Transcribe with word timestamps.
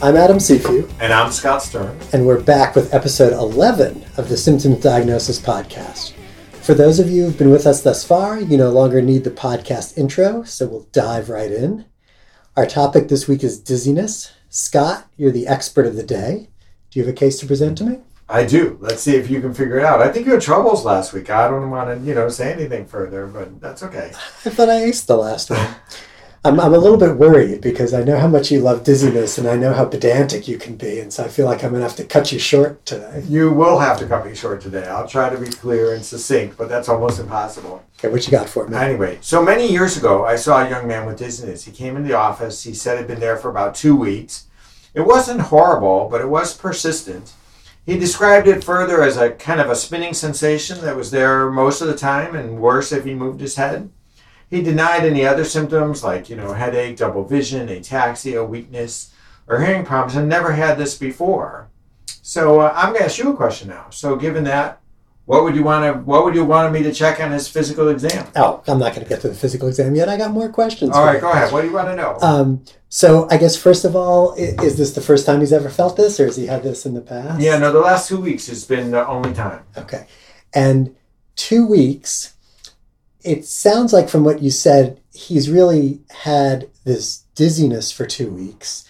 I'm 0.00 0.16
Adam 0.16 0.38
Cifu, 0.38 0.88
And 1.00 1.12
I'm 1.12 1.32
Scott 1.32 1.62
Stern. 1.62 1.98
and 2.12 2.24
we're 2.26 2.40
back 2.40 2.76
with 2.76 2.94
episode 2.94 3.32
11 3.32 4.04
of 4.16 4.28
the 4.28 4.36
Symptoms 4.36 4.80
Diagnosis 4.80 5.40
Podcast. 5.40 6.12
For 6.62 6.74
those 6.74 7.00
of 7.00 7.10
you 7.10 7.24
who've 7.24 7.38
been 7.38 7.50
with 7.50 7.66
us 7.66 7.82
thus 7.82 8.04
far, 8.04 8.38
you 8.40 8.56
no 8.56 8.70
longer 8.70 9.02
need 9.02 9.24
the 9.24 9.30
podcast 9.30 9.98
intro, 9.98 10.44
so 10.44 10.66
we'll 10.68 10.86
dive 10.92 11.28
right 11.28 11.50
in. 11.50 11.84
Our 12.56 12.66
topic 12.66 13.08
this 13.08 13.26
week 13.26 13.42
is 13.42 13.58
dizziness. 13.58 14.32
Scott, 14.50 15.06
you're 15.16 15.32
the 15.32 15.48
expert 15.48 15.86
of 15.86 15.96
the 15.96 16.02
day. 16.04 16.48
Do 16.90 17.00
you 17.00 17.04
have 17.06 17.12
a 17.12 17.16
case 17.18 17.40
to 17.40 17.46
present 17.46 17.76
to 17.78 17.84
me? 17.84 17.98
I 18.28 18.44
do. 18.44 18.78
Let's 18.80 19.02
see 19.02 19.16
if 19.16 19.28
you 19.30 19.40
can 19.40 19.52
figure 19.54 19.78
it 19.78 19.84
out. 19.84 20.00
I 20.02 20.12
think 20.12 20.26
you 20.26 20.32
had 20.32 20.42
troubles 20.42 20.84
last 20.84 21.12
week. 21.12 21.30
I 21.30 21.48
don't 21.48 21.70
want 21.70 21.98
to, 21.98 22.06
you 22.06 22.14
know, 22.14 22.28
say 22.28 22.52
anything 22.52 22.86
further, 22.86 23.26
but 23.26 23.60
that's 23.60 23.82
okay. 23.82 24.12
I 24.44 24.50
thought 24.50 24.68
I 24.68 24.80
aced 24.82 25.06
the 25.06 25.16
last 25.16 25.50
one. 25.50 25.66
I'm, 26.44 26.60
I'm 26.60 26.72
a 26.72 26.78
little 26.78 26.96
bit 26.96 27.16
worried 27.16 27.60
because 27.60 27.92
I 27.92 28.04
know 28.04 28.16
how 28.16 28.28
much 28.28 28.52
you 28.52 28.60
love 28.60 28.84
dizziness 28.84 29.38
and 29.38 29.48
I 29.48 29.56
know 29.56 29.72
how 29.72 29.84
pedantic 29.84 30.46
you 30.46 30.56
can 30.56 30.76
be, 30.76 31.00
and 31.00 31.12
so 31.12 31.24
I 31.24 31.28
feel 31.28 31.46
like 31.46 31.64
I'm 31.64 31.70
going 31.70 31.80
to 31.80 31.88
have 31.88 31.96
to 31.96 32.04
cut 32.04 32.30
you 32.30 32.38
short 32.38 32.86
today. 32.86 33.24
You 33.26 33.52
will 33.52 33.80
have 33.80 33.98
to 33.98 34.06
cut 34.06 34.24
me 34.24 34.36
short 34.36 34.60
today. 34.60 34.86
I'll 34.86 35.08
try 35.08 35.30
to 35.30 35.36
be 35.36 35.48
clear 35.48 35.94
and 35.94 36.04
succinct, 36.04 36.56
but 36.56 36.68
that's 36.68 36.88
almost 36.88 37.18
impossible. 37.18 37.84
Okay, 37.98 38.08
what 38.08 38.24
you 38.24 38.30
got 38.30 38.48
for 38.48 38.68
me? 38.68 38.76
Anyway, 38.76 39.18
so 39.20 39.42
many 39.42 39.66
years 39.66 39.96
ago, 39.96 40.24
I 40.24 40.36
saw 40.36 40.64
a 40.64 40.70
young 40.70 40.86
man 40.86 41.06
with 41.06 41.18
dizziness. 41.18 41.64
He 41.64 41.72
came 41.72 41.96
into 41.96 42.08
the 42.08 42.16
office. 42.16 42.62
He 42.62 42.72
said 42.72 42.98
he'd 42.98 43.08
been 43.08 43.18
there 43.18 43.36
for 43.36 43.50
about 43.50 43.74
two 43.74 43.96
weeks. 43.96 44.46
It 44.94 45.00
wasn't 45.00 45.40
horrible, 45.40 46.08
but 46.08 46.20
it 46.20 46.28
was 46.28 46.56
persistent. 46.56 47.32
He 47.84 47.98
described 47.98 48.46
it 48.46 48.62
further 48.62 49.02
as 49.02 49.16
a 49.16 49.30
kind 49.30 49.60
of 49.60 49.70
a 49.70 49.74
spinning 49.74 50.14
sensation 50.14 50.82
that 50.82 50.94
was 50.94 51.10
there 51.10 51.50
most 51.50 51.80
of 51.80 51.88
the 51.88 51.96
time 51.96 52.36
and 52.36 52.60
worse 52.60 52.92
if 52.92 53.04
he 53.04 53.14
moved 53.14 53.40
his 53.40 53.56
head. 53.56 53.90
He 54.50 54.62
denied 54.62 55.04
any 55.04 55.26
other 55.26 55.44
symptoms 55.44 56.02
like, 56.02 56.30
you 56.30 56.36
know, 56.36 56.52
headache, 56.52 56.96
double 56.96 57.24
vision, 57.24 57.68
ataxia, 57.68 58.48
weakness, 58.48 59.12
or 59.46 59.60
hearing 59.60 59.84
problems, 59.84 60.16
and 60.16 60.28
never 60.28 60.52
had 60.52 60.78
this 60.78 60.96
before. 60.96 61.68
So 62.22 62.60
uh, 62.60 62.72
I'm 62.74 62.90
going 62.90 63.00
to 63.00 63.04
ask 63.04 63.18
you 63.18 63.32
a 63.32 63.36
question 63.36 63.68
now. 63.68 63.86
So, 63.90 64.16
given 64.16 64.44
that, 64.44 64.80
what 65.28 65.44
would 65.44 65.54
you 65.54 65.62
want 65.62 65.84
to? 65.84 66.00
What 66.00 66.24
would 66.24 66.34
you 66.34 66.44
want 66.44 66.72
me 66.72 66.82
to 66.82 66.92
check 66.92 67.20
on 67.20 67.32
his 67.32 67.48
physical 67.48 67.88
exam? 67.88 68.26
Oh, 68.34 68.62
I'm 68.66 68.78
not 68.78 68.94
going 68.94 69.04
to 69.04 69.08
get 69.08 69.20
to 69.20 69.28
the 69.28 69.34
physical 69.34 69.68
exam 69.68 69.94
yet. 69.94 70.08
I 70.08 70.16
got 70.16 70.30
more 70.30 70.48
questions. 70.48 70.92
All 70.92 71.04
right, 71.04 71.16
you. 71.16 71.20
go 71.20 71.30
ahead. 71.30 71.52
What 71.52 71.60
do 71.60 71.68
you 71.68 71.74
want 71.74 71.88
to 71.88 71.96
know? 71.96 72.18
Um, 72.22 72.64
so 72.88 73.28
I 73.30 73.36
guess 73.36 73.54
first 73.54 73.84
of 73.84 73.94
all, 73.94 74.32
is 74.34 74.78
this 74.78 74.92
the 74.92 75.02
first 75.02 75.26
time 75.26 75.40
he's 75.40 75.52
ever 75.52 75.68
felt 75.68 75.98
this, 75.98 76.18
or 76.18 76.24
has 76.24 76.36
he 76.36 76.46
had 76.46 76.62
this 76.62 76.86
in 76.86 76.94
the 76.94 77.02
past? 77.02 77.42
yeah, 77.42 77.58
no, 77.58 77.70
the 77.70 77.80
last 77.80 78.08
two 78.08 78.18
weeks 78.18 78.46
has 78.46 78.64
been 78.64 78.90
the 78.90 79.06
only 79.06 79.34
time. 79.34 79.64
Okay. 79.76 80.06
And 80.54 80.96
two 81.36 81.66
weeks, 81.66 82.32
it 83.22 83.44
sounds 83.44 83.92
like 83.92 84.08
from 84.08 84.24
what 84.24 84.42
you 84.42 84.50
said, 84.50 85.00
he's 85.12 85.50
really 85.50 86.00
had 86.22 86.70
this 86.84 87.24
dizziness 87.34 87.90
for 87.90 88.06
two 88.06 88.30
weeks. 88.30 88.88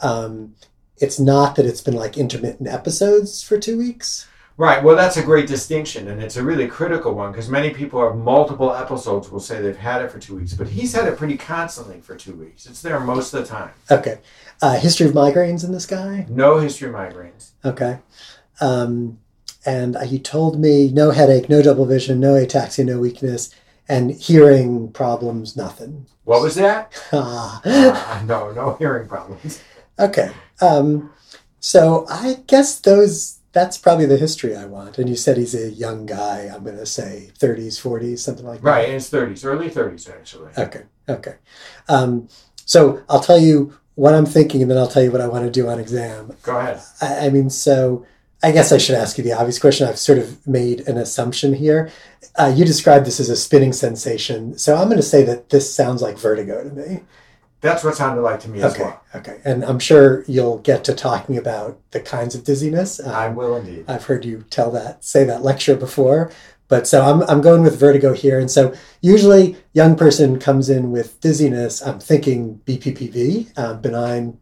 Um, 0.00 0.54
it's 0.98 1.20
not 1.20 1.56
that 1.56 1.66
it's 1.66 1.80
been 1.80 1.94
like 1.94 2.16
intermittent 2.16 2.68
episodes 2.68 3.42
for 3.42 3.58
two 3.58 3.78
weeks. 3.78 4.26
Right. 4.58 4.82
Well, 4.82 4.96
that's 4.96 5.18
a 5.18 5.22
great 5.22 5.46
distinction, 5.46 6.08
and 6.08 6.22
it's 6.22 6.38
a 6.38 6.42
really 6.42 6.66
critical 6.66 7.14
one 7.14 7.30
because 7.30 7.50
many 7.50 7.74
people 7.74 8.02
have 8.02 8.16
multiple 8.16 8.72
episodes 8.72 9.30
will 9.30 9.40
say 9.40 9.60
they've 9.60 9.76
had 9.76 10.00
it 10.00 10.10
for 10.10 10.18
two 10.18 10.34
weeks, 10.34 10.54
but 10.54 10.66
he's 10.66 10.94
had 10.94 11.06
it 11.06 11.18
pretty 11.18 11.36
constantly 11.36 12.00
for 12.00 12.16
two 12.16 12.34
weeks. 12.34 12.64
It's 12.64 12.80
there 12.80 12.98
most 12.98 13.34
of 13.34 13.42
the 13.42 13.46
time. 13.46 13.72
Okay. 13.90 14.18
Uh, 14.62 14.78
history 14.78 15.06
of 15.06 15.12
migraines 15.12 15.62
in 15.62 15.72
this 15.72 15.84
guy. 15.84 16.24
No 16.30 16.56
history 16.58 16.88
of 16.88 16.94
migraines. 16.94 17.50
Okay. 17.66 17.98
Um, 18.62 19.18
and 19.66 19.94
uh, 19.94 20.04
he 20.04 20.18
told 20.18 20.58
me 20.58 20.90
no 20.90 21.10
headache, 21.10 21.50
no 21.50 21.60
double 21.60 21.84
vision, 21.84 22.18
no 22.18 22.32
ataxia, 22.32 22.86
no 22.86 22.98
weakness, 22.98 23.50
and 23.88 24.10
hearing 24.10 24.90
problems, 24.92 25.56
nothing. 25.56 26.06
What 26.24 26.42
was 26.42 26.56
that? 26.56 26.92
Uh, 27.12 27.60
no, 28.26 28.50
no 28.52 28.76
hearing 28.78 29.08
problems. 29.08 29.62
Okay. 29.98 30.30
Um, 30.60 31.10
so 31.60 32.06
I 32.08 32.42
guess 32.46 32.80
those 32.80 33.36
that's 33.56 33.78
probably 33.78 34.04
the 34.04 34.18
history 34.18 34.54
I 34.54 34.66
want. 34.66 34.98
And 34.98 35.08
you 35.08 35.16
said 35.16 35.38
he's 35.38 35.54
a 35.54 35.70
young 35.70 36.04
guy. 36.04 36.50
I'm 36.54 36.62
going 36.62 36.76
to 36.76 36.84
say 36.84 37.30
30s, 37.38 37.80
40s, 37.80 38.18
something 38.18 38.44
like 38.44 38.60
that. 38.60 38.66
Right, 38.66 38.88
in 38.88 38.94
his 38.94 39.08
thirties, 39.08 39.46
early 39.46 39.70
thirties, 39.70 40.06
actually. 40.10 40.50
Okay. 40.58 40.82
Okay. 41.08 41.36
Um, 41.88 42.28
so 42.66 43.02
I'll 43.08 43.20
tell 43.20 43.38
you 43.38 43.78
what 43.94 44.14
I'm 44.14 44.26
thinking, 44.26 44.60
and 44.60 44.70
then 44.70 44.76
I'll 44.76 44.86
tell 44.88 45.02
you 45.02 45.10
what 45.10 45.22
I 45.22 45.26
want 45.26 45.46
to 45.46 45.50
do 45.50 45.68
on 45.68 45.80
exam. 45.80 46.36
Go 46.42 46.58
ahead. 46.58 46.82
I, 47.00 47.26
I 47.26 47.30
mean, 47.30 47.48
so 47.48 48.04
I 48.42 48.52
guess 48.52 48.70
I 48.70 48.78
should 48.78 48.94
ask 48.96 49.16
you 49.18 49.24
the 49.24 49.32
obvious 49.32 49.58
question. 49.58 49.88
I've 49.88 49.98
sort 49.98 50.18
of 50.18 50.46
made 50.46 50.80
an 50.88 50.98
assumption 50.98 51.54
here. 51.54 51.90
Uh, 52.36 52.52
you 52.54 52.64
described 52.64 53.06
this 53.06 53.18
as 53.18 53.30
a 53.30 53.36
spinning 53.36 53.72
sensation, 53.72 54.58
so 54.58 54.76
I'm 54.76 54.84
going 54.88 54.98
to 54.98 55.02
say 55.02 55.22
that 55.24 55.48
this 55.48 55.72
sounds 55.74 56.02
like 56.02 56.18
vertigo 56.18 56.62
to 56.62 56.70
me. 56.74 57.00
That's 57.62 57.82
what 57.82 57.96
sounded 57.96 58.20
like 58.22 58.40
to 58.40 58.50
me 58.50 58.60
as 58.60 58.74
Okay, 58.74 58.82
well. 58.84 59.02
okay, 59.14 59.40
and 59.44 59.64
I'm 59.64 59.78
sure 59.78 60.22
you'll 60.28 60.58
get 60.58 60.84
to 60.84 60.94
talking 60.94 61.38
about 61.38 61.80
the 61.90 62.00
kinds 62.00 62.34
of 62.34 62.44
dizziness. 62.44 63.00
Um, 63.00 63.10
I 63.14 63.28
will 63.28 63.56
indeed. 63.56 63.86
I've 63.88 64.04
heard 64.04 64.24
you 64.26 64.44
tell 64.50 64.70
that, 64.72 65.02
say 65.02 65.24
that 65.24 65.42
lecture 65.42 65.74
before. 65.74 66.30
But 66.68 66.86
so 66.88 67.02
I'm, 67.02 67.22
I'm 67.30 67.40
going 67.40 67.62
with 67.62 67.78
vertigo 67.78 68.12
here. 68.12 68.40
And 68.40 68.50
so 68.50 68.74
usually 69.00 69.56
young 69.72 69.94
person 69.96 70.40
comes 70.40 70.68
in 70.68 70.90
with 70.90 71.20
dizziness. 71.20 71.80
I'm 71.80 72.00
thinking 72.00 72.60
BPPV, 72.66 73.56
um, 73.56 73.80
benign 73.80 74.38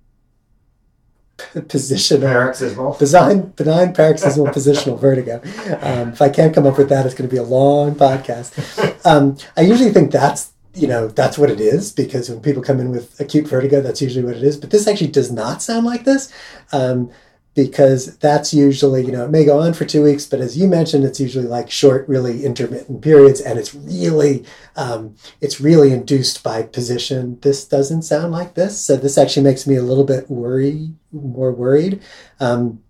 positional, 1.54 2.20
Paroxysmal. 2.20 2.96
benign, 2.98 3.40
benign 3.56 3.92
paroxysmal 3.92 4.46
positional 4.48 4.98
vertigo. 5.06 5.40
Um, 5.80 6.12
if 6.12 6.22
I 6.22 6.28
can't 6.28 6.54
come 6.54 6.66
up 6.66 6.78
with 6.78 6.88
that, 6.88 7.06
it's 7.06 7.14
going 7.14 7.28
to 7.28 7.34
be 7.34 7.40
a 7.40 7.44
long 7.44 7.94
podcast. 7.94 9.06
Um, 9.06 9.36
I 9.56 9.62
usually 9.62 9.90
think 9.90 10.10
that's 10.12 10.52
you 10.76 10.88
know 10.88 11.06
that's 11.06 11.38
what 11.38 11.50
it 11.50 11.60
is 11.60 11.92
because 11.92 12.28
when 12.28 12.40
people 12.40 12.60
come 12.62 12.80
in 12.80 12.90
with 12.90 13.20
acute 13.20 13.46
vertigo, 13.46 13.80
that's 13.80 14.02
usually 14.02 14.24
what 14.24 14.36
it 14.36 14.42
is. 14.42 14.56
But 14.56 14.70
this 14.70 14.88
actually 14.88 15.08
does 15.10 15.30
not 15.30 15.62
sound 15.62 15.86
like 15.86 16.04
this. 16.04 16.32
Um, 16.72 17.10
because 17.54 18.16
that's 18.18 18.52
usually, 18.52 19.04
you 19.04 19.12
know, 19.12 19.24
it 19.24 19.30
may 19.30 19.44
go 19.44 19.60
on 19.60 19.74
for 19.74 19.84
two 19.84 20.02
weeks, 20.02 20.26
but 20.26 20.40
as 20.40 20.58
you 20.58 20.66
mentioned, 20.66 21.04
it's 21.04 21.20
usually 21.20 21.46
like 21.46 21.70
short, 21.70 22.08
really 22.08 22.44
intermittent 22.44 23.00
periods, 23.00 23.40
and 23.40 23.58
it's 23.58 23.74
really, 23.74 24.44
um, 24.76 25.14
it's 25.40 25.60
really 25.60 25.92
induced 25.92 26.42
by 26.42 26.62
position. 26.62 27.38
This 27.40 27.64
doesn't 27.64 28.02
sound 28.02 28.32
like 28.32 28.54
this, 28.54 28.80
so 28.80 28.96
this 28.96 29.16
actually 29.16 29.44
makes 29.44 29.66
me 29.66 29.76
a 29.76 29.82
little 29.82 30.04
bit 30.04 30.28
worried, 30.28 30.94
more 31.12 31.52
worried. 31.52 32.02
Um, 32.40 32.82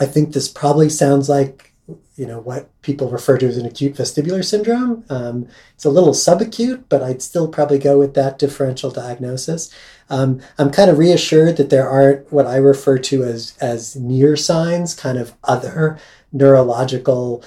I 0.00 0.06
think 0.06 0.32
this 0.32 0.48
probably 0.48 0.88
sounds 0.88 1.28
like, 1.28 1.71
you 2.14 2.26
know, 2.26 2.38
what 2.38 2.70
people 2.82 3.10
refer 3.10 3.36
to 3.38 3.46
as 3.46 3.56
an 3.56 3.66
acute 3.66 3.94
vestibular 3.94 4.44
syndrome. 4.44 5.04
Um, 5.08 5.48
it's 5.74 5.84
a 5.84 5.90
little 5.90 6.12
subacute, 6.12 6.84
but 6.88 7.02
I'd 7.02 7.22
still 7.22 7.48
probably 7.48 7.78
go 7.78 7.98
with 7.98 8.14
that 8.14 8.38
differential 8.38 8.90
diagnosis. 8.90 9.74
Um, 10.08 10.40
I'm 10.58 10.70
kind 10.70 10.90
of 10.90 10.98
reassured 10.98 11.56
that 11.56 11.70
there 11.70 11.88
aren't 11.88 12.32
what 12.32 12.46
I 12.46 12.56
refer 12.56 12.98
to 12.98 13.24
as 13.24 13.56
as 13.60 13.96
near 13.96 14.36
signs, 14.36 14.94
kind 14.94 15.18
of 15.18 15.34
other 15.42 15.98
neurological 16.32 17.42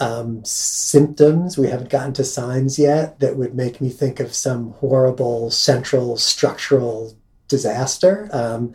um, 0.00 0.44
symptoms. 0.44 1.56
We 1.56 1.68
haven't 1.68 1.90
gotten 1.90 2.12
to 2.14 2.24
signs 2.24 2.78
yet 2.78 3.20
that 3.20 3.36
would 3.36 3.54
make 3.54 3.80
me 3.80 3.88
think 3.88 4.20
of 4.20 4.34
some 4.34 4.72
horrible 4.72 5.50
central 5.50 6.16
structural 6.16 7.16
disaster, 7.48 8.28
um, 8.32 8.74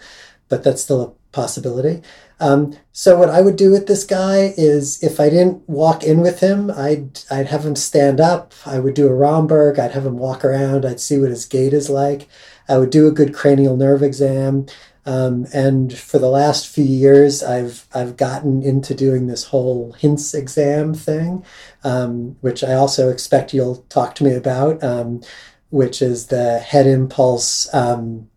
but 0.50 0.64
that's 0.64 0.82
still 0.82 1.02
a 1.02 1.23
possibility. 1.34 2.02
Um, 2.40 2.78
so 2.92 3.18
what 3.18 3.30
I 3.30 3.42
would 3.42 3.56
do 3.56 3.72
with 3.72 3.88
this 3.88 4.06
guy 4.06 4.54
is 4.58 5.04
if 5.04 5.20
I 5.20 5.30
didn't 5.30 5.68
walk 5.68 6.04
in 6.04 6.22
with 6.22 6.40
him, 6.40 6.72
I'd 6.72 7.20
I'd 7.30 7.48
have 7.48 7.66
him 7.66 7.76
stand 7.76 8.22
up. 8.22 8.54
I 8.66 8.80
would 8.80 8.94
do 8.94 9.08
a 9.08 9.14
Romberg. 9.14 9.80
I'd 9.80 9.92
have 9.92 10.06
him 10.06 10.18
walk 10.18 10.46
around. 10.46 10.86
I'd 10.86 11.00
see 11.00 11.18
what 11.18 11.30
his 11.30 11.46
gait 11.46 11.74
is 11.74 11.90
like. 11.90 12.28
I 12.70 12.78
would 12.78 12.90
do 12.90 13.08
a 13.08 13.12
good 13.12 13.34
cranial 13.34 13.76
nerve 13.76 14.04
exam. 14.04 14.68
Um, 15.06 15.48
and 15.54 15.98
for 15.98 16.18
the 16.18 16.30
last 16.30 16.68
few 16.68 16.86
years, 16.86 17.44
I've 17.44 17.88
I've 17.94 18.16
gotten 18.18 18.64
into 18.64 18.94
doing 18.94 19.28
this 19.28 19.46
whole 19.46 19.94
HINTS 19.94 20.34
exam 20.34 20.94
thing, 20.94 21.44
um, 21.84 22.38
which 22.42 22.64
I 22.64 22.74
also 22.74 23.10
expect 23.10 23.54
you'll 23.54 23.86
talk 23.90 24.16
to 24.16 24.24
me 24.24 24.34
about, 24.34 24.82
um, 24.84 25.22
which 25.70 26.02
is 26.02 26.28
the 26.28 26.60
head 26.60 26.88
impulse, 26.88 27.74
um, 27.74 28.30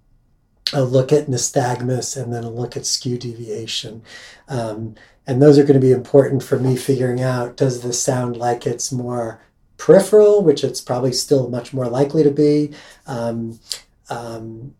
a 0.72 0.82
look 0.82 1.12
at 1.12 1.26
nystagmus, 1.26 2.20
and 2.20 2.32
then 2.32 2.44
a 2.44 2.50
look 2.50 2.76
at 2.76 2.86
skew 2.86 3.18
deviation. 3.18 4.02
Um, 4.48 4.94
and 5.26 5.42
those 5.42 5.58
are 5.58 5.62
going 5.62 5.80
to 5.80 5.86
be 5.86 5.92
important 5.92 6.42
for 6.42 6.58
me 6.58 6.76
figuring 6.76 7.20
out 7.20 7.56
does 7.56 7.82
this 7.82 8.00
sound 8.02 8.36
like 8.36 8.66
it's 8.66 8.92
more 8.92 9.40
peripheral, 9.76 10.42
which 10.42 10.64
it's 10.64 10.80
probably 10.80 11.12
still 11.12 11.48
much 11.48 11.72
more 11.72 11.88
likely 11.88 12.22
to 12.22 12.30
be. 12.30 12.72
Um, 13.06 13.58
um, 14.08 14.74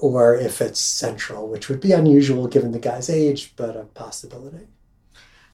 or 0.00 0.34
if 0.34 0.60
it's 0.60 0.80
central, 0.80 1.48
which 1.48 1.68
would 1.68 1.80
be 1.80 1.92
unusual 1.92 2.48
given 2.48 2.72
the 2.72 2.78
guy's 2.78 3.10
age, 3.10 3.52
but 3.56 3.76
a 3.76 3.84
possibility. 3.84 4.66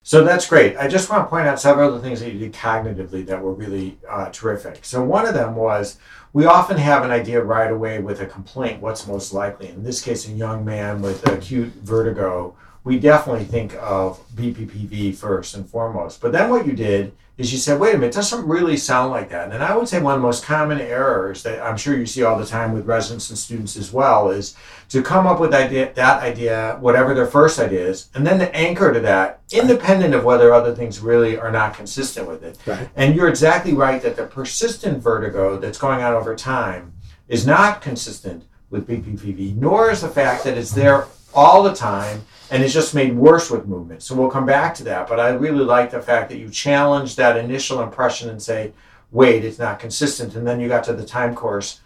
So 0.08 0.24
that's 0.24 0.46
great. 0.46 0.74
I 0.78 0.88
just 0.88 1.10
want 1.10 1.26
to 1.26 1.28
point 1.28 1.46
out 1.46 1.60
several 1.60 1.90
other 1.90 1.98
things 1.98 2.20
that 2.20 2.32
you 2.32 2.38
did 2.38 2.54
cognitively 2.54 3.26
that 3.26 3.42
were 3.42 3.52
really 3.52 3.98
uh, 4.08 4.30
terrific. 4.30 4.82
So 4.82 5.04
one 5.04 5.26
of 5.26 5.34
them 5.34 5.54
was 5.54 5.98
we 6.32 6.46
often 6.46 6.78
have 6.78 7.04
an 7.04 7.10
idea 7.10 7.42
right 7.42 7.70
away 7.70 7.98
with 7.98 8.22
a 8.22 8.24
complaint 8.24 8.80
what's 8.80 9.06
most 9.06 9.34
likely. 9.34 9.68
In 9.68 9.84
this 9.84 10.00
case, 10.00 10.26
a 10.26 10.32
young 10.32 10.64
man 10.64 11.02
with 11.02 11.28
acute 11.28 11.74
vertigo 11.82 12.56
we 12.84 12.98
definitely 12.98 13.44
think 13.44 13.74
of 13.74 14.18
BPPV 14.34 15.14
first 15.14 15.54
and 15.54 15.68
foremost. 15.68 16.22
But 16.22 16.32
then 16.32 16.48
what 16.48 16.66
you 16.66 16.72
did 16.72 17.12
is 17.38 17.52
you 17.52 17.58
said, 17.58 17.78
wait 17.78 17.94
a 17.94 17.98
minute, 17.98 18.12
doesn't 18.12 18.46
really 18.46 18.76
sound 18.76 19.12
like 19.12 19.28
that. 19.30 19.52
And 19.52 19.62
I 19.62 19.76
would 19.76 19.88
say 19.88 20.02
one 20.02 20.14
of 20.14 20.20
the 20.20 20.26
most 20.26 20.44
common 20.44 20.80
errors 20.80 21.44
that 21.44 21.64
I'm 21.64 21.76
sure 21.76 21.96
you 21.96 22.04
see 22.04 22.24
all 22.24 22.36
the 22.36 22.44
time 22.44 22.72
with 22.72 22.84
residents 22.84 23.30
and 23.30 23.38
students 23.38 23.76
as 23.76 23.92
well 23.92 24.30
is 24.30 24.56
to 24.88 25.02
come 25.02 25.24
up 25.24 25.38
with 25.38 25.54
idea, 25.54 25.92
that 25.94 26.20
idea, 26.20 26.76
whatever 26.80 27.14
their 27.14 27.28
first 27.28 27.60
idea 27.60 27.86
is, 27.86 28.08
and 28.14 28.26
then 28.26 28.40
to 28.40 28.52
anchor 28.56 28.92
to 28.92 28.98
that, 29.00 29.40
independent 29.52 30.14
of 30.14 30.24
whether 30.24 30.52
other 30.52 30.74
things 30.74 30.98
really 30.98 31.38
are 31.38 31.52
not 31.52 31.74
consistent 31.74 32.26
with 32.26 32.42
it. 32.42 32.58
Right. 32.66 32.88
And 32.96 33.14
you're 33.14 33.28
exactly 33.28 33.72
right 33.72 34.02
that 34.02 34.16
the 34.16 34.26
persistent 34.26 35.00
vertigo 35.00 35.58
that's 35.58 35.78
going 35.78 36.02
on 36.02 36.14
over 36.14 36.34
time 36.34 36.92
is 37.28 37.46
not 37.46 37.80
consistent 37.80 38.44
with 38.68 38.88
BPPV, 38.88 39.54
nor 39.56 39.90
is 39.90 40.00
the 40.00 40.08
fact 40.08 40.42
that 40.42 40.58
it's 40.58 40.72
there 40.72 41.06
all 41.34 41.62
the 41.62 41.74
time 41.74 42.22
and 42.50 42.62
it's 42.62 42.72
just 42.72 42.94
made 42.94 43.14
worse 43.14 43.50
with 43.50 43.66
movement. 43.66 44.02
So 44.02 44.14
we'll 44.14 44.30
come 44.30 44.46
back 44.46 44.74
to 44.76 44.84
that. 44.84 45.08
But 45.08 45.20
I 45.20 45.30
really 45.30 45.64
like 45.64 45.90
the 45.90 46.00
fact 46.00 46.30
that 46.30 46.38
you 46.38 46.48
challenge 46.48 47.16
that 47.16 47.36
initial 47.36 47.82
impression 47.82 48.30
and 48.30 48.42
say, 48.42 48.72
wait, 49.10 49.44
it's 49.44 49.58
not 49.58 49.78
consistent. 49.78 50.34
And 50.34 50.46
then 50.46 50.60
you 50.60 50.68
got 50.68 50.84
to 50.84 50.92
the 50.92 51.04
time 51.04 51.34
course 51.34 51.80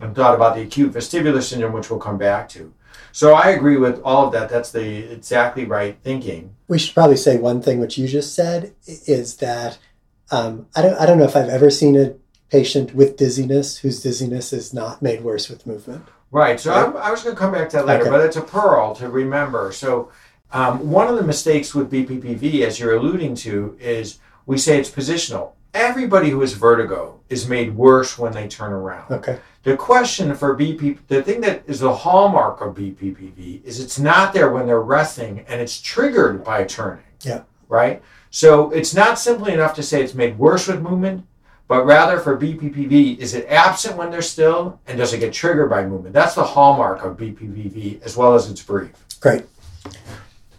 and 0.00 0.14
thought 0.14 0.34
about 0.34 0.54
the 0.54 0.62
acute 0.62 0.92
vestibular 0.92 1.42
syndrome, 1.42 1.72
which 1.72 1.90
we'll 1.90 2.00
come 2.00 2.18
back 2.18 2.48
to. 2.50 2.72
So 3.12 3.34
I 3.34 3.50
agree 3.50 3.76
with 3.76 4.00
all 4.02 4.26
of 4.26 4.32
that. 4.32 4.48
That's 4.48 4.70
the 4.70 5.10
exactly 5.10 5.64
right 5.64 5.96
thinking. 6.02 6.54
We 6.68 6.78
should 6.78 6.94
probably 6.94 7.16
say 7.16 7.38
one 7.38 7.62
thing 7.62 7.78
which 7.78 7.96
you 7.96 8.08
just 8.08 8.34
said 8.34 8.74
is 8.86 9.36
that 9.36 9.78
um, 10.30 10.66
I 10.74 10.82
don't 10.82 11.00
I 11.00 11.06
don't 11.06 11.18
know 11.18 11.24
if 11.24 11.36
I've 11.36 11.48
ever 11.48 11.70
seen 11.70 11.96
a 11.96 12.14
patient 12.50 12.94
with 12.94 13.16
dizziness 13.16 13.78
whose 13.78 14.02
dizziness 14.02 14.52
is 14.52 14.74
not 14.74 15.00
made 15.00 15.22
worse 15.22 15.48
with 15.48 15.66
movement. 15.66 16.06
Right. 16.36 16.60
So 16.60 16.70
I, 16.70 17.08
I 17.08 17.10
was 17.10 17.22
going 17.22 17.34
to 17.34 17.40
come 17.40 17.52
back 17.52 17.70
to 17.70 17.76
that 17.78 17.86
later, 17.86 18.02
Okay. 18.02 18.10
but 18.10 18.20
it's 18.20 18.36
a 18.36 18.42
pearl 18.42 18.94
to 18.96 19.08
remember. 19.08 19.72
So 19.72 20.10
um, 20.52 20.90
one 20.90 21.08
of 21.08 21.16
the 21.16 21.22
mistakes 21.22 21.74
with 21.74 21.90
BPPV, 21.90 22.60
as 22.60 22.78
you're 22.78 22.94
alluding 22.94 23.36
to, 23.36 23.74
is 23.80 24.18
we 24.44 24.58
say 24.58 24.78
it's 24.78 24.90
positional. 24.90 25.52
Everybody 25.72 26.28
who 26.28 26.42
has 26.42 26.52
vertigo 26.52 27.20
is 27.30 27.48
made 27.48 27.74
worse 27.74 28.18
when 28.18 28.32
they 28.32 28.48
turn 28.48 28.74
around. 28.74 29.10
Okay. 29.10 29.38
The 29.62 29.78
question 29.78 30.34
for 30.34 30.54
BP, 30.54 30.98
the 31.08 31.22
thing 31.22 31.40
that 31.40 31.62
is 31.66 31.80
the 31.80 31.94
hallmark 31.94 32.60
of 32.60 32.74
BPPV 32.74 33.64
is 33.64 33.80
it's 33.80 33.98
not 33.98 34.34
there 34.34 34.50
when 34.52 34.66
they're 34.66 34.82
resting 34.82 35.42
and 35.48 35.58
it's 35.58 35.80
triggered 35.80 36.44
by 36.44 36.64
turning. 36.64 37.04
Yeah. 37.22 37.44
Right? 37.70 38.02
So 38.28 38.70
it's 38.72 38.94
not 38.94 39.18
simply 39.18 39.54
enough 39.54 39.74
to 39.76 39.82
say 39.82 40.02
it's 40.02 40.12
made 40.12 40.38
worse 40.38 40.68
with 40.68 40.82
movement, 40.82 41.26
but 41.68 41.84
rather 41.84 42.20
for 42.20 42.36
BPPV, 42.36 43.18
is 43.18 43.34
it 43.34 43.46
absent 43.48 43.96
when 43.96 44.10
they're 44.10 44.22
still 44.22 44.80
and 44.86 44.98
does 44.98 45.12
it 45.12 45.18
get 45.18 45.32
triggered 45.32 45.70
by 45.70 45.84
movement? 45.84 46.14
That's 46.14 46.34
the 46.34 46.44
hallmark 46.44 47.04
of 47.04 47.16
BPPV 47.16 48.02
as 48.02 48.16
well 48.16 48.34
as 48.34 48.50
it's 48.50 48.62
brief. 48.62 48.92
Great. 49.20 49.44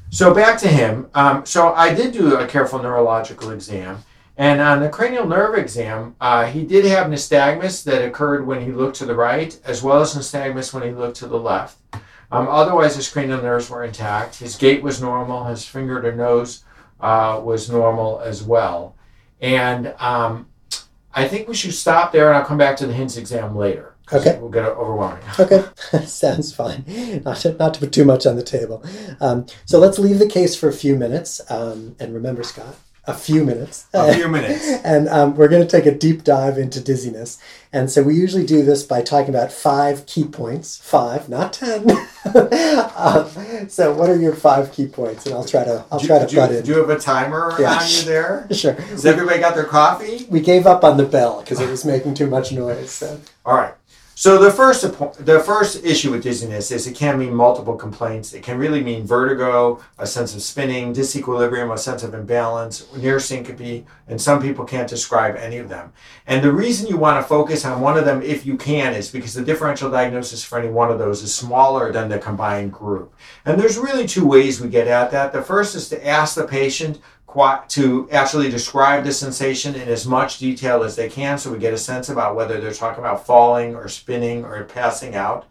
So 0.10 0.34
back 0.34 0.58
to 0.60 0.68
him. 0.68 1.10
Um, 1.14 1.46
so 1.46 1.74
I 1.74 1.94
did 1.94 2.14
do 2.14 2.38
a 2.38 2.48
careful 2.48 2.82
neurological 2.82 3.52
exam, 3.52 4.04
and 4.38 4.62
on 4.62 4.82
the 4.82 4.90
cranial 4.90 5.28
nerve 5.28 5.58
exam, 5.58 6.16
uh, 6.22 6.46
he 6.46 6.64
did 6.64 6.86
have 6.86 7.08
nystagmus 7.08 7.84
that 7.84 8.06
occurred 8.06 8.46
when 8.46 8.62
he 8.62 8.72
looked 8.72 8.98
to 8.98 9.06
the 9.06 9.16
right, 9.16 9.60
as 9.66 9.82
well 9.82 10.00
as 10.02 10.16
nystagmus 10.16 10.74
when 10.74 10.84
he 10.84 10.92
looked 10.92 11.18
to 11.18 11.28
the 11.28 11.40
left. 11.40 11.78
Um, 12.32 12.48
otherwise, 12.48 12.96
his 12.96 13.10
cranial 13.10 13.42
nerves 13.42 13.70
were 13.70 13.84
intact. 13.84 14.36
His 14.36 14.56
gait 14.56 14.84
was 14.84 15.02
normal. 15.02 15.46
His 15.46 15.66
finger 15.66 16.02
to 16.02 16.16
nose 16.16 16.64
uh, 17.00 17.42
was 17.44 17.70
normal 17.70 18.20
as 18.20 18.44
well. 18.44 18.96
And 19.42 19.94
um, 20.00 20.48
I 21.18 21.28
think 21.28 21.48
we 21.48 21.56
should 21.56 21.74
stop 21.74 22.12
there, 22.12 22.28
and 22.28 22.38
I'll 22.38 22.46
come 22.46 22.58
back 22.58 22.78
to 22.78 22.88
the 22.88 22.94
HINTS 22.94 23.18
exam 23.18 23.56
later. 23.56 23.96
Okay. 24.14 24.38
We'll 24.40 24.50
get 24.50 24.66
overwhelming. 24.66 25.24
Okay, 25.40 25.64
sounds 26.06 26.54
fine. 26.54 26.86
Not 27.26 27.38
to, 27.38 27.54
not 27.54 27.74
to 27.74 27.80
put 27.82 27.92
too 27.92 28.06
much 28.06 28.26
on 28.26 28.36
the 28.36 28.44
table. 28.44 28.84
Um, 29.20 29.46
so 29.66 29.80
let's 29.80 30.00
leave 30.00 30.20
the 30.20 30.28
case 30.28 30.56
for 30.56 30.70
a 30.70 30.74
few 30.74 30.96
minutes. 30.96 31.42
Um, 31.52 31.96
and 32.00 32.14
remember, 32.14 32.44
Scott, 32.44 32.76
a 33.08 33.14
few 33.14 33.44
minutes. 33.46 33.88
A 33.94 34.14
few 34.14 34.28
minutes. 34.28 34.68
and 34.84 35.08
um, 35.10 35.36
we're 35.36 35.48
going 35.48 35.66
to 35.66 35.68
take 35.68 35.86
a 35.86 35.96
deep 35.98 36.24
dive 36.24 36.58
into 36.58 36.82
dizziness. 36.82 37.40
And 37.74 37.90
so 37.90 38.04
we 38.04 38.16
usually 38.16 38.46
do 38.46 38.64
this 38.64 38.84
by 38.84 39.02
talking 39.02 39.30
about 39.34 39.52
five 39.52 40.06
key 40.06 40.26
points. 40.26 40.78
Five, 40.78 41.30
not 41.30 41.54
ten. 41.54 41.90
um, 42.96 43.70
so 43.70 43.94
what 43.94 44.10
are 44.10 44.18
your 44.18 44.36
five 44.36 44.72
key 44.72 44.88
points? 44.88 45.26
And 45.26 45.36
I'll 45.36 45.46
try 45.46 45.64
to 45.64 45.86
I'll 45.92 46.00
Do, 46.00 46.08
try 46.08 46.20
to 46.20 46.28
do, 46.28 46.36
you- 46.36 46.42
butt 46.42 46.52
in. 46.52 46.64
do 46.64 46.72
you 46.72 46.78
have 46.80 46.90
a 46.90 47.00
timer 47.00 47.56
Yeah. 47.60 47.74
on 47.80 47.90
you 47.90 48.02
there? 48.04 48.48
Sure. 48.58 48.74
Has 48.74 49.06
everybody 49.06 49.40
got 49.40 49.56
their 49.56 49.66
coffee? 49.66 50.26
We 50.30 50.40
gave 50.42 50.66
up 50.68 50.84
on 50.84 50.98
the 50.98 51.06
bell 51.06 51.42
because 51.42 51.60
it 51.60 51.70
was 51.70 51.86
making 51.86 52.14
too 52.16 52.28
much 52.28 52.52
noise. 52.52 52.92
So. 52.92 53.20
All 53.46 53.56
right. 53.56 53.74
So 54.20 54.40
the 54.40 54.50
first 54.50 54.82
the 54.82 55.40
first 55.40 55.86
issue 55.86 56.10
with 56.10 56.24
dizziness 56.24 56.72
is 56.72 56.88
it 56.88 56.96
can 56.96 57.20
mean 57.20 57.36
multiple 57.36 57.76
complaints. 57.76 58.34
It 58.34 58.42
can 58.42 58.58
really 58.58 58.82
mean 58.82 59.06
vertigo, 59.06 59.80
a 60.00 60.08
sense 60.08 60.34
of 60.34 60.42
spinning, 60.42 60.92
disequilibrium, 60.92 61.72
a 61.72 61.78
sense 61.78 62.02
of 62.02 62.16
imbalance, 62.16 62.92
near 62.96 63.20
syncope, 63.20 63.86
and 64.08 64.20
some 64.20 64.42
people 64.42 64.66
can't 64.66 64.90
describe 64.90 65.36
any 65.36 65.58
of 65.58 65.70
them. 65.70 65.94
And 66.26 66.44
the 66.44 66.52
reason 66.52 66.88
you 66.88 66.98
want 66.98 67.24
to 67.24 67.30
focus 67.30 67.64
on 67.64 67.80
one 67.80 67.96
of 67.96 68.06
them 68.06 68.24
if 68.24 68.44
you 68.44 68.58
can 68.58 68.96
is 68.96 69.12
because 69.12 69.36
the 69.36 69.46
differential 69.46 69.92
diagnosis 69.92 70.44
for 70.44 70.58
any 70.58 70.70
one 70.70 70.90
of 70.90 70.98
those 70.98 71.22
is 71.22 71.36
smaller 71.36 71.92
than 71.92 72.10
the 72.10 72.18
combined 72.18 72.74
group. 72.74 73.14
And 73.46 73.62
there's 73.62 73.78
really 73.78 74.08
two 74.08 74.26
ways 74.26 74.60
we 74.60 74.68
get 74.68 74.88
at 74.88 75.12
that. 75.12 75.32
The 75.32 75.44
first 75.44 75.76
is 75.76 75.90
to 75.90 76.08
ask 76.08 76.34
the 76.34 76.48
patient 76.48 77.00
to 77.68 78.10
actually 78.12 78.50
describe 78.50 79.04
the 79.04 79.12
sensation 79.12 79.76
in 79.76 79.88
as 79.88 80.08
much 80.08 80.40
detail 80.40 80.84
as 80.84 80.96
they 80.96 81.10
can 81.10 81.38
so 81.38 81.52
we 81.52 81.60
get 81.60 81.74
a 81.74 81.78
sense 81.78 82.10
about 82.10 82.36
whether 82.36 82.60
they're 82.60 82.74
talking 82.74 83.04
about 83.04 83.26
falling 83.26 83.76
or 83.76 83.88
spinning 83.88 84.44
or 84.44 84.64
passing 84.64 85.16
out. 85.16 85.46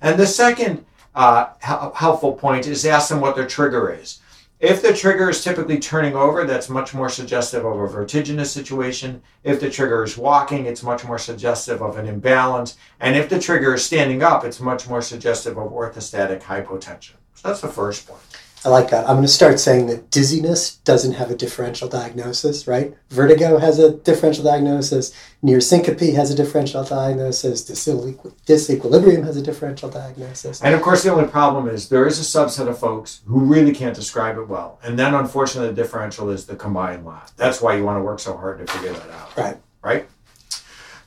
And 0.00 0.18
the 0.18 0.26
second 0.26 0.84
uh, 1.14 1.50
helpful 1.60 2.34
point 2.34 2.66
is 2.66 2.84
ask 2.84 3.08
them 3.08 3.20
what 3.20 3.36
their 3.36 3.46
trigger 3.46 3.90
is. 3.90 4.20
If 4.60 4.82
the 4.82 4.92
trigger 4.92 5.30
is 5.30 5.42
typically 5.42 5.78
turning 5.78 6.14
over, 6.14 6.44
that's 6.44 6.68
much 6.68 6.92
more 6.92 7.08
suggestive 7.08 7.64
of 7.64 7.80
a 7.80 7.86
vertiginous 7.86 8.52
situation. 8.52 9.22
If 9.42 9.58
the 9.58 9.70
trigger 9.70 10.04
is 10.04 10.18
walking, 10.18 10.66
it's 10.66 10.82
much 10.82 11.02
more 11.02 11.18
suggestive 11.18 11.80
of 11.80 11.96
an 11.96 12.06
imbalance. 12.06 12.76
And 13.00 13.16
if 13.16 13.30
the 13.30 13.40
trigger 13.40 13.72
is 13.72 13.84
standing 13.86 14.22
up, 14.22 14.44
it's 14.44 14.60
much 14.60 14.86
more 14.86 15.00
suggestive 15.00 15.56
of 15.56 15.72
orthostatic 15.72 16.42
hypotension. 16.42 17.14
So 17.34 17.48
that's 17.48 17.62
the 17.62 17.68
first 17.68 18.06
point. 18.06 18.20
I 18.64 18.68
like 18.68 18.90
that. 18.90 19.08
I'm 19.08 19.16
going 19.16 19.22
to 19.22 19.28
start 19.28 19.58
saying 19.58 19.86
that 19.86 20.10
dizziness 20.10 20.76
doesn't 20.76 21.14
have 21.14 21.30
a 21.30 21.34
differential 21.34 21.88
diagnosis, 21.88 22.66
right? 22.66 22.94
Vertigo 23.08 23.58
has 23.58 23.78
a 23.78 23.94
differential 23.94 24.44
diagnosis. 24.44 25.14
Near 25.40 25.60
syncope 25.60 26.14
has 26.14 26.30
a 26.30 26.34
differential 26.34 26.84
diagnosis. 26.84 27.68
Disequi- 27.70 28.32
disequilibrium 28.46 29.24
has 29.24 29.38
a 29.38 29.42
differential 29.42 29.88
diagnosis. 29.88 30.62
And 30.62 30.74
of 30.74 30.82
course, 30.82 31.02
the 31.02 31.10
only 31.10 31.26
problem 31.26 31.68
is 31.68 31.88
there 31.88 32.06
is 32.06 32.18
a 32.18 32.38
subset 32.38 32.68
of 32.68 32.78
folks 32.78 33.22
who 33.26 33.40
really 33.40 33.72
can't 33.72 33.96
describe 33.96 34.36
it 34.36 34.46
well. 34.46 34.78
And 34.82 34.98
then, 34.98 35.14
unfortunately, 35.14 35.70
the 35.70 35.82
differential 35.82 36.28
is 36.28 36.44
the 36.44 36.56
combined 36.56 37.06
lot. 37.06 37.32
That's 37.38 37.62
why 37.62 37.76
you 37.76 37.84
want 37.84 37.98
to 37.98 38.02
work 38.02 38.20
so 38.20 38.36
hard 38.36 38.58
to 38.58 38.70
figure 38.70 38.92
that 38.92 39.10
out. 39.10 39.36
Right. 39.38 39.56
Right? 39.82 40.06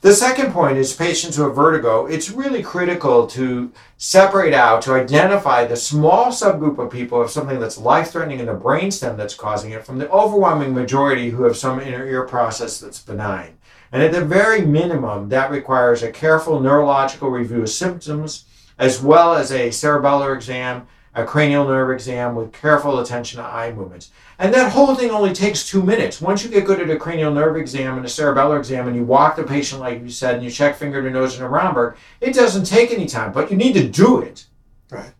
The 0.04 0.12
second 0.12 0.52
point 0.52 0.76
is 0.76 0.92
patients 0.92 1.36
who 1.36 1.44
have 1.44 1.56
vertigo. 1.56 2.04
It's 2.04 2.30
really 2.30 2.62
critical 2.62 3.26
to 3.28 3.72
separate 3.96 4.52
out, 4.52 4.82
to 4.82 4.92
identify 4.92 5.64
the 5.64 5.76
small 5.76 6.26
subgroup 6.26 6.76
of 6.76 6.90
people 6.90 7.22
of 7.22 7.30
something 7.30 7.58
that's 7.58 7.78
life 7.78 8.10
threatening 8.10 8.40
in 8.40 8.44
the 8.44 8.52
brainstem 8.52 9.16
that's 9.16 9.34
causing 9.34 9.70
it 9.70 9.86
from 9.86 9.96
the 9.96 10.10
overwhelming 10.10 10.74
majority 10.74 11.30
who 11.30 11.44
have 11.44 11.56
some 11.56 11.80
inner 11.80 12.06
ear 12.06 12.26
process 12.26 12.78
that's 12.78 13.00
benign. 13.00 13.56
And 13.92 14.02
at 14.02 14.12
the 14.12 14.22
very 14.22 14.60
minimum, 14.60 15.30
that 15.30 15.50
requires 15.50 16.02
a 16.02 16.12
careful 16.12 16.60
neurological 16.60 17.30
review 17.30 17.62
of 17.62 17.70
symptoms, 17.70 18.44
as 18.78 19.00
well 19.00 19.32
as 19.32 19.52
a 19.52 19.70
cerebellar 19.70 20.36
exam, 20.36 20.86
a 21.14 21.24
cranial 21.24 21.64
nerve 21.64 21.90
exam 21.90 22.34
with 22.34 22.52
careful 22.52 22.98
attention 22.98 23.40
to 23.40 23.46
eye 23.46 23.72
movements. 23.72 24.10
And 24.38 24.52
that 24.52 24.72
whole 24.72 24.94
thing 24.94 25.10
only 25.10 25.32
takes 25.32 25.68
two 25.68 25.82
minutes. 25.82 26.20
Once 26.20 26.42
you 26.42 26.50
get 26.50 26.64
good 26.64 26.80
at 26.80 26.90
a 26.90 26.96
cranial 26.96 27.32
nerve 27.32 27.56
exam 27.56 27.96
and 27.96 28.04
a 28.04 28.08
cerebellar 28.08 28.58
exam 28.58 28.88
and 28.88 28.96
you 28.96 29.04
walk 29.04 29.36
the 29.36 29.44
patient 29.44 29.80
like 29.80 30.00
you 30.00 30.10
said 30.10 30.36
and 30.36 30.44
you 30.44 30.50
check 30.50 30.76
finger 30.76 31.02
to 31.02 31.10
nose 31.10 31.36
and 31.36 31.44
a 31.44 31.48
Romberg, 31.48 31.96
it 32.20 32.34
doesn't 32.34 32.64
take 32.64 32.90
any 32.90 33.06
time, 33.06 33.32
but 33.32 33.50
you 33.50 33.56
need 33.56 33.74
to 33.74 33.88
do 33.88 34.20
it. 34.20 34.46
Right. 34.90 35.12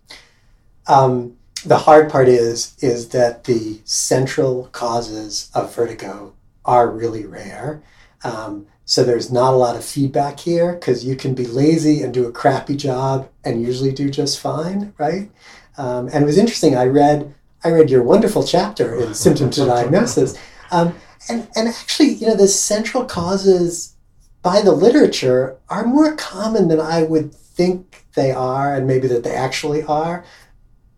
Um, 0.86 1.36
the 1.64 1.78
hard 1.78 2.10
part 2.10 2.28
is 2.28 2.76
is 2.80 3.08
that 3.10 3.44
the 3.44 3.80
central 3.84 4.68
causes 4.72 5.50
of 5.54 5.74
vertigo 5.74 6.34
are 6.64 6.90
really 6.90 7.24
rare. 7.24 7.82
Um, 8.22 8.66
so 8.86 9.02
there's 9.02 9.32
not 9.32 9.54
a 9.54 9.56
lot 9.56 9.76
of 9.76 9.84
feedback 9.84 10.40
here 10.40 10.74
because 10.74 11.04
you 11.04 11.16
can 11.16 11.34
be 11.34 11.46
lazy 11.46 12.02
and 12.02 12.12
do 12.12 12.26
a 12.26 12.32
crappy 12.32 12.76
job 12.76 13.30
and 13.42 13.62
usually 13.62 13.92
do 13.92 14.10
just 14.10 14.40
fine, 14.40 14.92
right? 14.98 15.30
Um, 15.76 16.08
and 16.12 16.22
it 16.22 16.26
was 16.26 16.38
interesting. 16.38 16.76
I 16.76 16.86
read 16.86 17.34
I 17.64 17.70
read 17.70 17.90
your 17.90 18.02
wonderful 18.02 18.44
chapter 18.44 18.94
in 19.00 19.14
Symptom 19.24 19.50
to 19.50 19.66
Diagnosis, 19.66 20.38
um, 20.70 20.94
and 21.28 21.48
and 21.56 21.68
actually, 21.68 22.10
you 22.10 22.26
know, 22.26 22.36
the 22.36 22.48
central 22.48 23.04
causes 23.04 23.94
by 24.42 24.60
the 24.60 24.72
literature 24.72 25.56
are 25.70 25.86
more 25.86 26.14
common 26.16 26.68
than 26.68 26.80
I 26.80 27.02
would 27.02 27.34
think 27.34 28.04
they 28.14 28.30
are, 28.30 28.74
and 28.74 28.86
maybe 28.86 29.08
that 29.08 29.24
they 29.24 29.34
actually 29.34 29.82
are 29.84 30.24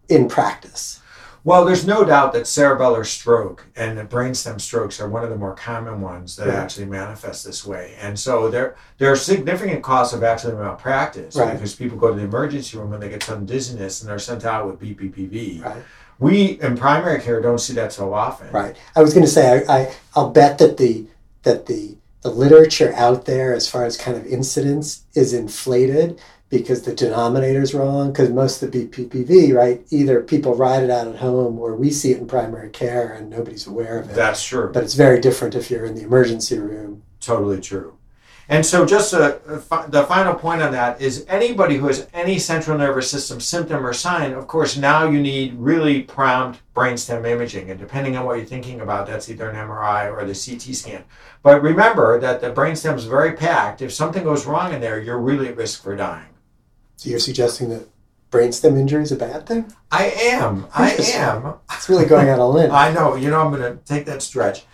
in 0.08 0.28
practice. 0.28 1.00
Well, 1.46 1.64
there's 1.64 1.86
no 1.86 2.02
doubt 2.04 2.32
that 2.32 2.42
cerebellar 2.42 3.06
stroke 3.06 3.66
and 3.76 3.96
the 3.96 4.02
brainstem 4.02 4.60
strokes 4.60 5.00
are 5.00 5.08
one 5.08 5.22
of 5.22 5.30
the 5.30 5.36
more 5.36 5.54
common 5.54 6.00
ones 6.00 6.34
that 6.34 6.48
Yeah. 6.48 6.54
actually 6.60 6.86
manifest 6.86 7.44
this 7.44 7.64
way. 7.64 7.94
And 8.02 8.18
so 8.18 8.50
there, 8.50 8.74
there 8.98 9.12
are 9.12 9.16
significant 9.16 9.80
costs 9.84 10.12
of 10.12 10.24
actually 10.24 10.54
malpractice 10.54 11.36
Right. 11.36 11.52
because 11.52 11.72
people 11.76 11.98
go 11.98 12.08
to 12.08 12.16
the 12.16 12.24
emergency 12.24 12.76
room 12.76 12.92
and 12.92 13.00
they 13.00 13.08
get 13.10 13.22
some 13.22 13.46
dizziness 13.46 14.00
and 14.00 14.10
they're 14.10 14.18
sent 14.18 14.44
out 14.44 14.66
with 14.66 14.80
BPPV. 14.80 15.62
Right. 15.64 15.84
We 16.18 16.58
in 16.60 16.76
primary 16.76 17.20
care 17.20 17.40
don't 17.40 17.60
see 17.60 17.74
that 17.74 17.92
so 17.92 18.12
often. 18.12 18.48
Right. 18.50 18.74
I 18.96 19.00
was 19.00 19.14
going 19.14 19.24
to 19.24 19.30
say 19.30 19.64
I, 19.68 19.72
I 19.82 19.94
I'll 20.16 20.30
bet 20.30 20.58
that 20.58 20.78
the 20.78 21.06
that 21.44 21.66
the 21.66 21.94
the 22.22 22.30
literature 22.32 22.92
out 22.96 23.24
there 23.26 23.54
as 23.54 23.68
far 23.70 23.84
as 23.84 23.96
kind 23.96 24.16
of 24.16 24.26
incidence 24.26 25.02
is 25.14 25.32
inflated 25.32 26.18
because 26.48 26.82
the 26.82 26.94
denominator 26.94 27.60
is 27.60 27.74
wrong 27.74 28.12
because 28.12 28.30
most 28.30 28.62
of 28.62 28.72
the 28.72 28.86
BPPV, 28.86 29.54
right, 29.54 29.84
either 29.90 30.22
people 30.22 30.54
ride 30.54 30.84
it 30.84 30.90
out 30.90 31.08
at 31.08 31.16
home 31.16 31.58
or 31.58 31.74
we 31.74 31.90
see 31.90 32.12
it 32.12 32.18
in 32.18 32.26
primary 32.26 32.70
care 32.70 33.12
and 33.12 33.30
nobody's 33.30 33.66
aware 33.66 33.98
of 33.98 34.10
it. 34.10 34.14
That's 34.14 34.44
true. 34.44 34.70
But 34.72 34.84
it's 34.84 34.94
very 34.94 35.20
different 35.20 35.54
if 35.54 35.70
you're 35.70 35.84
in 35.84 35.96
the 35.96 36.02
emergency 36.02 36.58
room. 36.58 37.02
Totally 37.20 37.60
true. 37.60 37.96
And 38.48 38.64
so, 38.64 38.86
just 38.86 39.12
a, 39.12 39.40
a 39.48 39.58
fi- 39.58 39.86
the 39.86 40.04
final 40.04 40.32
point 40.34 40.62
on 40.62 40.70
that 40.70 41.02
is 41.02 41.26
anybody 41.28 41.78
who 41.78 41.88
has 41.88 42.06
any 42.14 42.38
central 42.38 42.78
nervous 42.78 43.10
system 43.10 43.40
symptom 43.40 43.84
or 43.84 43.92
sign, 43.92 44.32
of 44.34 44.46
course, 44.46 44.76
now 44.76 45.10
you 45.10 45.20
need 45.20 45.54
really 45.54 46.02
prompt 46.02 46.60
brainstem 46.72 47.26
imaging. 47.26 47.70
And 47.72 47.80
depending 47.80 48.16
on 48.16 48.24
what 48.24 48.36
you're 48.36 48.46
thinking 48.46 48.80
about, 48.80 49.08
that's 49.08 49.28
either 49.28 49.50
an 49.50 49.56
MRI 49.56 50.12
or 50.12 50.24
the 50.24 50.26
CT 50.28 50.76
scan. 50.76 51.02
But 51.42 51.60
remember 51.60 52.20
that 52.20 52.40
the 52.40 52.52
brainstem 52.52 52.94
is 52.94 53.06
very 53.06 53.32
packed. 53.32 53.82
If 53.82 53.92
something 53.92 54.22
goes 54.22 54.46
wrong 54.46 54.72
in 54.72 54.80
there, 54.80 55.00
you're 55.00 55.18
really 55.18 55.48
at 55.48 55.56
risk 55.56 55.82
for 55.82 55.96
dying. 55.96 56.28
So 56.96 57.10
you're 57.10 57.18
suggesting 57.18 57.68
that 57.70 57.88
brainstem 58.30 58.78
injury 58.78 59.02
is 59.02 59.12
a 59.12 59.16
bad 59.16 59.46
thing? 59.46 59.72
I 59.90 60.06
am. 60.06 60.66
I 60.74 60.92
am. 60.92 61.54
It's 61.72 61.88
really 61.88 62.06
going 62.06 62.28
out 62.28 62.38
a 62.38 62.46
limb. 62.46 62.70
I 62.72 62.92
know. 62.92 63.14
You 63.14 63.30
know, 63.30 63.40
I'm 63.40 63.52
going 63.52 63.62
to 63.62 63.84
take 63.84 64.06
that 64.06 64.22
stretch. 64.22 64.64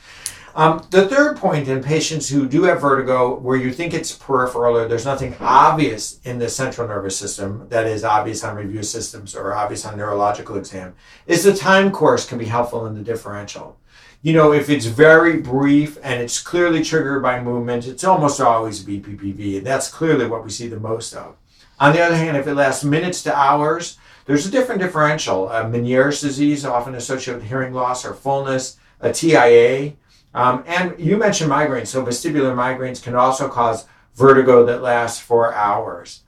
Um, 0.55 0.87
the 0.91 1.09
third 1.09 1.39
point 1.39 1.67
in 1.69 1.83
patients 1.83 2.29
who 2.29 2.47
do 2.47 2.65
have 2.65 2.83
vertigo, 2.83 3.39
where 3.39 3.57
you 3.57 3.73
think 3.73 3.95
it's 3.95 4.13
peripheral 4.13 4.77
or 4.77 4.87
there's 4.87 5.07
nothing 5.07 5.35
obvious 5.41 6.21
in 6.25 6.39
the 6.39 6.49
central 6.49 6.87
nervous 6.87 7.17
system 7.17 7.67
that 7.71 7.87
is 7.87 8.05
obvious 8.05 8.45
on 8.45 8.57
review 8.57 8.83
systems 8.83 9.35
or 9.35 9.55
obvious 9.55 9.87
on 9.87 9.97
neurological 9.97 10.57
exam, 10.57 10.95
is 11.27 11.43
the 11.43 11.55
time 11.55 11.91
course 11.91 12.29
can 12.29 12.37
be 12.37 12.45
helpful 12.45 12.87
in 12.87 12.95
the 12.95 13.03
differential. 13.03 13.79
You 14.21 14.35
know, 14.35 14.53
if 14.53 14.69
it's 14.69 14.87
very 14.87 15.39
brief 15.39 15.99
and 16.03 16.21
it's 16.23 16.41
clearly 16.41 16.85
triggered 16.85 17.23
by 17.23 17.41
movement, 17.41 17.87
it's 17.87 18.05
almost 18.05 18.41
always 18.41 18.85
BPPV, 18.85 19.59
and 19.59 19.67
that's 19.67 19.89
clearly 19.89 20.27
what 20.27 20.45
we 20.45 20.51
see 20.51 20.69
the 20.69 20.79
most 20.79 21.15
of. 21.15 21.37
On 21.83 21.93
the 21.93 22.01
other 22.01 22.15
hand, 22.15 22.37
if 22.37 22.47
it 22.47 22.55
lasts 22.55 22.85
minutes 22.85 23.25
to 23.25 23.37
hours, 23.37 23.99
there's 24.27 24.47
a 24.47 24.51
different 24.53 24.81
differential. 24.81 25.49
Uh, 25.49 25.65
Meniere's 25.65 26.21
disease, 26.21 26.65
often 26.65 26.95
associated 26.95 27.41
with 27.41 27.49
hearing 27.49 27.75
loss 27.75 28.05
or 28.05 28.15
fullness, 28.15 28.77
a 29.01 29.13
TIA, 29.13 29.95
um, 30.33 30.63
and 30.69 30.95
you 30.97 31.17
mentioned 31.17 31.51
migraines, 31.51 31.89
so 31.89 32.07
vestibular 32.07 32.55
migraines 32.55 33.03
can 33.03 33.17
also 33.17 33.49
cause 33.49 33.87
vertigo 34.15 34.65
that 34.65 34.81
lasts 34.81 35.19
for 35.19 35.53
hours. 35.53 36.23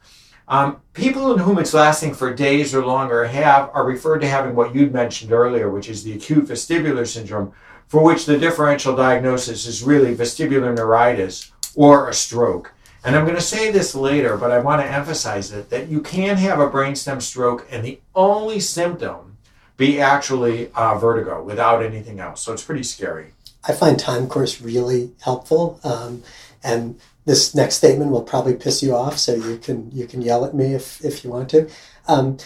Um, 0.48 0.78
people 0.92 1.32
in 1.32 1.38
whom 1.38 1.60
it's 1.60 1.72
lasting 1.72 2.14
for 2.14 2.34
days 2.34 2.74
or 2.74 2.84
longer 2.84 3.24
have 3.26 3.70
are 3.74 3.86
referred 3.86 4.22
to 4.22 4.28
having 4.28 4.56
what 4.56 4.74
you'd 4.74 4.92
mentioned 4.92 5.30
earlier, 5.30 5.70
which 5.70 5.88
is 5.88 6.02
the 6.02 6.14
acute 6.14 6.46
vestibular 6.46 7.06
syndrome, 7.06 7.52
for 7.86 8.02
which 8.02 8.26
the 8.26 8.40
differential 8.40 8.96
diagnosis 8.96 9.68
is 9.68 9.84
really 9.84 10.16
vestibular 10.16 10.74
neuritis 10.74 11.52
or 11.76 12.08
a 12.08 12.12
stroke. 12.12 12.73
And 13.04 13.14
I'm 13.14 13.24
going 13.24 13.36
to 13.36 13.42
say 13.42 13.70
this 13.70 13.94
later, 13.94 14.38
but 14.38 14.50
I 14.50 14.60
want 14.60 14.80
to 14.80 14.90
emphasize 14.90 15.52
it 15.52 15.68
that 15.68 15.88
you 15.88 16.00
can 16.00 16.38
have 16.38 16.58
a 16.58 16.70
brainstem 16.70 17.20
stroke, 17.20 17.66
and 17.70 17.84
the 17.84 18.00
only 18.14 18.60
symptom 18.60 19.36
be 19.76 20.00
actually 20.00 20.70
uh, 20.72 20.96
vertigo 20.96 21.42
without 21.42 21.84
anything 21.84 22.18
else. 22.18 22.40
So 22.40 22.52
it's 22.54 22.64
pretty 22.64 22.82
scary. 22.82 23.32
I 23.66 23.72
find 23.72 23.98
time 23.98 24.26
course 24.26 24.60
really 24.60 25.12
helpful. 25.22 25.80
Um, 25.84 26.22
and 26.62 26.98
this 27.26 27.54
next 27.54 27.76
statement 27.76 28.10
will 28.10 28.22
probably 28.22 28.54
piss 28.54 28.82
you 28.82 28.94
off, 28.94 29.18
so 29.18 29.34
you 29.34 29.58
can 29.58 29.90
you 29.92 30.06
can 30.06 30.22
yell 30.22 30.44
at 30.44 30.54
me 30.54 30.74
if, 30.74 31.04
if 31.04 31.24
you 31.24 31.30
want 31.30 31.50
to. 31.50 31.68
Um, 32.08 32.38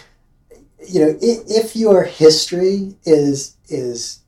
you 0.87 1.01
know, 1.01 1.17
if, 1.21 1.39
if 1.47 1.75
your 1.75 2.03
history 2.03 2.95
is 3.05 3.55
is 3.67 4.19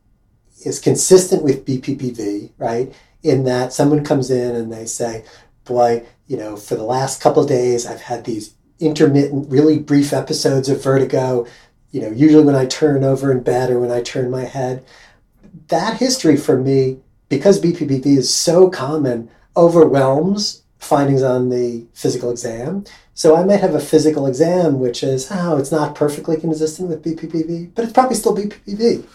is 0.66 0.80
consistent 0.80 1.44
with 1.44 1.66
BPPV, 1.66 2.52
right? 2.58 2.94
In 3.24 3.44
that 3.46 3.74
someone 3.74 4.04
comes 4.04 4.30
in 4.30 4.56
and 4.56 4.72
they 4.72 4.86
say, 4.86 5.24
"Boy, 5.66 6.04
you 6.28 6.38
know, 6.38 6.56
for 6.56 6.76
the 6.76 6.84
last 6.84 7.22
couple 7.22 7.46
days, 7.46 7.86
I've 7.86 8.02
had 8.02 8.26
these 8.26 8.54
intermittent, 8.80 9.50
really 9.50 9.78
brief 9.80 10.14
episodes 10.14 10.70
of 10.70 10.84
vertigo. 10.84 11.46
You 11.92 12.02
know, 12.02 12.12
usually 12.12 12.44
when 12.44 12.56
I 12.56 12.66
turn 12.66 13.04
over 13.04 13.32
in 13.32 13.44
bed 13.44 13.70
or 13.70 13.80
when 13.80 13.92
I 13.92 14.02
turn 14.02 14.30
my 14.30 14.46
head." 14.46 14.84
that 15.68 15.98
history 15.98 16.38
for 16.38 16.58
me, 16.58 17.00
because 17.30 17.62
BPPV 17.62 18.18
is 18.18 18.34
so 18.34 18.70
common, 18.70 19.30
overwhelms 19.56 20.64
findings 20.80 21.22
on 21.22 21.50
the 21.50 21.86
physical 21.94 22.32
exam. 22.32 22.84
So 23.14 23.36
I 23.36 23.44
might 23.44 23.60
have 23.60 23.76
a 23.76 23.80
physical 23.80 24.26
exam 24.26 24.80
which 24.80 25.04
is, 25.04 25.28
oh, 25.32 25.58
it's 25.58 25.72
not 25.72 25.96
perfectly 25.96 26.38
consistent 26.38 26.90
with 26.90 27.04
BPPV, 27.04 27.76
but 27.76 27.84
it's 27.84 27.94
probably 27.94 28.16
still 28.16 28.36
BPPV. 28.36 29.06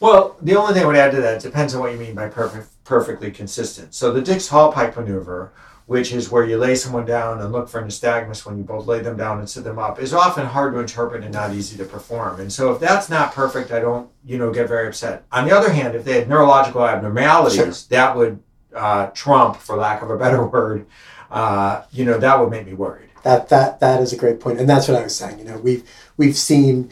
Well, 0.00 0.36
the 0.40 0.56
only 0.56 0.72
thing 0.72 0.82
I 0.82 0.86
would 0.86 0.96
add 0.96 1.12
to 1.12 1.20
that 1.20 1.42
depends 1.42 1.74
on 1.74 1.80
what 1.80 1.92
you 1.92 1.98
mean 1.98 2.14
by 2.14 2.28
perfect, 2.28 2.68
perfectly 2.84 3.30
consistent. 3.30 3.94
So 3.94 4.12
the 4.12 4.22
Dix 4.22 4.48
Hallpike 4.48 4.96
maneuver, 4.96 5.52
which 5.90 6.12
is 6.12 6.30
where 6.30 6.44
you 6.44 6.56
lay 6.56 6.72
someone 6.76 7.04
down 7.04 7.40
and 7.40 7.50
look 7.50 7.68
for 7.68 7.82
nystagmus 7.82 8.46
when 8.46 8.56
you 8.56 8.62
both 8.62 8.86
lay 8.86 9.00
them 9.00 9.16
down 9.16 9.40
and 9.40 9.50
sit 9.50 9.64
them 9.64 9.76
up, 9.76 9.98
is 9.98 10.14
often 10.14 10.46
hard 10.46 10.72
to 10.72 10.78
interpret 10.78 11.24
and 11.24 11.32
not 11.34 11.52
easy 11.52 11.76
to 11.76 11.84
perform. 11.84 12.38
And 12.38 12.52
so 12.52 12.70
if 12.72 12.78
that's 12.78 13.10
not 13.10 13.34
perfect, 13.34 13.72
I 13.72 13.80
don't, 13.80 14.08
you 14.24 14.38
know, 14.38 14.52
get 14.52 14.68
very 14.68 14.86
upset. 14.86 15.24
On 15.32 15.48
the 15.48 15.50
other 15.50 15.72
hand, 15.72 15.96
if 15.96 16.04
they 16.04 16.12
had 16.12 16.28
neurological 16.28 16.86
abnormalities, 16.86 17.56
Sure. 17.56 17.72
that 17.88 18.14
would 18.16 18.38
uh, 18.72 19.06
trump, 19.14 19.56
for 19.56 19.74
lack 19.76 20.00
of 20.00 20.10
a 20.10 20.16
better 20.16 20.46
word, 20.54 20.86
uh, 21.28 21.82
you 21.90 22.04
know, 22.04 22.18
that 22.18 22.38
would 22.38 22.50
make 22.50 22.66
me 22.66 22.74
worried. 22.74 23.08
That 23.24 23.48
that 23.48 23.80
that 23.80 24.00
is 24.00 24.12
a 24.12 24.16
great 24.16 24.38
point, 24.38 24.60
and 24.60 24.68
that's 24.68 24.86
what 24.86 24.96
I 24.96 25.02
was 25.02 25.16
saying. 25.16 25.40
You 25.40 25.44
know, 25.44 25.58
we've 25.58 25.82
we've 26.16 26.36
seen, 26.36 26.90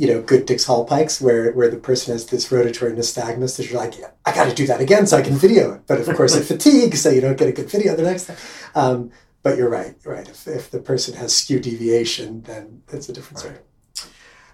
you 0.00 0.06
know, 0.06 0.22
good 0.22 0.46
Dix 0.46 0.64
Hallpikes 0.64 1.20
where 1.20 1.52
where 1.52 1.68
the 1.68 1.76
person 1.76 2.14
has 2.14 2.24
this 2.24 2.48
rotatory 2.48 2.96
nystagmus 2.96 3.58
that 3.58 3.68
you're 3.68 3.78
like, 3.78 3.98
yeah, 3.98 4.08
I 4.24 4.34
got 4.34 4.48
to 4.48 4.54
do 4.54 4.66
that 4.66 4.80
again 4.80 5.06
so 5.06 5.18
I 5.18 5.22
can 5.22 5.34
video 5.34 5.74
it. 5.74 5.82
But 5.86 6.00
of 6.00 6.06
course, 6.16 6.34
it 6.34 6.44
fatigues, 6.44 7.02
so 7.02 7.10
you 7.10 7.20
don't 7.20 7.36
get 7.36 7.48
a 7.48 7.52
good 7.52 7.70
video 7.70 7.94
the 7.94 8.04
next 8.04 8.24
time. 8.24 8.36
Um, 8.74 9.10
but 9.42 9.58
you're 9.58 9.68
right, 9.68 9.94
right. 10.06 10.26
If, 10.26 10.48
if 10.48 10.70
the 10.70 10.78
person 10.78 11.16
has 11.16 11.36
skew 11.36 11.60
deviation, 11.60 12.40
then 12.42 12.82
it's 12.88 13.10
a 13.10 13.12
different 13.12 13.40
story. 13.40 13.56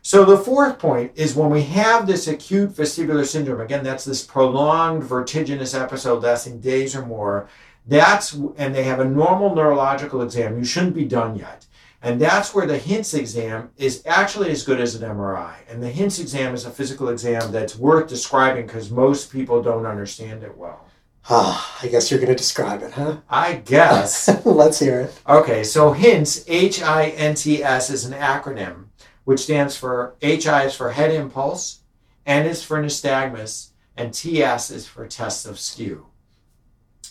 So 0.03 0.25
the 0.25 0.37
fourth 0.37 0.81
point 0.81 1.13
is 1.15 1.37
when 1.37 1.51
we 1.51 1.63
have 1.63 2.09
this 2.09 2.27
acute 2.27 2.71
vestibular 2.71 3.25
syndrome, 3.25 3.61
again, 3.61 3.85
that's 3.85 4.05
this 4.05 4.25
prolonged 4.25 5.05
vertiginous 5.05 5.75
episode 5.75 6.25
lasting 6.25 6.59
days 6.59 6.97
or 6.97 7.07
more. 7.07 7.49
That's 7.87 8.33
and 8.33 8.75
they 8.75 8.83
have 8.83 8.99
a 8.99 9.05
normal 9.05 9.55
neurological 9.55 10.23
exam. 10.23 10.59
You 10.59 10.65
shouldn't 10.65 10.97
be 10.97 11.05
done 11.05 11.37
yet. 11.37 11.67
And 12.03 12.21
that's 12.21 12.55
where 12.55 12.67
the 12.67 12.79
HINTS 12.79 13.15
exam 13.15 13.71
is 13.77 14.03
actually 14.07 14.51
as 14.51 14.63
good 14.63 14.81
as 14.81 14.95
an 14.95 15.09
MRI. 15.09 15.55
And 15.69 15.83
the 15.83 15.91
HINTS 15.91 16.19
exam 16.19 16.55
is 16.55 16.65
a 16.65 16.71
physical 16.71 17.09
exam 17.09 17.51
that's 17.51 17.77
worth 17.77 18.09
describing 18.09 18.67
because 18.67 18.91
most 18.91 19.33
people 19.33 19.63
don't 19.63 19.87
understand 19.87 20.43
it 20.43 20.57
well. 20.57 20.87
Ah, 21.29 21.79
I 21.83 21.89
guess 21.89 22.11
you're 22.11 22.21
going 22.21 22.31
to 22.31 22.37
describe 22.37 22.83
it, 22.83 22.93
huh? 22.93 23.19
I 23.29 23.55
guess. 23.55 24.29
Let's 24.45 24.79
hear 24.79 25.01
it. 25.01 25.21
Okay, 25.29 25.65
so 25.65 25.93
HINTS, 25.93 26.45
H 26.47 26.83
I 26.83 27.09
N 27.09 27.35
T 27.35 27.65
S, 27.65 27.91
is 27.91 28.05
an 28.05 28.13
acronym 28.13 28.87
which 29.27 29.41
stands 29.41 29.77
for 29.77 30.15
H 30.23 30.47
I 30.47 30.67
is 30.67 30.75
for 30.77 30.93
head 30.93 31.11
impulse, 31.11 31.81
N 32.25 32.47
is 32.47 32.63
for 32.63 32.81
nystagmus, 32.81 33.71
and 33.97 34.15
TS 34.15 34.71
is 34.71 34.87
for 34.87 35.05
test 35.07 35.47
of 35.47 35.59
skew. 35.59 36.07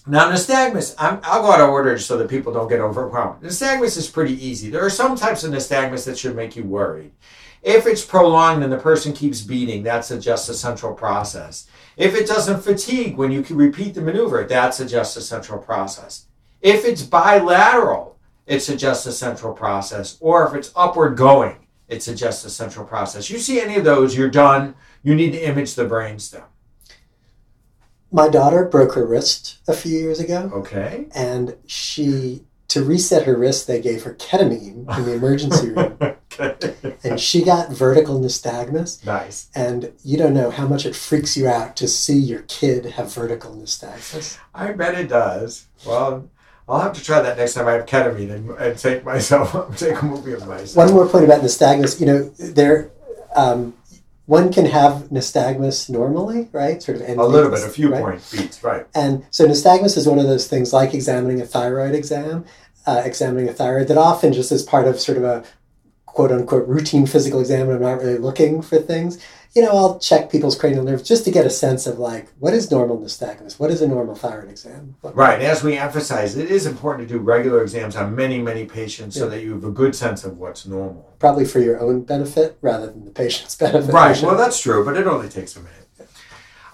Now, 0.08 0.30
nystagmus, 0.30 0.94
I'm, 1.00 1.20
I'll 1.24 1.42
go 1.42 1.52
out 1.52 1.62
of 1.62 1.70
order 1.70 1.98
so 1.98 2.16
that 2.18 2.30
people 2.30 2.54
don't 2.54 2.70
get 2.70 2.80
overwhelmed. 2.80 3.42
Nystagmus 3.42 3.98
is 3.98 4.08
pretty 4.08 4.34
easy. 4.46 4.70
There 4.70 4.86
are 4.86 4.90
some 4.90 5.16
types 5.16 5.44
of 5.44 5.52
nystagmus 5.52 6.06
that 6.06 6.18
should 6.18 6.36
make 6.36 6.56
you 6.56 6.64
worried. 6.64 7.12
If 7.64 7.88
it's 7.88 8.06
prolonged 8.06 8.64
and 8.64 8.72
the 8.72 8.78
person 8.78 9.14
keeps 9.14 9.42
beating, 9.42 9.82
that's 9.82 10.12
a 10.12 10.20
just 10.20 10.48
a 10.50 10.54
central 10.54 10.94
process. 10.94 11.68
If 11.98 12.14
it 12.14 12.28
doesn't 12.28 12.62
fatigue 12.62 13.18
when 13.18 13.32
you 13.32 13.42
can 13.42 13.58
repeat 13.58 13.96
the 13.96 14.02
maneuver, 14.02 14.44
that's 14.44 14.80
a 14.80 14.86
just 14.86 15.18
a 15.18 15.22
central 15.22 15.58
process. 15.58 16.28
If 16.62 16.86
it's 16.86 17.02
bilateral, 17.02 18.18
it's 18.46 18.70
a 18.70 19.12
central 19.12 19.54
process. 19.54 20.18
Or 20.20 20.48
if 20.48 20.54
it's 20.54 20.72
upward 20.76 21.18
going, 21.18 21.66
it's 21.88 22.08
a 22.08 22.16
central 22.50 22.86
process. 22.86 23.32
You 23.32 23.40
see 23.40 23.60
any 23.60 23.78
of 23.78 23.84
those, 23.84 24.16
you're 24.16 24.30
done. 24.30 24.76
You 25.02 25.16
need 25.16 25.32
to 25.32 25.42
image 25.42 25.74
the 25.74 25.86
brainstem. 25.86 26.44
My 28.16 28.30
daughter 28.30 28.64
broke 28.64 28.94
her 28.94 29.06
wrist 29.06 29.58
a 29.68 29.74
few 29.74 30.00
years 30.00 30.22
ago, 30.22 30.50
Okay. 30.54 31.08
and 31.14 31.58
she, 31.66 32.44
to 32.70 32.82
reset 32.82 33.24
her 33.26 33.36
wrist, 33.38 33.68
they 33.68 33.82
gave 33.82 34.04
her 34.04 34.14
ketamine 34.14 34.88
in 34.98 35.04
the 35.06 35.12
emergency 35.12 35.72
room, 35.72 35.98
okay. 36.40 36.96
and 37.04 37.20
she 37.20 37.44
got 37.44 37.72
vertical 37.74 38.18
nystagmus. 38.18 39.06
Nice. 39.06 39.50
And 39.54 39.92
you 40.02 40.18
don't 40.18 40.34
know 40.34 40.50
how 40.50 40.66
much 40.66 40.86
it 40.86 40.96
freaks 40.96 41.36
you 41.36 41.50
out 41.50 41.76
to 41.76 41.90
see 41.90 42.18
your 42.18 42.44
kid 42.44 42.86
have 42.86 43.14
vertical 43.14 43.54
nystagmus. 43.54 44.38
I 44.54 44.72
bet 44.72 44.96
it 44.98 45.10
does. 45.10 45.68
Well, 45.86 46.30
I'll 46.70 46.80
have 46.80 46.94
to 46.94 47.04
try 47.04 47.20
that 47.22 47.38
next 47.38 47.56
time 47.56 47.68
I 47.68 47.74
have 47.74 47.86
ketamine 47.86 48.32
and, 48.32 48.50
and 48.52 48.80
take 48.80 49.04
myself 49.04 49.78
take 49.78 50.02
a 50.02 50.06
movie 50.06 50.32
of 50.32 50.48
myself. 50.48 50.78
One 50.78 50.94
more 50.96 51.06
point 51.10 51.26
about 51.26 51.42
nystagmus. 51.42 52.00
You 52.00 52.06
know, 52.06 52.24
there, 52.40 52.92
um, 53.36 53.74
one 54.26 54.52
can 54.52 54.66
have 54.66 55.10
nystagmus 55.10 55.90
normally, 55.90 56.50
right? 56.52 56.82
Sort 56.82 57.00
of 57.00 57.08
a 57.08 57.24
little 57.24 57.52
bit, 57.52 57.64
a 57.64 57.70
few 57.70 57.92
right? 57.92 58.02
point 58.02 58.28
beats, 58.32 58.64
right? 58.64 58.88
And 58.96 59.26
so 59.30 59.48
nystagmus 59.48 59.98
is 59.98 60.08
one 60.08 60.20
of 60.20 60.26
those 60.26 60.48
things 60.48 60.74
like 60.74 60.94
examining 60.94 61.42
a 61.42 61.46
thyroid 61.46 61.94
exam, 61.94 62.46
uh, 62.88 63.02
examining 63.06 63.48
a 63.50 63.54
thyroid 63.54 63.88
that 63.88 63.98
often 63.98 64.34
just 64.34 64.52
is 64.52 64.64
part 64.64 64.88
of 64.88 65.00
sort 65.00 65.18
of 65.18 65.24
a 65.24 65.44
quote 66.16 66.32
unquote 66.32 66.66
routine 66.66 67.06
physical 67.06 67.42
exam 67.42 67.70
and 67.70 67.76
I'm 67.76 67.82
not 67.82 68.02
really 68.02 68.18
looking 68.18 68.62
for 68.62 68.80
things, 68.80 69.22
you 69.54 69.62
know, 69.62 69.72
I'll 69.72 70.00
check 70.00 70.32
people's 70.32 70.58
cranial 70.58 70.84
nerves 70.84 71.04
just 71.04 71.26
to 71.26 71.32
get 71.32 71.46
a 71.46 71.50
sense 71.50 71.86
of 71.88 72.00
like, 72.00 72.30
what 72.40 72.54
is 72.54 72.72
normal 72.72 72.98
nystagmus? 72.98 73.60
What 73.60 73.70
is 73.70 73.82
a 73.82 73.88
normal 73.88 74.16
thyroid 74.16 74.50
exam? 74.50 74.96
Right. 75.04 75.42
As 75.42 75.62
we 75.62 75.78
emphasize, 75.78 76.38
it 76.38 76.50
is 76.50 76.66
important 76.66 77.08
to 77.08 77.14
do 77.14 77.20
regular 77.20 77.62
exams 77.62 77.98
on 77.98 78.16
many, 78.16 78.42
many 78.42 78.66
patients 78.66 79.16
so 79.16 79.28
that 79.28 79.44
you 79.44 79.54
have 79.54 79.66
a 79.66 79.72
good 79.72 79.94
sense 79.94 80.24
of 80.24 80.38
what's 80.38 80.66
normal. 80.66 81.16
Probably 81.20 81.46
for 81.46 81.60
your 81.60 81.82
own 81.82 82.04
benefit 82.04 82.58
rather 82.62 82.88
than 82.88 83.04
the 83.04 83.12
patient's 83.12 83.56
benefit. 83.58 83.94
Right. 83.94 84.20
Well, 84.22 84.38
that's 84.38 84.62
true, 84.62 84.86
but 84.86 84.96
it 84.96 85.08
only 85.08 85.28
takes 85.28 85.58
a 85.58 85.60
minute. 85.60 85.85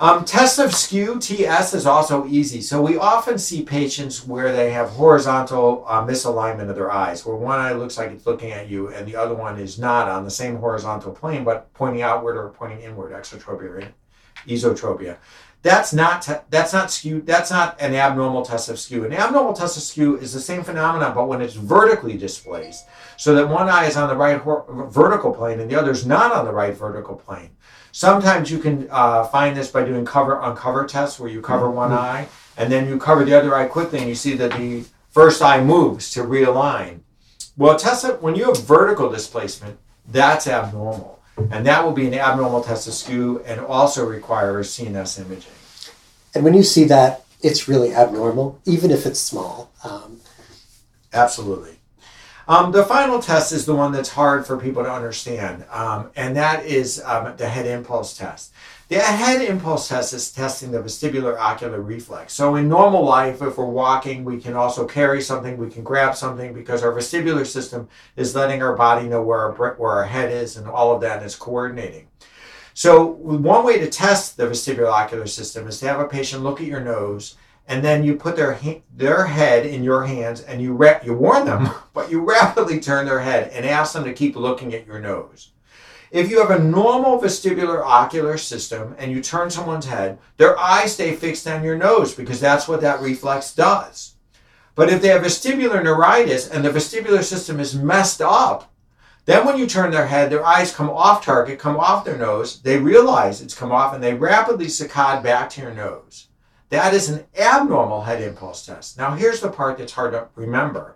Um, 0.01 0.25
test 0.25 0.58
of 0.58 0.74
skew 0.74 1.20
TS 1.20 1.75
is 1.75 1.86
also 1.86 2.25
easy. 2.25 2.60
So 2.63 2.81
we 2.81 2.98
often 2.98 3.38
see 3.38 3.62
patients 3.62 4.25
where 4.25 4.51
they 4.51 4.72
have 4.72 4.89
horizontal 4.89 5.86
uh, 5.88 6.03
misalignment 6.03 6.72
of 6.72 6.75
their 6.75 6.89
eyes, 6.89 7.24
where 7.24 7.36
one 7.36 7.60
eye 7.60 7.74
looks 7.74 8.00
like 8.00 8.10
it's 8.10 8.25
looking 8.25 8.51
at 8.51 8.67
you 8.67 8.88
and 8.88 9.08
the 9.08 9.15
other 9.15 9.36
one 9.36 9.60
is 9.60 9.77
not 9.77 10.10
on 10.10 10.24
the 10.24 10.31
same 10.31 10.55
horizontal 10.55 11.12
plane, 11.12 11.43
but 11.43 11.72
pointing 11.75 12.01
outward 12.01 12.36
or 12.36 12.50
pointing 12.50 12.81
inward, 12.81 13.12
exotropia 13.12 13.62
or 13.62 13.84
esotropia. 14.48 15.17
That's 15.62 15.93
not 15.93 16.24
te- 16.24 16.41
that's 16.50 16.74
not 16.74 16.89
skew. 16.89 17.22
That's 17.22 17.51
not 17.51 17.79
an 17.79 17.93
abnormal 17.93 18.43
test 18.43 18.70
of 18.70 18.79
skew. 18.79 19.05
An 19.05 19.13
abnormal 19.13 19.53
test 19.53 19.77
of 19.77 19.84
skew 19.84 20.17
is 20.17 20.34
the 20.34 20.39
same 20.39 20.63
phenomenon, 20.63 21.13
but 21.13 21.27
when 21.27 21.43
it's 21.43 21.53
vertically 21.53 22.17
displaced, 22.17 22.88
so 23.17 23.36
that 23.36 23.48
one 23.48 23.70
eye 23.70 23.86
is 23.86 23.98
on 23.98 24.10
the 24.10 24.15
right 24.15 24.41
vertical 24.89 25.31
plane 25.31 25.60
and 25.60 25.70
the 25.70 25.79
other 25.79 25.91
is 25.91 26.08
not 26.08 26.31
on 26.31 26.46
the 26.46 26.51
right 26.51 26.75
vertical 26.75 27.15
plane. 27.15 27.51
Sometimes 27.91 28.50
you 28.50 28.60
can 28.60 28.88
uh, 28.89 29.25
find 29.25 29.55
this 29.55 29.69
by 29.69 29.83
doing 29.83 30.05
cover 30.05 30.38
on 30.39 30.55
cover 30.55 30.86
tests 30.86 31.19
where 31.19 31.29
you 31.29 31.41
cover 31.41 31.69
one 31.69 31.91
eye 31.91 32.27
and 32.57 32.71
then 32.71 32.88
you 32.88 32.98
cover 32.98 33.25
the 33.25 33.38
other 33.38 33.53
eye 33.55 33.67
quickly 33.67 34.00
and 34.00 34.07
you 34.07 34.15
see 34.15 34.33
that 34.36 34.57
the 34.57 34.86
first 35.10 35.41
eye 35.41 35.63
moves 35.63 36.10
to 36.12 36.21
realign. 36.21 37.00
Well, 37.57 37.77
Tessa, 37.77 38.13
when 38.15 38.36
you 38.36 38.45
have 38.45 38.63
vertical 38.63 39.10
displacement, 39.10 39.77
that's 40.07 40.48
abnormal. 40.48 41.19
And 41.50 41.65
that 41.65 41.83
will 41.83 41.91
be 41.91 42.07
an 42.07 42.13
abnormal 42.13 42.63
test 42.63 42.88
of 42.88 42.93
skew 42.93 43.41
and 43.45 43.60
also 43.60 44.05
requires 44.05 44.69
CNS 44.69 45.25
imaging. 45.25 45.51
And 46.33 46.43
when 46.43 46.53
you 46.53 46.63
see 46.63 46.86
that, 46.86 47.25
it's 47.41 47.67
really 47.67 47.93
abnormal, 47.93 48.62
even 48.65 48.91
if 48.91 49.05
it's 49.05 49.19
small. 49.19 49.71
Um, 49.83 50.21
Absolutely. 51.13 51.80
Um, 52.48 52.71
the 52.71 52.83
final 52.83 53.21
test 53.21 53.51
is 53.51 53.65
the 53.65 53.75
one 53.75 53.91
that's 53.91 54.10
hard 54.10 54.45
for 54.45 54.57
people 54.57 54.83
to 54.83 54.91
understand, 54.91 55.65
um, 55.69 56.10
and 56.15 56.36
that 56.36 56.65
is 56.65 57.01
um, 57.05 57.36
the 57.38 57.48
head 57.48 57.65
impulse 57.65 58.17
test. 58.17 58.51
The 58.89 59.00
head 59.00 59.41
impulse 59.41 59.88
test 59.88 60.12
is 60.13 60.31
testing 60.31 60.71
the 60.71 60.79
vestibular 60.79 61.38
ocular 61.38 61.79
reflex. 61.79 62.33
So, 62.33 62.55
in 62.55 62.67
normal 62.67 63.05
life, 63.05 63.41
if 63.41 63.57
we're 63.57 63.65
walking, 63.65 64.25
we 64.25 64.39
can 64.39 64.55
also 64.55 64.86
carry 64.86 65.21
something, 65.21 65.57
we 65.57 65.69
can 65.69 65.83
grab 65.83 66.15
something 66.15 66.53
because 66.53 66.83
our 66.83 66.91
vestibular 66.91 67.45
system 67.45 67.88
is 68.15 68.36
letting 68.36 68.62
our 68.62 68.75
body 68.75 69.07
know 69.07 69.21
where 69.21 69.39
our, 69.39 69.75
where 69.75 69.91
our 69.91 70.05
head 70.05 70.31
is, 70.31 70.57
and 70.57 70.67
all 70.67 70.93
of 70.93 71.01
that 71.01 71.24
is 71.24 71.36
coordinating. 71.36 72.07
So, 72.74 73.05
one 73.05 73.63
way 73.63 73.79
to 73.79 73.89
test 73.89 74.36
the 74.36 74.48
vestibular 74.48 74.91
ocular 74.91 75.27
system 75.27 75.67
is 75.67 75.79
to 75.79 75.88
have 75.88 76.00
a 76.00 76.07
patient 76.07 76.43
look 76.43 76.60
at 76.60 76.67
your 76.67 76.81
nose 76.81 77.36
and 77.72 77.86
then 77.86 78.04
you 78.04 78.18
put 78.18 78.36
their 78.36 78.54
ha- 78.54 78.82
their 78.94 79.28
head 79.28 79.66
in 79.66 79.82
your 79.82 80.04
hands 80.04 80.42
and 80.42 80.62
you 80.62 80.74
ra- 80.74 81.00
you 81.06 81.13
warn 81.13 81.46
them, 81.46 81.70
but 81.94 82.12
you 82.12 82.20
rapidly 82.20 82.82
turn 82.82 83.06
their 83.06 83.22
head 83.22 83.50
and 83.54 83.66
ask 83.66 83.94
them 83.94 84.04
to 84.04 84.12
keep 84.12 84.36
looking 84.36 84.74
at 84.74 84.86
your 84.86 85.00
nose. 85.00 85.51
If 86.12 86.30
you 86.30 86.46
have 86.46 86.51
a 86.51 86.62
normal 86.62 87.18
vestibular 87.18 87.82
ocular 87.82 88.38
system 88.38 88.94
and 88.98 89.10
you 89.10 89.22
turn 89.22 89.50
someone's 89.50 89.86
head, 89.86 90.20
their 90.36 90.60
eyes 90.60 90.92
stay 90.92 91.16
fixed 91.16 91.48
on 91.48 91.63
your 91.63 91.78
nose 91.78 92.13
because 92.13 92.42
that's 92.42 92.68
what 92.68 92.82
that 92.82 93.00
reflex 93.00 93.56
does. 93.56 94.16
But 94.75 94.90
if 94.90 95.01
they 95.01 95.08
have 95.08 95.22
vestibular 95.22 95.82
neuritis 95.82 96.50
and 96.50 96.66
the 96.66 96.72
vestibular 96.72 97.24
system 97.24 97.58
is 97.62 97.74
messed 97.74 98.22
up, 98.22 98.70
then 99.24 99.46
when 99.46 99.58
you 99.58 99.66
turn 99.66 99.92
their 99.92 100.08
head, 100.08 100.30
their 100.30 100.46
eyes 100.46 100.75
come 100.75 100.90
off 100.90 101.24
target, 101.24 101.58
come 101.58 101.78
off 101.78 102.04
their 102.04 102.18
nose, 102.18 102.62
they 102.63 102.78
realize 102.78 103.42
it's 103.42 103.56
come 103.56 103.72
off 103.72 103.94
and 103.94 104.04
they 104.04 104.13
rapidly 104.13 104.66
saccade 104.66 105.24
back 105.24 105.50
to 105.51 105.62
your 105.62 105.74
nose. 105.74 106.28
That 106.72 106.94
is 106.94 107.10
an 107.10 107.25
abnormal 107.38 108.04
head 108.04 108.22
impulse 108.22 108.66
test. 108.66 108.98
Now, 108.98 109.14
here's 109.14 109.42
the 109.42 109.50
part 109.50 109.77
that's 109.77 109.92
hard 109.92 110.14
to 110.14 110.29
remember. 110.36 110.96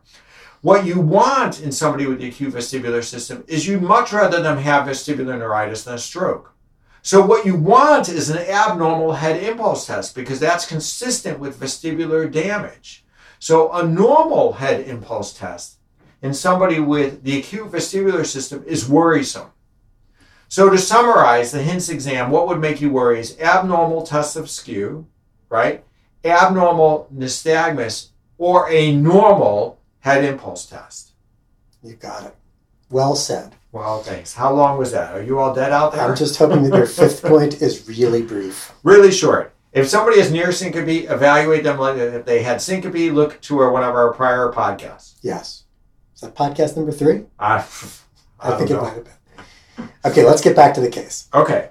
What 0.61 0.85
you 0.85 1.01
want 1.01 1.59
in 1.59 1.73
somebody 1.73 2.07
with 2.07 2.19
the 2.19 2.29
acute 2.29 2.53
vestibular 2.53 3.03
system 3.03 3.43
is 3.45 3.67
you'd 3.67 3.81
much 3.81 4.13
rather 4.13 4.41
them 4.41 4.57
have 4.57 4.87
vestibular 4.87 5.37
neuritis 5.37 5.83
than 5.83 5.95
a 5.95 5.99
stroke. 5.99 6.53
So, 7.01 7.23
what 7.23 7.45
you 7.45 7.57
want 7.57 8.07
is 8.07 8.29
an 8.29 8.37
abnormal 8.37 9.11
head 9.15 9.43
impulse 9.43 9.85
test 9.85 10.15
because 10.15 10.39
that's 10.39 10.65
consistent 10.65 11.39
with 11.39 11.59
vestibular 11.59 12.31
damage. 12.31 13.03
So, 13.39 13.69
a 13.73 13.85
normal 13.85 14.53
head 14.53 14.87
impulse 14.87 15.33
test 15.33 15.79
in 16.21 16.33
somebody 16.33 16.79
with 16.79 17.23
the 17.23 17.37
acute 17.37 17.69
vestibular 17.69 18.25
system 18.25 18.63
is 18.65 18.87
worrisome. 18.87 19.51
So, 20.47 20.69
to 20.69 20.77
summarize 20.77 21.51
the 21.51 21.61
HINTS 21.61 21.89
exam, 21.89 22.31
what 22.31 22.47
would 22.47 22.61
make 22.61 22.79
you 22.79 22.89
worry 22.89 23.19
is 23.19 23.37
abnormal 23.41 24.03
tests 24.03 24.37
of 24.37 24.49
skew, 24.49 25.07
right? 25.49 25.83
Abnormal 26.23 27.07
nystagmus 27.13 28.09
or 28.37 28.69
a 28.69 28.95
normal 28.95 29.79
head 29.99 30.23
impulse 30.23 30.65
test. 30.65 31.11
you 31.83 31.95
got 31.95 32.25
it. 32.25 32.35
Well 32.89 33.15
said. 33.15 33.55
Well, 33.71 34.01
thanks. 34.01 34.33
How 34.33 34.53
long 34.53 34.77
was 34.77 34.91
that? 34.91 35.13
Are 35.13 35.21
you 35.21 35.39
all 35.39 35.53
dead 35.53 35.71
out 35.71 35.91
there? 35.91 36.01
I'm 36.07 36.15
just 36.15 36.37
hoping 36.37 36.63
that 36.63 36.77
your 36.77 36.85
fifth 36.85 37.21
point 37.25 37.61
is 37.61 37.87
really 37.87 38.21
brief. 38.21 38.71
really 38.83 39.11
short. 39.11 39.53
If 39.73 39.89
somebody 39.89 40.19
has 40.19 40.31
near 40.31 40.53
syncope, 40.53 41.09
evaluate 41.11 41.63
them 41.65 41.77
like 41.77 41.97
if 41.97 42.23
they 42.25 42.41
had 42.41 42.61
syncope, 42.61 43.11
look 43.13 43.41
to 43.41 43.57
one 43.69 43.83
of 43.83 43.93
our 43.93 44.13
prior 44.13 44.49
podcasts. 44.49 45.15
Yes. 45.21 45.65
Is 46.15 46.21
that 46.21 46.33
podcast 46.33 46.77
number 46.77 46.93
three? 46.93 47.25
I, 47.37 47.55
I, 48.39 48.53
I 48.53 48.57
think 48.57 48.69
don't 48.69 48.79
it 48.79 48.81
might 48.81 48.93
have 48.93 49.03
been. 49.03 49.89
Okay, 50.05 50.23
let's 50.23 50.41
get 50.41 50.55
back 50.55 50.73
to 50.75 50.81
the 50.81 50.89
case. 50.89 51.27
Okay. 51.33 51.69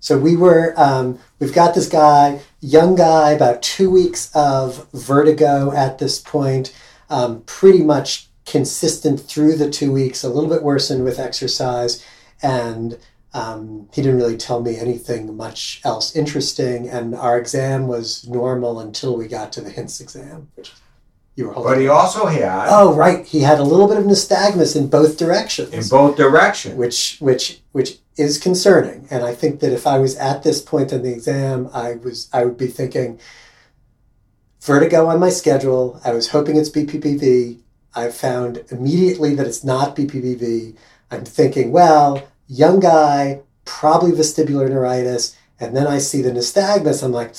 So 0.00 0.18
we 0.18 0.34
were, 0.34 0.74
um, 0.76 1.20
we've 1.38 1.54
got 1.54 1.76
this 1.76 1.88
guy, 1.88 2.40
young 2.62 2.94
guy, 2.94 3.32
about 3.32 3.60
two 3.60 3.90
weeks 3.90 4.30
of 4.34 4.88
vertigo 4.92 5.72
at 5.72 5.98
this 5.98 6.18
point, 6.18 6.74
um, 7.10 7.42
pretty 7.42 7.82
much 7.82 8.28
consistent 8.46 9.20
through 9.20 9.56
the 9.56 9.68
two 9.68 9.92
weeks, 9.92 10.24
a 10.24 10.28
little 10.28 10.48
bit 10.48 10.62
worsened 10.62 11.04
with 11.04 11.18
exercise, 11.18 12.04
and 12.42 12.98
um, 13.34 13.88
he 13.92 14.00
didn't 14.02 14.16
really 14.16 14.36
tell 14.36 14.62
me 14.62 14.78
anything 14.78 15.36
much 15.36 15.80
else 15.84 16.14
interesting. 16.14 16.88
And 16.88 17.14
our 17.14 17.38
exam 17.38 17.88
was 17.88 18.26
normal 18.28 18.80
until 18.80 19.16
we 19.16 19.26
got 19.26 19.52
to 19.54 19.60
the 19.60 19.70
HINTS 19.70 20.00
exam, 20.00 20.48
which 20.54 20.72
you 21.34 21.46
were 21.46 21.52
holding. 21.52 21.72
But 21.72 21.80
he 21.80 21.88
also 21.88 22.26
had 22.26 22.66
oh, 22.68 22.94
right, 22.94 23.26
he 23.26 23.40
had 23.40 23.58
a 23.58 23.64
little 23.64 23.88
bit 23.88 23.96
of 23.96 24.04
nystagmus 24.04 24.76
in 24.76 24.88
both 24.88 25.18
directions 25.18 25.72
in 25.72 25.88
both 25.88 26.16
directions. 26.16 26.74
which 26.76 27.16
which 27.20 27.62
which 27.72 27.98
is 28.16 28.38
concerning. 28.38 29.06
And 29.10 29.24
i 29.24 29.34
think 29.34 29.60
that 29.60 29.72
if 29.72 29.86
i 29.86 29.98
was 29.98 30.16
at 30.16 30.42
this 30.42 30.60
point 30.60 30.92
in 30.92 31.02
the 31.02 31.12
exam 31.12 31.70
i 31.72 31.94
was 31.94 32.28
i 32.32 32.44
would 32.44 32.58
be 32.58 32.66
thinking 32.66 33.18
vertigo 34.60 35.06
on 35.06 35.18
my 35.18 35.30
schedule. 35.30 36.00
I 36.04 36.12
was 36.12 36.28
hoping 36.28 36.56
it's 36.56 36.70
bppv 36.70 37.58
i 37.94 38.10
found 38.10 38.64
immediately 38.70 39.34
that 39.34 39.46
it's 39.46 39.64
not 39.64 39.96
bppv 39.96 40.76
i'm 41.10 41.24
thinking 41.24 41.72
well 41.72 42.28
young 42.48 42.80
guy 42.80 43.42
probably 43.64 44.12
vestibular 44.12 44.68
neuritis. 44.68 45.36
And 45.60 45.76
then 45.76 45.86
i 45.86 45.98
see 45.98 46.22
the 46.22 46.30
nystagmus. 46.30 47.02
I'm 47.02 47.12
like 47.12 47.34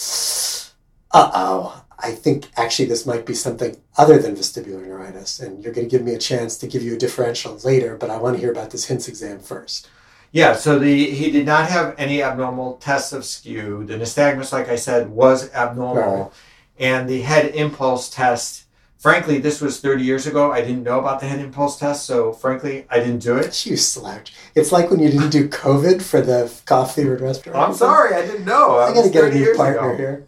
uh-oh 1.11 1.83
I 2.03 2.11
think 2.11 2.49
actually 2.57 2.89
this 2.89 3.05
might 3.05 3.25
be 3.25 3.33
something 3.33 3.77
other 3.97 4.17
than 4.19 4.35
vestibular 4.35 4.85
neuritis, 4.85 5.39
and 5.39 5.63
you're 5.63 5.71
going 5.73 5.87
to 5.87 5.91
give 5.97 6.05
me 6.05 6.13
a 6.13 6.19
chance 6.19 6.57
to 6.57 6.67
give 6.67 6.83
you 6.83 6.95
a 6.95 6.97
differential 6.97 7.57
later, 7.63 7.95
but 7.95 8.09
I 8.09 8.17
want 8.17 8.35
to 8.35 8.41
hear 8.41 8.51
about 8.51 8.71
this 8.71 8.87
HINTS 8.87 9.07
exam 9.07 9.39
first. 9.39 9.87
Yeah, 10.33 10.53
so 10.55 10.79
the 10.79 11.11
he 11.11 11.29
did 11.31 11.45
not 11.45 11.69
have 11.69 11.93
any 11.97 12.21
abnormal 12.23 12.77
tests 12.77 13.13
of 13.13 13.23
skew. 13.23 13.85
The 13.85 13.93
nystagmus, 13.95 14.51
like 14.51 14.67
I 14.67 14.75
said, 14.75 15.09
was 15.09 15.53
abnormal, 15.53 16.17
Right. 16.23 16.31
and 16.79 17.07
the 17.07 17.21
head 17.21 17.53
impulse 17.55 18.09
test. 18.09 18.63
Frankly, 18.97 19.37
this 19.37 19.61
was 19.61 19.79
30 19.79 20.01
years 20.03 20.25
ago. 20.25 20.51
I 20.51 20.61
didn't 20.61 20.83
know 20.83 20.97
about 20.99 21.19
the 21.19 21.27
head 21.27 21.39
impulse 21.39 21.77
test, 21.77 22.05
so 22.05 22.33
frankly, 22.33 22.85
I 22.89 22.97
didn't 22.99 23.19
do 23.19 23.35
it. 23.37 23.65
You 23.65 23.77
slouch. 23.77 24.33
It's 24.55 24.71
like 24.71 24.89
when 24.89 24.99
you 25.01 25.09
didn't 25.11 25.29
do 25.29 25.47
COVID 25.49 26.01
for 26.01 26.19
the 26.21 26.51
cough 26.65 26.95
fevered 26.95 27.21
restaurant. 27.21 27.59
I'm 27.59 27.73
sorry, 27.75 28.15
I 28.15 28.25
didn't 28.25 28.45
know. 28.45 28.79
I 28.79 28.87
That 28.87 28.95
got 28.95 29.03
to 29.03 29.09
get 29.11 29.23
a 29.25 29.29
new 29.35 29.53
partner 29.55 29.89
ago. 29.91 29.97
here. 29.97 30.27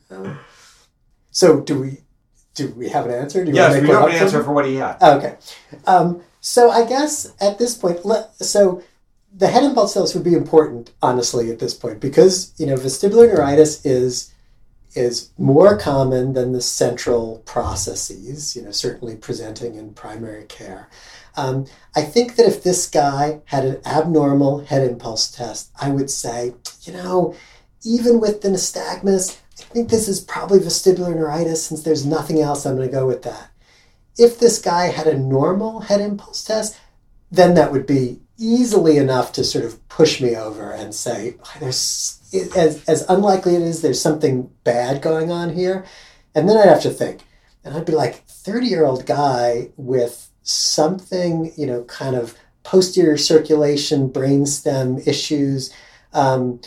So 1.32 1.62
do 1.62 1.82
we? 1.82 2.02
Do 2.54 2.70
we 2.78 2.90
have 2.90 3.06
an 3.06 3.12
answer? 3.12 3.44
Do 3.44 3.50
you 3.52 3.56
Yes, 3.58 3.82
we 3.82 3.88
have 3.90 4.04
an 4.08 4.12
answer 4.12 4.42
for 4.44 4.54
what 4.54 4.66
he 4.66 4.76
had. 4.76 5.02
Okay. 5.02 5.36
Um, 5.88 6.22
so 6.40 6.70
I 6.70 6.86
guess 6.86 7.34
at 7.42 7.58
this 7.58 7.76
point, 7.76 8.00
so 8.40 8.82
the 9.38 9.48
head 9.48 9.64
impulse 9.64 9.94
test 9.94 10.16
would 10.16 10.24
be 10.24 10.34
important, 10.34 10.94
honestly, 11.02 11.52
at 11.52 11.60
this 11.60 11.74
point, 11.74 12.00
because 12.00 12.54
you 12.58 12.66
know 12.66 12.76
vestibular 12.76 13.28
neuritis 13.28 13.86
is 13.86 14.32
is 14.96 15.32
more 15.38 15.78
common 15.78 16.34
than 16.34 16.54
the 16.54 16.62
central 16.62 17.40
processes. 17.46 18.56
You 18.56 18.62
know, 18.64 18.72
certainly 18.72 19.16
presenting 19.16 19.76
in 19.76 19.94
primary 19.94 20.46
care. 20.46 20.90
Um, 21.38 21.66
I 21.96 22.02
think 22.02 22.38
that 22.38 22.46
if 22.46 22.64
this 22.64 22.88
guy 22.88 23.42
had 23.46 23.66
an 23.66 23.82
abnormal 23.86 24.60
head 24.60 24.90
impulse 24.90 25.30
test, 25.30 25.70
I 25.82 25.90
would 25.90 26.10
say, 26.10 26.54
you 26.84 26.94
know, 26.94 27.36
even 27.84 28.22
with 28.22 28.42
the 28.42 28.48
nystagmus, 28.48 29.38
I 29.60 29.64
think 29.64 29.90
this 29.90 30.08
is 30.08 30.22
probably 30.22 30.60
vestibular 30.60 31.14
neuritis 31.14 31.66
since 31.66 31.84
there's 31.84 32.06
nothing 32.06 32.40
else. 32.40 32.66
I'm 32.66 32.78
going 32.78 32.88
to 32.88 32.94
go 32.94 33.06
with 33.06 33.24
that. 33.24 33.52
If 34.18 34.40
this 34.40 34.60
guy 34.62 34.86
had 34.86 35.08
a 35.08 35.20
normal 35.20 35.82
head 35.82 36.00
impulse 36.00 36.42
test, 36.42 36.80
then 37.30 37.54
that 37.56 37.74
would 37.74 37.86
be 37.86 38.22
easily 38.38 38.98
enough 38.98 39.32
to 39.34 39.44
sort 39.44 39.66
of 39.66 39.88
push 39.88 40.22
me 40.22 40.36
over 40.36 40.72
and 40.72 40.94
say, 40.94 41.36
there's 41.60 42.22
as, 42.56 42.84
as 42.86 43.06
unlikely 43.10 43.56
it 43.56 43.62
is, 43.62 43.82
there's 43.82 44.02
something 44.02 44.50
bad 44.64 45.02
going 45.02 45.32
on 45.32 45.54
here. 45.54 45.86
And 46.34 46.50
then 46.50 46.58
I'd 46.58 46.68
have 46.68 46.82
to 46.82 46.90
think. 46.90 47.22
And 47.64 47.76
I'd 47.76 47.86
be 47.86 47.94
like, 47.94 48.26
30 48.28 48.68
year 48.68 48.86
old 48.86 49.06
guy 49.06 49.70
with 49.78 50.30
something, 50.44 51.52
you 51.56 51.66
know, 51.66 51.84
kind 51.86 52.16
of 52.16 52.36
posterior 52.64 53.18
circulation, 53.18 54.10
brainstem 54.10 55.06
issues. 55.08 55.74
Um, 56.14 56.60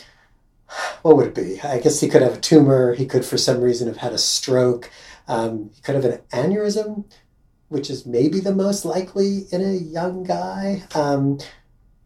what 1.03 1.17
would 1.17 1.29
it 1.29 1.35
be? 1.35 1.61
I 1.61 1.81
guess 1.81 2.01
he 2.01 2.09
could 2.09 2.23
have 2.23 2.39
a 2.39 2.41
tumor. 2.41 2.95
He 2.95 3.07
could, 3.07 3.25
for 3.25 3.39
some 3.39 3.61
reason, 3.61 3.89
have 3.89 3.99
had 3.99 4.13
a 4.13 4.19
stroke. 4.19 4.91
Um, 5.27 5.71
he 5.75 5.81
could 5.83 5.95
have 5.95 6.05
an 6.05 6.21
aneurysm, 6.31 7.05
which 7.69 7.91
is 7.91 8.07
maybe 8.07 8.41
the 8.41 8.55
most 8.55 8.85
likely 8.85 9.47
in 9.51 9.63
a 9.63 9.73
young 9.73 10.25
guy. 10.25 10.83
Um, 10.95 11.39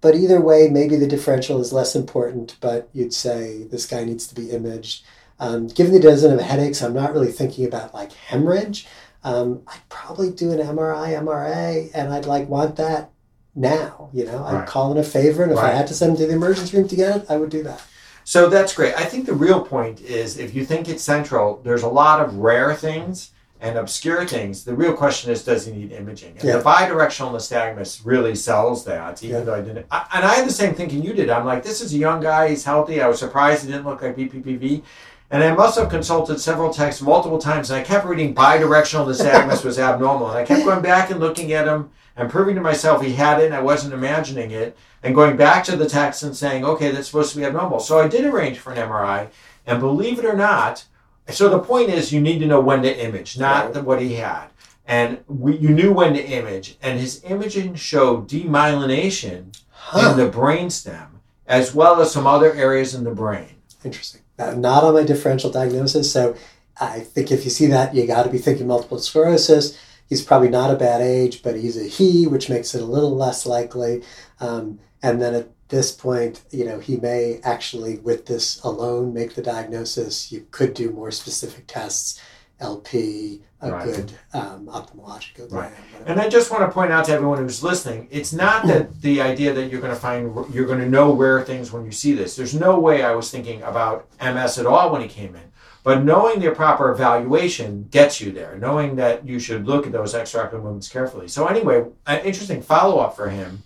but 0.01 0.15
either 0.17 0.41
way, 0.41 0.69
maybe 0.69 0.97
the 0.97 1.07
differential 1.07 1.61
is 1.61 1.73
less 1.73 1.95
important, 1.95 2.57
but 2.61 2.89
you'd 2.93 3.15
say 3.15 3.63
this 3.65 3.87
guy 3.87 4.05
needs 4.05 4.27
to 4.27 4.35
be 4.35 4.51
imaged. 4.51 5.05
Um, 5.39 5.69
given 5.69 5.93
that 5.93 6.03
he 6.03 6.09
doesn't 6.09 6.31
have 6.31 6.41
headaches, 6.41 6.83
I'm 6.83 6.95
not 6.95 7.13
really 7.13 7.31
thinking 7.33 7.65
about 7.67 7.95
like 7.95 8.13
hemorrhage. 8.13 8.87
Um, 9.25 9.63
I'd 9.69 9.89
probably 9.89 10.31
do 10.31 10.51
an 10.51 10.59
MRI, 10.59 11.17
MRA, 11.21 11.91
and 11.95 12.13
I'd 12.13 12.27
like 12.27 12.49
want 12.49 12.77
that 12.77 13.11
now. 13.55 14.11
You 14.13 14.25
know, 14.27 14.43
I'd 14.45 14.55
Right. 14.55 14.67
call 14.67 14.91
in 14.91 14.99
a 14.99 15.05
favor, 15.05 15.45
and 15.45 15.53
if 15.53 15.59
I 15.59 15.71
had 15.71 15.87
to 15.89 15.95
send 15.95 16.13
him 16.13 16.17
to 16.19 16.27
the 16.27 16.33
emergency 16.33 16.77
room 16.77 16.89
to 16.89 16.97
get 16.97 17.17
it, 17.17 17.27
I 17.29 17.37
would 17.37 17.51
do 17.51 17.63
that. 17.63 17.81
So 18.25 18.49
that's 18.49 18.75
great. 18.75 18.95
I 18.97 19.05
think 19.05 19.27
the 19.27 19.35
real 19.35 19.61
point 19.61 20.01
is 20.01 20.39
if 20.39 20.55
you 20.55 20.65
think 20.65 20.89
it's 20.89 21.03
central, 21.03 21.61
there's 21.65 21.83
a 21.83 21.89
lot 21.89 22.21
of 22.21 22.37
rare 22.37 22.75
things 22.75 23.31
and 23.63 23.79
obscure 23.79 24.27
things. 24.27 24.65
The 24.65 24.75
real 24.75 24.93
question 24.93 25.31
is, 25.31 25.45
does 25.45 25.65
he 25.67 25.73
need 25.73 25.93
imaging? 25.93 26.35
And 26.41 26.45
Yeah. 26.45 26.57
the 26.57 26.65
bidirectional 26.65 27.31
nystagmus 27.33 28.01
really 28.05 28.35
sells 28.35 28.85
that, 28.87 29.23
even 29.23 29.37
Yeah. 29.39 29.45
though 29.45 29.55
I 29.55 29.61
didn't. 29.61 29.87
I, 29.91 30.05
and 30.15 30.25
I 30.25 30.35
had 30.35 30.49
the 30.49 30.53
same 30.53 30.75
thinking 30.75 31.01
you 31.03 31.13
did. 31.15 31.31
I'm 31.31 31.47
like, 31.47 31.63
this 31.63 31.81
is 31.81 31.95
a 31.95 31.97
young 31.97 32.21
guy. 32.21 32.49
He's 32.49 32.65
healthy. 32.65 33.01
I 33.01 33.07
was 33.07 33.21
surprised 33.21 33.65
he 33.65 33.71
didn't 33.71 33.87
look 33.87 34.03
like 34.03 34.17
BPPV. 34.17 34.83
And 35.31 35.43
I 35.45 35.55
must 35.55 35.79
have 35.79 35.89
consulted 35.89 36.41
several 36.41 36.75
texts 36.75 37.01
multiple 37.01 37.39
times, 37.39 37.71
and 37.71 37.81
I 37.81 37.83
kept 37.85 38.05
reading 38.05 38.35
bidirectional 38.35 39.07
nystagmus 39.07 39.65
was 39.65 39.79
abnormal. 39.79 40.29
And 40.29 40.39
I 40.39 40.45
kept 40.45 40.65
going 40.65 40.83
back 40.83 41.11
and 41.11 41.21
looking 41.21 41.53
at 41.55 41.67
him 41.67 41.89
and 42.17 42.29
proving 42.29 42.57
to 42.57 42.61
myself 42.61 43.01
he 43.03 43.13
had 43.15 43.41
it 43.41 43.47
and 43.47 43.55
I 43.55 43.61
wasn't 43.63 43.95
imagining 43.95 44.51
it, 44.51 44.77
and 45.05 45.15
going 45.15 45.37
back 45.37 45.65
to 45.65 45.77
the 45.77 45.89
text 45.89 46.23
and 46.25 46.37
saying, 46.37 46.65
okay, 46.65 46.91
that's 46.91 47.07
supposed 47.07 47.33
to 47.33 47.39
be 47.39 47.45
abnormal. 47.47 47.79
So 47.81 47.99
I 48.01 48.09
did 48.09 48.25
arrange 48.27 48.59
for 48.59 48.73
an 48.73 48.79
MRI, 48.79 49.29
and 49.67 49.81
believe 49.81 50.19
it 50.19 50.25
or 50.27 50.35
not, 50.37 50.85
so 51.29 51.49
the 51.49 51.59
point 51.59 51.89
is 51.91 52.13
you 52.13 52.21
need 52.21 52.39
to 52.41 52.47
know 52.47 52.61
when 52.61 52.83
to 52.83 53.05
image, 53.05 53.39
not 53.39 53.65
Right. 53.67 53.75
the, 53.75 53.83
what 53.83 54.01
he 54.03 54.15
had. 54.15 54.47
And 54.87 55.19
we, 55.29 55.57
you 55.57 55.69
knew 55.71 55.93
when 55.93 56.15
to 56.15 56.23
image, 56.25 56.77
and 56.83 56.99
his 56.99 57.23
imaging 57.25 57.77
showed 57.77 58.29
demyelination 58.29 59.57
Huh. 59.71 60.11
in 60.13 60.17
the 60.19 60.31
brainstem, 60.31 61.07
as 61.47 61.75
well 61.75 62.01
as 62.01 62.13
some 62.13 62.27
other 62.27 62.53
areas 62.53 62.95
in 62.95 63.05
the 63.05 63.11
brain. 63.11 63.57
Interesting. 63.85 64.21
Not 64.39 64.85
on 64.85 64.95
my 64.95 65.03
differential 65.05 65.51
diagnosis. 65.51 66.11
So 66.13 66.35
I 66.81 67.01
think 67.01 67.31
if 67.31 67.45
you 67.45 67.51
see 67.51 67.67
that, 67.67 67.95
you 67.95 68.07
got 68.07 68.23
to 68.25 68.31
be 68.31 68.39
thinking 68.39 68.67
multiple 68.67 68.99
sclerosis. 68.99 69.77
He's 70.13 70.21
probably 70.21 70.51
not 70.51 70.71
a 70.71 70.77
bad 70.77 71.01
age, 71.01 71.43
but 71.43 71.57
he's 71.57 71.79
a 71.79 71.85
he, 71.85 72.27
which 72.27 72.51
makes 72.51 72.75
it 72.75 72.83
a 72.83 72.85
little 72.85 73.17
less 73.17 73.47
likely. 73.47 74.03
Um, 74.41 74.79
and 75.03 75.23
then 75.23 75.33
at 75.35 75.49
this 75.69 75.91
point, 75.91 76.43
you 76.51 76.67
know, 76.67 76.79
he 76.81 76.99
may 76.99 77.41
actually, 77.45 77.97
with 77.97 78.27
this 78.27 78.63
alone, 78.63 79.15
make 79.15 79.35
the 79.35 79.41
diagnosis. 79.41 80.31
You 80.31 80.47
could 80.51 80.75
do 80.75 80.91
more 80.91 81.11
specific 81.13 81.67
tests, 81.67 82.21
LP, 82.61 83.41
a 83.63 83.73
Right. 83.73 83.87
good 83.87 84.13
um, 84.35 84.67
ophthalmologic 84.67 85.39
exam. 85.45 85.61
Right. 85.61 85.73
And 86.05 86.21
I 86.21 86.29
just 86.29 86.51
want 86.51 86.63
to 86.69 86.71
point 86.71 86.93
out 86.93 87.07
to 87.07 87.13
everyone 87.13 87.39
who's 87.39 87.63
listening, 87.63 88.07
it's 88.11 88.35
not 88.35 88.67
that 88.67 89.01
the 89.01 89.23
idea 89.23 89.55
that 89.55 89.71
you're 89.71 89.81
going 89.81 89.95
to 89.95 89.99
find 89.99 90.35
you're 90.53 90.67
going 90.67 90.81
to 90.81 90.91
know 90.91 91.15
rare 91.15 91.41
things 91.41 91.73
when 91.73 91.87
you 91.87 91.91
see 91.93 92.13
this. 92.13 92.37
There's 92.37 92.55
no 92.55 92.79
way 92.79 93.03
I 93.03 93.15
was 93.15 93.31
thinking 93.31 93.63
about 93.63 94.09
MS 94.21 94.59
at 94.59 94.67
all 94.67 94.93
when 94.93 95.01
he 95.01 95.09
came 95.09 95.35
in. 95.37 95.52
But 95.85 96.05
knowing 96.05 96.41
the 96.41 96.53
proper 96.53 96.93
evaluation 96.93 97.89
gets 97.91 98.21
you 98.21 98.31
there. 98.31 98.57
Knowing 98.57 98.97
that 98.97 99.27
you 99.27 99.39
should 99.39 99.67
look 99.67 99.87
at 99.87 99.93
those 99.93 100.15
extraocular 100.15 100.63
movements 100.63 100.89
carefully. 100.89 101.29
So 101.29 101.47
anyway, 101.47 101.85
an 102.07 102.25
interesting 102.25 102.63
follow 102.63 103.01
up 103.01 103.17
for 103.17 103.31
him 103.31 103.63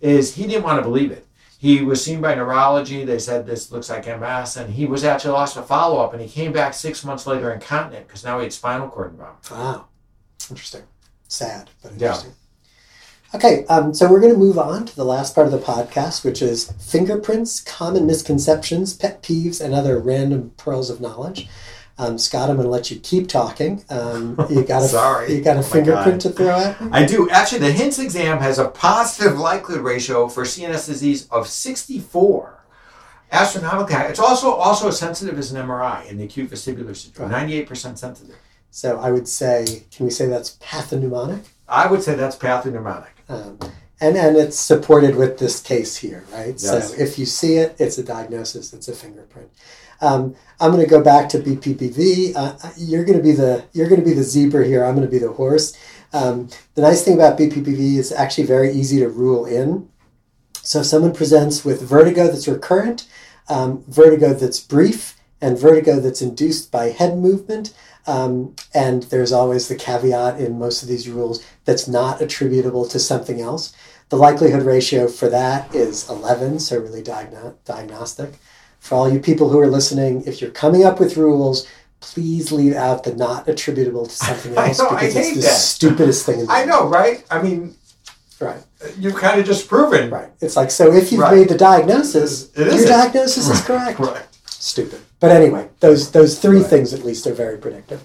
is 0.00 0.34
he 0.34 0.46
didn't 0.46 0.64
want 0.64 0.78
to 0.78 0.82
believe 0.82 1.10
it. 1.10 1.26
He 1.58 1.82
was 1.82 2.04
seen 2.04 2.20
by 2.20 2.34
neurology. 2.34 3.04
They 3.04 3.18
said 3.18 3.46
this 3.46 3.72
looks 3.72 3.88
like 3.90 4.06
MS, 4.06 4.56
and 4.56 4.74
he 4.74 4.86
was 4.86 5.04
actually 5.04 5.32
lost 5.32 5.56
a 5.56 5.62
follow 5.62 5.98
up, 6.04 6.12
and 6.12 6.22
he 6.22 6.28
came 6.28 6.52
back 6.52 6.74
six 6.74 7.04
months 7.04 7.26
later 7.26 7.50
incontinent 7.50 8.06
because 8.06 8.22
now 8.22 8.38
he 8.38 8.44
had 8.44 8.52
spinal 8.52 8.88
cord 8.88 9.12
involvement. 9.12 9.50
Wow. 9.50 9.86
Interesting. 10.50 10.82
Sad, 11.28 11.70
but 11.82 11.92
interesting. 11.92 12.30
Yeah. 12.30 12.45
Okay, 13.34 13.66
um, 13.66 13.92
so 13.92 14.10
we're 14.10 14.20
going 14.20 14.32
to 14.32 14.38
move 14.38 14.58
on 14.58 14.86
to 14.86 14.94
the 14.96 15.04
last 15.04 15.34
part 15.34 15.46
of 15.46 15.52
the 15.52 15.58
podcast, 15.58 16.24
which 16.24 16.40
is 16.40 16.72
fingerprints, 16.80 17.60
common 17.60 18.06
misconceptions, 18.06 18.94
pet 18.94 19.22
peeves, 19.22 19.60
and 19.60 19.74
other 19.74 19.98
random 19.98 20.52
pearls 20.56 20.90
of 20.90 21.00
knowledge. 21.00 21.48
Um, 21.98 22.18
Scott, 22.18 22.50
I'm 22.50 22.56
going 22.56 22.66
to 22.66 22.70
let 22.70 22.90
you 22.90 23.00
keep 23.00 23.26
talking. 23.26 23.84
Um, 23.90 24.36
you 24.50 24.62
got 24.64 24.82
a 24.82 24.88
Sorry. 24.88 25.34
you 25.34 25.42
got 25.42 25.56
a 25.56 25.60
Oh 25.60 25.62
fingerprint 25.62 26.20
to 26.22 26.30
throw 26.30 26.50
at? 26.50 26.76
I 26.92 27.04
do. 27.04 27.28
Actually, 27.30 27.60
the 27.60 27.72
HINTS 27.72 27.98
exam 27.98 28.38
has 28.38 28.58
a 28.58 28.68
positive 28.68 29.38
likelihood 29.38 29.82
ratio 29.84 30.28
for 30.28 30.44
CNS 30.44 30.86
disease 30.86 31.26
of 31.28 31.48
64. 31.48 32.52
Astronomical. 33.32 33.96
It's 34.02 34.20
also 34.20 34.52
also 34.52 34.88
as 34.88 34.98
sensitive 34.98 35.36
as 35.38 35.52
an 35.52 35.66
MRI 35.66 36.06
in 36.06 36.18
the 36.18 36.24
acute 36.24 36.50
vestibular 36.50 36.94
syndrome. 36.94 37.30
98% 37.30 37.98
sensitive. 37.98 38.36
So 38.70 38.98
I 39.00 39.10
would 39.10 39.26
say, 39.26 39.84
can 39.90 40.04
we 40.04 40.10
say 40.10 40.26
that's 40.26 40.56
pathognomonic? 40.58 41.44
I 41.68 41.86
would 41.90 42.02
say 42.02 42.14
that's 42.14 42.36
pathognomonic. 42.36 43.15
Um, 43.28 43.58
and 44.00 44.16
and 44.16 44.36
it's 44.36 44.58
supported 44.58 45.16
with 45.16 45.38
this 45.38 45.60
case 45.60 45.96
here, 45.96 46.24
right? 46.32 46.48
Yes. 46.48 46.62
So 46.62 47.02
if 47.02 47.18
you 47.18 47.26
see 47.26 47.56
it, 47.56 47.76
it's 47.78 47.98
a 47.98 48.02
diagnosis, 48.02 48.72
it's 48.72 48.88
a 48.88 48.94
fingerprint. 48.94 49.50
Um, 50.00 50.34
I'm 50.60 50.70
going 50.70 50.84
to 50.84 50.90
go 50.90 51.02
back 51.02 51.28
to 51.30 51.38
BPPV. 51.38 52.36
Uh, 52.36 52.56
you're 52.76 53.04
going 53.04 53.16
to 53.16 53.22
be 53.22 53.32
the 53.32 53.64
you're 53.72 53.88
going 53.88 54.00
to 54.00 54.06
be 54.06 54.12
the 54.12 54.22
zebra 54.22 54.66
here. 54.66 54.84
I'm 54.84 54.94
going 54.94 55.06
to 55.06 55.10
be 55.10 55.18
the 55.18 55.32
horse. 55.32 55.76
Um, 56.12 56.48
the 56.74 56.82
nice 56.82 57.04
thing 57.04 57.14
about 57.14 57.38
BPPV 57.38 57.96
is 57.96 58.12
actually 58.12 58.46
very 58.46 58.72
easy 58.72 58.98
to 58.98 59.08
rule 59.08 59.46
in. 59.46 59.88
So 60.62 60.80
if 60.80 60.86
someone 60.86 61.14
presents 61.14 61.64
with 61.64 61.80
vertigo 61.82 62.26
that's 62.26 62.48
recurrent, 62.48 63.06
um, 63.48 63.84
vertigo 63.88 64.34
that's 64.34 64.60
brief, 64.60 65.16
and 65.40 65.58
vertigo 65.58 66.00
that's 66.00 66.22
induced 66.22 66.70
by 66.70 66.86
head 66.86 67.16
movement, 67.18 67.72
um, 68.06 68.54
and 68.74 69.02
there's 69.04 69.32
always 69.32 69.68
the 69.68 69.74
caveat 69.76 70.40
in 70.40 70.58
most 70.58 70.82
of 70.82 70.88
these 70.88 71.08
rules 71.08 71.44
that's 71.64 71.88
not 71.88 72.20
attributable 72.20 72.86
to 72.88 72.98
something 72.98 73.40
else. 73.40 73.72
The 74.08 74.16
likelihood 74.16 74.62
ratio 74.62 75.08
for 75.08 75.28
that 75.30 75.74
is 75.74 76.08
11, 76.08 76.60
so 76.60 76.78
really 76.78 77.02
diagno- 77.02 77.54
diagnostic. 77.64 78.34
For 78.78 78.94
all 78.94 79.12
you 79.12 79.18
people 79.18 79.48
who 79.48 79.58
are 79.58 79.66
listening, 79.66 80.22
if 80.26 80.40
you're 80.40 80.50
coming 80.52 80.84
up 80.84 81.00
with 81.00 81.16
rules, 81.16 81.66
please 82.00 82.52
leave 82.52 82.74
out 82.74 83.02
the 83.02 83.14
not 83.16 83.48
attributable 83.48 84.06
to 84.06 84.12
something 84.14 84.54
else 84.56 84.78
know, 84.78 84.90
I 84.90 85.06
because 85.06 85.16
it's 85.16 85.34
the 85.34 85.40
that. 85.42 85.48
stupidest 85.56 86.24
thing 86.26 86.40
in 86.40 86.46
the 86.46 86.52
I 86.52 86.64
know, 86.64 86.86
right? 86.86 87.24
I 87.30 87.42
mean, 87.42 87.74
Right, 88.38 88.62
you've 88.98 89.14
kind 89.16 89.40
of 89.40 89.46
just 89.46 89.66
proven. 89.66 90.10
right. 90.10 90.28
It's 90.42 90.56
like, 90.56 90.70
so 90.70 90.92
if 90.92 91.10
you've 91.10 91.22
Right. 91.22 91.38
made 91.38 91.48
the 91.48 91.56
diagnosis, 91.56 92.50
It 92.54 92.66
your 92.70 92.84
diagnosis 92.86 93.48
is 93.48 93.60
correct. 93.64 93.98
Right. 93.98 94.26
Stupid. 94.46 95.00
But 95.20 95.30
anyway, 95.30 95.68
those, 95.80 96.10
those 96.10 96.38
three 96.38 96.58
Right. 96.60 96.66
things 96.66 96.92
at 96.92 97.04
least 97.04 97.26
are 97.26 97.32
very 97.34 97.56
predictive. 97.58 98.02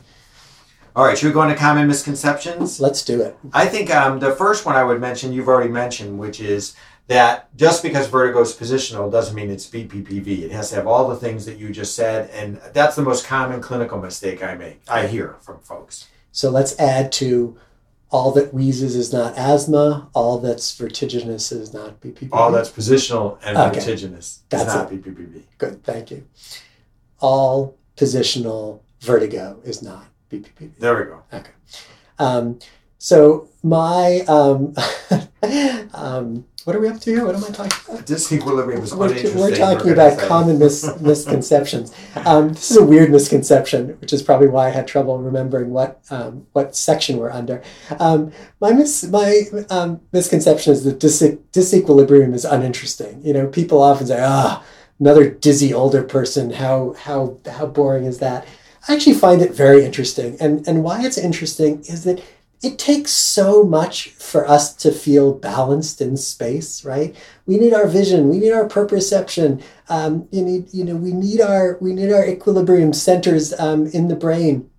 All 0.96 1.06
right, 1.06 1.18
should 1.18 1.28
we 1.28 1.34
go 1.34 1.44
into 1.44 1.56
common 1.56 1.88
misconceptions? 1.88 2.80
Let's 2.82 3.04
do 3.04 3.22
it. 3.22 3.38
I 3.54 3.66
think 3.66 3.94
um, 3.94 4.20
the 4.20 4.32
first 4.32 4.66
one 4.66 4.76
I 4.76 4.84
would 4.84 5.00
mention, 5.00 5.32
you've 5.32 5.48
already 5.48 5.70
mentioned, 5.70 6.20
which 6.20 6.42
is 6.42 6.76
that 7.08 7.56
just 7.58 7.82
because 7.82 8.08
vertigo 8.08 8.42
is 8.42 8.54
positional 8.54 9.10
doesn't 9.12 9.34
mean 9.36 9.50
it's 9.50 9.68
BPPV. 9.68 10.44
It 10.44 10.52
has 10.52 10.70
to 10.70 10.76
have 10.76 10.88
all 10.88 11.08
the 11.08 11.16
things 11.16 11.46
that 11.46 11.58
you 11.58 11.70
just 11.72 11.96
said, 11.96 12.30
and 12.32 12.60
that's 12.74 12.96
the 12.98 13.02
most 13.04 13.26
common 13.26 13.62
clinical 13.62 14.00
mistake 14.00 14.44
I 14.44 14.56
make. 14.56 14.82
I 14.90 15.08
hear 15.08 15.36
from 15.42 15.60
folks. 15.60 16.08
So 16.34 16.50
let's 16.50 16.78
add 16.80 17.12
to 17.14 17.58
all 18.10 18.32
that 18.32 18.54
wheezes 18.54 18.96
is 18.96 19.14
not 19.14 19.38
asthma, 19.38 20.10
all 20.14 20.40
that's 20.40 20.76
vertiginous 20.76 21.54
is 21.54 21.74
not 21.74 22.02
BPPV. 22.02 22.30
All 22.34 22.52
that's 22.52 22.70
positional 22.70 23.38
and 23.44 23.58
Okay. 23.58 23.80
vertiginous 23.80 24.26
is 24.26 24.40
That's 24.50 24.66
not 24.66 24.90
BPPV. 24.92 25.44
Good, 25.58 25.84
thank 25.86 26.12
you. 26.12 26.26
All 27.22 27.78
positional 27.96 28.82
vertigo 29.00 29.60
is 29.64 29.82
not 29.82 30.06
BPPV. 30.32 30.78
There 30.78 30.98
we 30.98 31.06
go. 31.06 31.24
Um, 32.20 32.60
so 32.98 33.50
my, 33.64 34.22
um, 34.28 34.76
um, 35.94 36.46
what 36.66 36.76
are 36.76 36.80
we 36.80 36.88
up 36.88 37.00
to 37.02 37.12
here? 37.12 37.26
What 37.26 37.34
am 37.34 37.44
I 37.44 37.48
talking 37.48 37.72
about? 37.90 38.06
Disequilibrium 38.06 38.84
is 38.84 38.94
We're, 38.94 39.10
we're 39.36 39.56
talking 39.56 39.80
gonna 39.80 39.94
about 39.94 40.20
common 40.28 40.60
mis- 40.60 40.88
misconceptions. 41.02 41.92
Um, 42.26 42.50
this 42.50 42.70
is 42.70 42.78
a 42.78 42.84
weird 42.84 43.10
misconception, 43.10 43.98
which 44.00 44.14
is 44.14 44.22
probably 44.22 44.48
why 44.48 44.68
I 44.68 44.70
had 44.70 44.88
trouble 44.88 45.18
remembering 45.18 45.72
what 45.72 46.04
um, 46.12 46.46
what 46.54 46.76
section 46.76 47.18
we're 47.18 47.32
under. 47.32 47.64
Um, 48.00 48.32
my 48.60 48.74
mis- 48.74 49.06
my 49.06 49.42
um, 49.72 50.02
misconception 50.12 50.74
is 50.74 50.84
that 50.84 51.00
dis- 51.00 51.38
disequilibrium 51.52 52.36
is 52.36 52.46
uninteresting. 52.46 53.26
You 53.26 53.34
know, 53.34 53.48
people 53.48 53.82
often 53.82 54.06
say, 54.06 54.20
"Ah, 54.22 54.64
another 55.02 55.30
dizzy 55.30 55.74
older 55.74 56.04
person. 56.04 56.52
How 56.52 56.96
how 57.00 57.38
how 57.46 57.66
boring 57.66 58.06
is 58.06 58.20
that?" 58.20 58.48
I 58.88 58.94
actually 58.94 59.16
find 59.16 59.42
it 59.42 59.54
very 59.54 59.84
interesting, 59.84 60.38
and 60.40 60.66
and 60.68 60.84
why 60.84 61.04
it's 61.06 61.18
interesting 61.18 61.82
is 61.82 62.06
that 62.06 62.22
it 62.64 62.78
takes 62.78 63.12
so 63.12 63.64
much 63.64 64.10
for 64.10 64.48
us 64.48 64.74
to 64.76 64.92
feel 64.92 65.34
balanced 65.34 66.00
in 66.00 66.16
space, 66.16 66.86
right? 66.86 67.16
We 67.48 67.58
need 67.58 67.74
our 67.74 67.88
vision, 67.88 68.30
we 68.30 68.38
need 68.38 68.52
our 68.52 68.68
proprioception. 68.68 69.64
Um, 69.90 70.28
you 70.32 70.44
need, 70.44 70.72
you 70.72 70.84
know, 70.84 70.96
we 70.96 71.12
need 71.12 71.42
our 71.42 71.78
we 71.82 71.94
need 71.94 72.12
our 72.12 72.26
equilibrium 72.26 72.94
centers 72.94 73.54
um, 73.60 73.88
in 73.88 74.08
the 74.10 74.16
brain, 74.16 74.70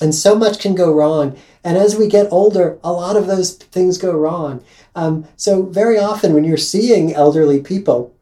and 0.00 0.14
so 0.14 0.34
much 0.34 0.60
can 0.60 0.74
go 0.74 0.92
wrong. 0.92 1.36
And 1.62 1.76
as 1.76 1.94
we 1.94 2.08
get 2.08 2.32
older, 2.32 2.78
a 2.82 2.92
lot 2.92 3.16
of 3.16 3.26
those 3.26 3.54
things 3.54 3.98
go 3.98 4.12
wrong. 4.12 4.64
Um, 4.94 5.26
so 5.36 5.62
very 5.64 5.98
often, 5.98 6.32
when 6.32 6.44
you're 6.44 6.56
seeing 6.56 7.14
elderly 7.14 7.60
people, 7.60 8.14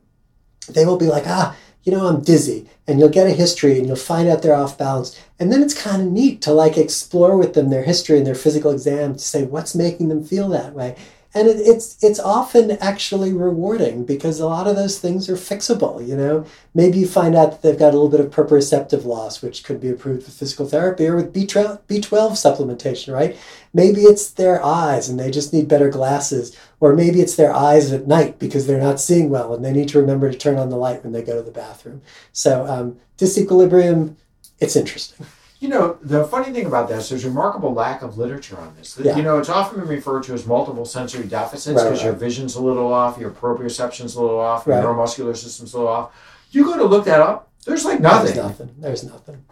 they 0.68 0.84
will 0.84 0.98
be 0.98 1.06
like, 1.06 1.24
ah, 1.26 1.56
you 1.84 1.92
know, 1.92 2.06
I'm 2.06 2.22
dizzy. 2.22 2.68
And 2.86 2.98
you'll 2.98 3.08
get 3.08 3.26
a 3.26 3.32
history 3.32 3.78
and 3.78 3.86
you'll 3.86 3.96
find 3.96 4.28
out 4.28 4.42
they're 4.42 4.54
off 4.54 4.78
balance. 4.78 5.18
And 5.38 5.52
then 5.52 5.62
it's 5.62 5.80
kind 5.80 6.02
of 6.02 6.08
neat 6.08 6.42
to 6.42 6.52
like 6.52 6.76
explore 6.76 7.36
with 7.36 7.54
them 7.54 7.70
their 7.70 7.84
history 7.84 8.18
and 8.18 8.26
their 8.26 8.34
physical 8.34 8.70
exam 8.70 9.14
to 9.14 9.18
say 9.18 9.44
what's 9.44 9.74
making 9.74 10.08
them 10.08 10.24
feel 10.24 10.48
that 10.50 10.74
way 10.74 10.96
and 11.38 11.48
it, 11.48 11.58
it's 11.60 12.02
it's 12.02 12.18
often 12.18 12.72
actually 12.80 13.32
rewarding 13.32 14.04
because 14.04 14.40
a 14.40 14.46
lot 14.46 14.66
of 14.66 14.76
those 14.76 14.98
things 14.98 15.28
are 15.28 15.36
fixable 15.36 16.06
you 16.06 16.16
know? 16.16 16.44
Maybe 16.74 16.98
you 16.98 17.06
find 17.06 17.34
out 17.34 17.50
that 17.50 17.62
they've 17.62 17.78
got 17.78 17.94
a 17.94 17.98
little 17.98 18.08
bit 18.08 18.20
of 18.20 18.30
proprioceptive 18.30 19.04
loss 19.04 19.40
which 19.40 19.62
could 19.62 19.80
be 19.80 19.88
improved 19.88 20.26
with 20.26 20.34
physical 20.34 20.66
therapy 20.66 21.06
or 21.06 21.16
with 21.16 21.32
b12, 21.32 21.80
B12 21.82 22.32
supplementation 22.32 23.14
right? 23.14 23.36
Maybe 23.72 24.02
it's 24.02 24.30
their 24.30 24.64
eyes 24.64 25.08
and 25.08 25.18
they 25.18 25.30
just 25.30 25.52
need 25.52 25.68
better 25.68 25.88
glasses 25.88 26.56
or 26.80 26.94
maybe 26.94 27.20
it's 27.20 27.36
their 27.36 27.54
eyes 27.54 27.92
at 27.92 28.06
night 28.06 28.38
because 28.38 28.66
they're 28.66 28.80
not 28.80 29.00
seeing 29.00 29.30
well 29.30 29.54
and 29.54 29.64
they 29.64 29.72
need 29.72 29.88
to 29.90 30.00
remember 30.00 30.30
to 30.30 30.36
turn 30.36 30.58
on 30.58 30.70
the 30.70 30.76
light 30.76 31.04
when 31.04 31.12
they 31.12 31.22
go 31.22 31.36
to 31.36 31.42
the 31.42 31.50
bathroom. 31.50 32.02
So 32.32 32.66
um, 32.66 32.98
disequilibrium 33.16 34.16
it's 34.60 34.74
interesting 34.74 35.26
you 35.60 35.68
know, 35.68 35.98
the 36.02 36.24
funny 36.24 36.52
thing 36.52 36.66
about 36.66 36.88
this, 36.88 37.08
there's 37.08 37.24
remarkable 37.24 37.72
lack 37.74 38.02
of 38.02 38.16
literature 38.18 38.58
on 38.58 38.74
this. 38.76 38.98
Yeah. 39.02 39.16
You 39.16 39.22
know, 39.22 39.38
it's 39.38 39.48
often 39.48 39.80
been 39.80 39.88
referred 39.88 40.22
to 40.24 40.34
as 40.34 40.46
multiple 40.46 40.84
sensory 40.84 41.26
deficits 41.26 41.82
because 41.82 41.98
Right, 41.98 42.04
your 42.06 42.12
vision's 42.14 42.54
a 42.54 42.60
little 42.62 42.92
off, 42.92 43.18
your 43.18 43.30
proprioception's 43.30 44.14
a 44.14 44.20
little 44.22 44.38
off, 44.38 44.66
Right. 44.66 44.80
your 44.82 44.94
neuromuscular 44.94 45.36
system's 45.36 45.74
a 45.74 45.78
little 45.78 45.92
off. 45.92 46.10
You 46.52 46.64
go 46.64 46.76
to 46.76 46.84
look 46.84 47.04
that 47.06 47.20
up, 47.20 47.48
there's 47.66 47.84
like 47.84 48.00
nothing. 48.00 48.26
There's 48.34 48.36
nothing. 48.36 48.74
There's 48.78 49.04
nothing. 49.04 49.44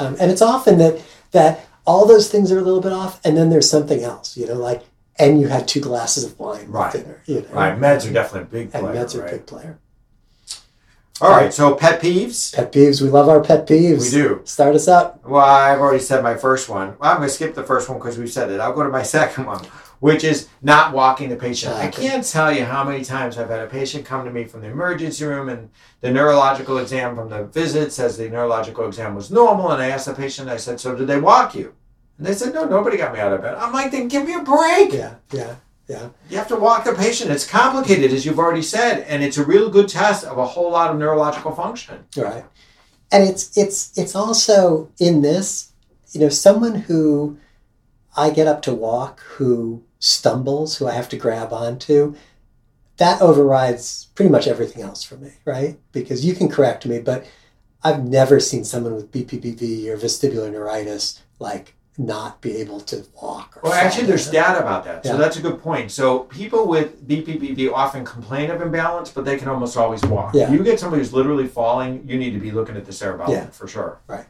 Um, 0.00 0.16
and 0.20 0.30
it's 0.30 0.40
often 0.42 0.78
that 0.78 1.00
that 1.32 1.66
all 1.86 2.06
those 2.06 2.30
things 2.30 2.52
are 2.52 2.58
a 2.58 2.62
little 2.62 2.80
bit 2.80 2.92
off, 2.92 3.20
and 3.24 3.36
then 3.36 3.50
there's 3.50 3.68
something 3.68 4.02
else. 4.02 4.36
You 4.36 4.46
know, 4.46 4.54
like 4.54 4.82
and 5.18 5.40
you 5.40 5.48
had 5.48 5.66
two 5.66 5.80
glasses 5.80 6.22
of 6.22 6.38
wine 6.38 6.66
Right. 6.68 6.92
dinner. 6.92 7.20
You 7.26 7.40
know, 7.42 7.48
Right, 7.52 7.76
meds 7.78 8.08
are 8.08 8.12
definitely 8.12 8.42
a 8.42 8.44
big 8.64 8.70
and 8.74 8.84
player. 8.84 8.94
meds 9.04 9.14
are 9.16 9.18
a 9.18 9.22
right? 9.22 9.30
big 9.32 9.46
player. 9.46 9.78
All 11.20 11.30
right, 11.30 11.52
so 11.52 11.74
pet 11.74 12.00
peeves. 12.00 12.54
Pet 12.54 12.70
peeves. 12.70 13.02
We 13.02 13.08
love 13.08 13.28
our 13.28 13.40
pet 13.40 13.66
peeves. 13.66 14.04
We 14.04 14.10
do. 14.10 14.40
Start 14.44 14.76
us 14.76 14.86
up. 14.86 15.24
Well, 15.26 15.44
I've 15.44 15.80
already 15.80 15.98
said 16.02 16.22
my 16.22 16.36
first 16.36 16.68
one. 16.68 16.96
Well, 16.98 17.10
I'm 17.10 17.16
going 17.16 17.28
to 17.28 17.34
skip 17.34 17.54
the 17.56 17.64
first 17.64 17.88
one 17.88 17.98
because 17.98 18.16
we've 18.16 18.30
said 18.30 18.50
it. 18.50 18.60
I'll 18.60 18.72
go 18.72 18.84
to 18.84 18.88
my 18.88 19.02
second 19.18 19.46
one, 19.46 19.64
which 19.98 20.22
is 20.22 20.48
not 20.62 20.92
walking 20.92 21.28
the 21.28 21.34
patient. 21.34 21.74
I 21.74 21.88
can't 21.88 22.24
tell 22.24 22.52
you 22.52 22.64
how 22.64 22.84
many 22.84 23.02
times 23.04 23.36
I've 23.36 23.48
had 23.50 23.60
a 23.60 23.66
patient 23.66 24.04
come 24.04 24.24
to 24.26 24.30
me 24.30 24.44
from 24.44 24.60
the 24.60 24.68
emergency 24.68 25.24
room 25.24 25.48
and 25.48 25.70
the 26.02 26.12
neurological 26.12 26.78
exam 26.78 27.16
from 27.16 27.30
the 27.30 27.44
visit 27.46 27.92
says 27.92 28.16
the 28.16 28.28
neurological 28.28 28.86
exam 28.86 29.16
was 29.16 29.28
normal. 29.28 29.72
And 29.72 29.82
I 29.82 29.88
asked 29.88 30.06
the 30.06 30.14
patient, 30.14 30.48
I 30.48 30.56
said, 30.56 30.78
So 30.78 30.94
did 30.94 31.08
they 31.08 31.18
walk 31.18 31.56
you? 31.56 31.74
And 32.18 32.26
they 32.28 32.34
said, 32.34 32.54
No, 32.54 32.64
nobody 32.64 32.96
got 32.96 33.12
me 33.12 33.18
out 33.18 33.32
of 33.32 33.42
bed. 33.42 33.56
I'm 33.56 33.72
like, 33.72 33.90
Then 33.90 34.06
give 34.06 34.24
me 34.24 34.34
a 34.34 34.42
break. 34.42 34.92
Yeah, 34.92 35.16
yeah, 35.32 35.56
yeah. 35.88 36.10
You 36.28 36.36
have 36.36 36.48
to 36.48 36.56
walk 36.56 36.84
the 36.84 36.92
patient. 36.92 37.30
It's 37.30 37.48
complicated, 37.48 38.12
as 38.12 38.26
you've 38.26 38.38
already 38.38 38.62
said, 38.62 39.00
and 39.08 39.24
it's 39.24 39.38
a 39.38 39.44
real 39.44 39.70
good 39.70 39.88
test 39.88 40.24
of 40.24 40.36
a 40.36 40.46
whole 40.46 40.70
lot 40.70 40.90
of 40.90 40.98
neurological 40.98 41.52
function. 41.52 42.04
Right. 42.14 42.44
And 43.10 43.26
it's 43.26 43.56
it's 43.56 43.96
it's 43.96 44.14
also 44.14 44.90
in 45.00 45.22
this, 45.22 45.72
you 46.12 46.20
know, 46.20 46.28
someone 46.28 46.74
who 46.74 47.38
I 48.14 48.28
get 48.30 48.46
up 48.46 48.60
to 48.62 48.74
walk 48.74 49.20
who 49.20 49.82
stumbles, 49.98 50.76
who 50.76 50.86
I 50.86 50.92
have 50.92 51.08
to 51.08 51.16
grab 51.16 51.52
onto, 51.52 52.14
that 52.98 53.22
overrides 53.22 54.08
pretty 54.14 54.30
much 54.30 54.46
everything 54.46 54.82
else 54.82 55.02
for 55.02 55.16
me, 55.16 55.32
right? 55.46 55.78
Because 55.92 56.24
you 56.24 56.34
can 56.34 56.48
correct 56.48 56.84
me, 56.84 56.98
but 56.98 57.26
I've 57.82 58.04
never 58.04 58.40
seen 58.40 58.64
someone 58.64 58.94
with 58.94 59.10
BPPV 59.10 59.86
or 59.86 59.96
vestibular 59.96 60.50
neuritis 60.52 61.22
like 61.38 61.74
not 61.98 62.40
be 62.40 62.56
able 62.58 62.78
to 62.80 63.04
walk. 63.20 63.56
Or 63.56 63.70
Well, 63.70 63.72
actually, 63.72 64.06
there's 64.06 64.30
data 64.30 64.60
about 64.60 64.84
that, 64.84 65.04
so 65.04 65.12
Yeah. 65.12 65.16
that's 65.18 65.36
a 65.36 65.40
good 65.42 65.60
point. 65.60 65.90
So 65.90 66.20
people 66.20 66.66
with 66.68 67.06
BPPV 67.08 67.68
often 67.72 68.04
complain 68.04 68.50
of 68.52 68.62
imbalance, 68.62 69.10
but 69.10 69.24
they 69.24 69.36
can 69.36 69.48
almost 69.48 69.76
always 69.76 70.02
walk. 70.04 70.32
Yeah. 70.34 70.48
You 70.50 70.62
get 70.62 70.78
somebody 70.78 71.02
who's 71.02 71.12
literally 71.12 71.48
falling, 71.48 72.04
you 72.06 72.16
need 72.16 72.30
to 72.34 72.38
be 72.40 72.52
looking 72.52 72.76
at 72.76 72.86
the 72.86 72.92
cerebellum 72.92 73.32
Yeah. 73.32 73.46
for 73.50 73.66
sure. 73.66 73.98
Right. 74.06 74.26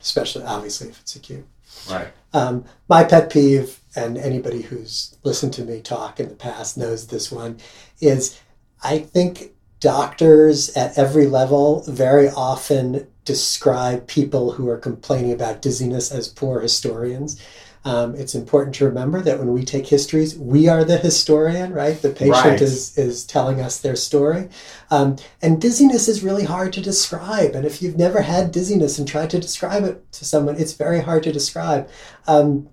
Especially 0.00 0.42
obviously 0.44 0.88
if 0.88 1.00
it's 1.00 1.14
acute. 1.14 1.46
Right. 1.90 2.08
Um, 2.32 2.64
my 2.88 3.04
pet 3.04 3.30
peeve, 3.30 3.78
and 3.94 4.16
anybody 4.16 4.62
who's 4.62 5.14
listened 5.22 5.52
to 5.54 5.62
me 5.64 5.80
talk 5.80 6.18
in 6.18 6.28
the 6.30 6.34
past 6.34 6.78
knows 6.78 7.08
this 7.08 7.30
one, 7.30 7.58
is 8.00 8.38
I 8.82 8.98
think 9.00 9.52
doctors 9.82 10.70
at 10.76 10.96
every 10.96 11.26
level 11.26 11.82
very 11.88 12.28
often 12.28 13.04
describe 13.24 14.06
people 14.06 14.52
who 14.52 14.68
are 14.68 14.78
complaining 14.78 15.32
about 15.32 15.60
dizziness 15.60 16.12
as 16.12 16.28
poor 16.28 16.60
historians. 16.60 17.40
Um, 17.84 18.14
it's 18.14 18.36
important 18.36 18.76
to 18.76 18.84
remember 18.84 19.20
that 19.22 19.40
when 19.40 19.52
we 19.52 19.64
take 19.64 19.88
histories, 19.88 20.38
we 20.38 20.68
are 20.68 20.84
the 20.84 20.98
historian, 20.98 21.72
right? 21.72 22.00
The 22.00 22.10
patient 22.10 22.44
Right. 22.44 22.62
is 22.62 22.96
is 22.96 23.24
telling 23.24 23.60
us 23.60 23.80
their 23.80 23.96
story. 23.96 24.48
Um, 24.92 25.16
and 25.42 25.60
dizziness 25.60 26.06
is 26.06 26.22
really 26.22 26.44
hard 26.44 26.72
to 26.74 26.80
describe. 26.80 27.56
And 27.56 27.66
if 27.66 27.82
you've 27.82 27.98
never 27.98 28.20
had 28.22 28.52
dizziness 28.52 29.00
and 29.00 29.08
tried 29.08 29.30
to 29.30 29.40
describe 29.40 29.82
it 29.82 30.12
to 30.12 30.24
someone, 30.24 30.58
it's 30.58 30.74
very 30.74 31.00
hard 31.00 31.24
to 31.24 31.32
describe. 31.32 31.88
Um, 32.28 32.68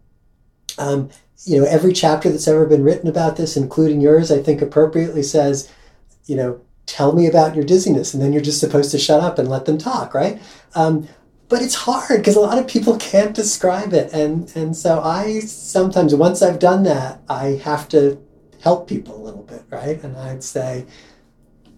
um, 0.78 1.10
you 1.44 1.60
know, 1.60 1.66
every 1.66 1.92
chapter 1.92 2.30
that's 2.30 2.48
ever 2.48 2.68
been 2.68 2.84
written 2.84 3.10
about 3.10 3.36
this, 3.36 3.58
including 3.58 4.00
yours, 4.00 4.32
I 4.32 4.44
think 4.44 4.62
appropriately 4.62 5.24
says, 5.24 5.72
you 6.28 6.36
know, 6.36 6.62
tell 6.90 7.14
me 7.14 7.28
about 7.28 7.56
your 7.56 7.64
dizziness, 7.64 8.14
and 8.14 8.22
then 8.22 8.34
you're 8.34 8.42
just 8.42 8.60
supposed 8.60 8.90
to 8.92 8.98
shut 8.98 9.22
up 9.22 9.38
and 9.38 9.48
let 9.48 9.66
them 9.66 9.78
talk, 9.78 10.14
right? 10.14 10.42
Um, 10.74 11.08
but 11.48 11.62
it's 11.62 11.76
hard 11.76 12.18
because 12.20 12.36
a 12.36 12.40
lot 12.40 12.58
of 12.58 12.68
people 12.68 12.98
can't 13.12 13.36
describe 13.36 13.94
it, 13.94 14.12
and 14.12 14.52
and 14.56 14.76
so 14.76 15.00
I 15.02 15.40
sometimes 15.42 16.16
once 16.16 16.42
I've 16.42 16.60
done 16.60 16.84
that, 16.84 17.22
I 17.30 17.62
have 17.64 17.88
to 17.90 18.20
help 18.62 18.88
people 18.90 19.16
a 19.16 19.24
little 19.24 19.44
bit, 19.44 19.64
right? 19.70 20.04
And 20.04 20.18
I'd 20.18 20.44
say, 20.44 20.86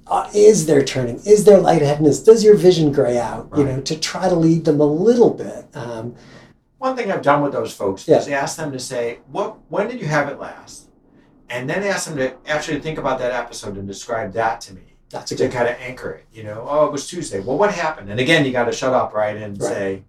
uh, 0.07 0.29
is 0.33 0.65
there 0.65 0.83
turning? 0.83 1.17
Is 1.25 1.43
there 1.43 1.59
lightheadedness? 1.59 2.23
Does 2.23 2.43
your 2.43 2.55
vision 2.55 2.91
gray 2.91 3.19
out? 3.19 3.49
You 3.55 3.63
know, 3.65 3.81
to 3.81 3.99
try 3.99 4.29
to 4.29 4.35
lead 4.35 4.65
them 4.65 4.79
a 4.79 4.85
little 4.85 5.29
bit. 5.29 5.67
Um, 5.75 6.15
One 6.79 6.95
thing 6.95 7.11
I've 7.11 7.21
done 7.21 7.43
with 7.43 7.51
those 7.51 7.73
folks 7.73 8.07
Yeah. 8.07 8.17
is 8.17 8.27
ask 8.27 8.57
them 8.57 8.71
to 8.71 8.79
say, 8.79 9.19
"What? 9.31 9.57
When 9.69 9.87
did 9.87 9.99
you 10.01 10.07
have 10.07 10.29
it 10.29 10.39
last?" 10.39 10.87
And 11.49 11.69
then 11.69 11.83
ask 11.83 12.07
them 12.07 12.17
to 12.17 12.33
actually 12.47 12.79
think 12.79 12.97
about 12.97 13.19
that 13.19 13.31
episode 13.33 13.77
and 13.77 13.85
describe 13.87 14.33
that 14.33 14.61
to 14.61 14.73
me 14.73 14.90
that's 15.11 15.31
a 15.31 15.35
to 15.35 15.43
good. 15.43 15.51
kind 15.53 15.67
of 15.67 15.75
anchor 15.79 16.11
it. 16.11 16.25
You 16.33 16.43
know, 16.43 16.65
oh, 16.69 16.85
it 16.85 16.91
was 16.91 17.07
Tuesday. 17.07 17.39
Well, 17.39 17.57
what 17.57 17.73
happened? 17.73 18.09
And 18.09 18.19
again, 18.19 18.45
you 18.45 18.51
got 18.51 18.65
to 18.65 18.71
shut 18.71 18.93
up, 18.93 19.13
right, 19.13 19.35
and 19.37 19.61
Right. 19.61 19.69
say, 19.69 20.03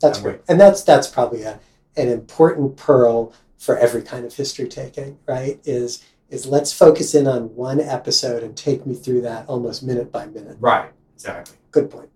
That's 0.00 0.20
great, 0.20 0.40
and 0.48 0.60
that's 0.60 0.82
that's 0.82 1.06
probably 1.08 1.42
a, 1.42 1.60
an 1.96 2.08
important 2.08 2.76
pearl 2.76 3.32
for 3.58 3.78
every 3.78 4.02
kind 4.02 4.24
of 4.24 4.34
history 4.34 4.68
taking. 4.68 5.18
Right? 5.26 5.60
Is 5.64 6.02
is 6.28 6.46
let's 6.46 6.72
focus 6.72 7.14
in 7.14 7.26
on 7.26 7.54
one 7.54 7.78
episode 7.80 8.42
and 8.42 8.56
take 8.56 8.86
me 8.86 8.94
through 8.94 9.20
that 9.22 9.46
almost 9.48 9.82
minute 9.82 10.10
by 10.10 10.26
minute. 10.26 10.56
"Right, 10.60 10.90
exactly." 11.14 11.56
Good 11.70 11.90
point. 11.90 12.08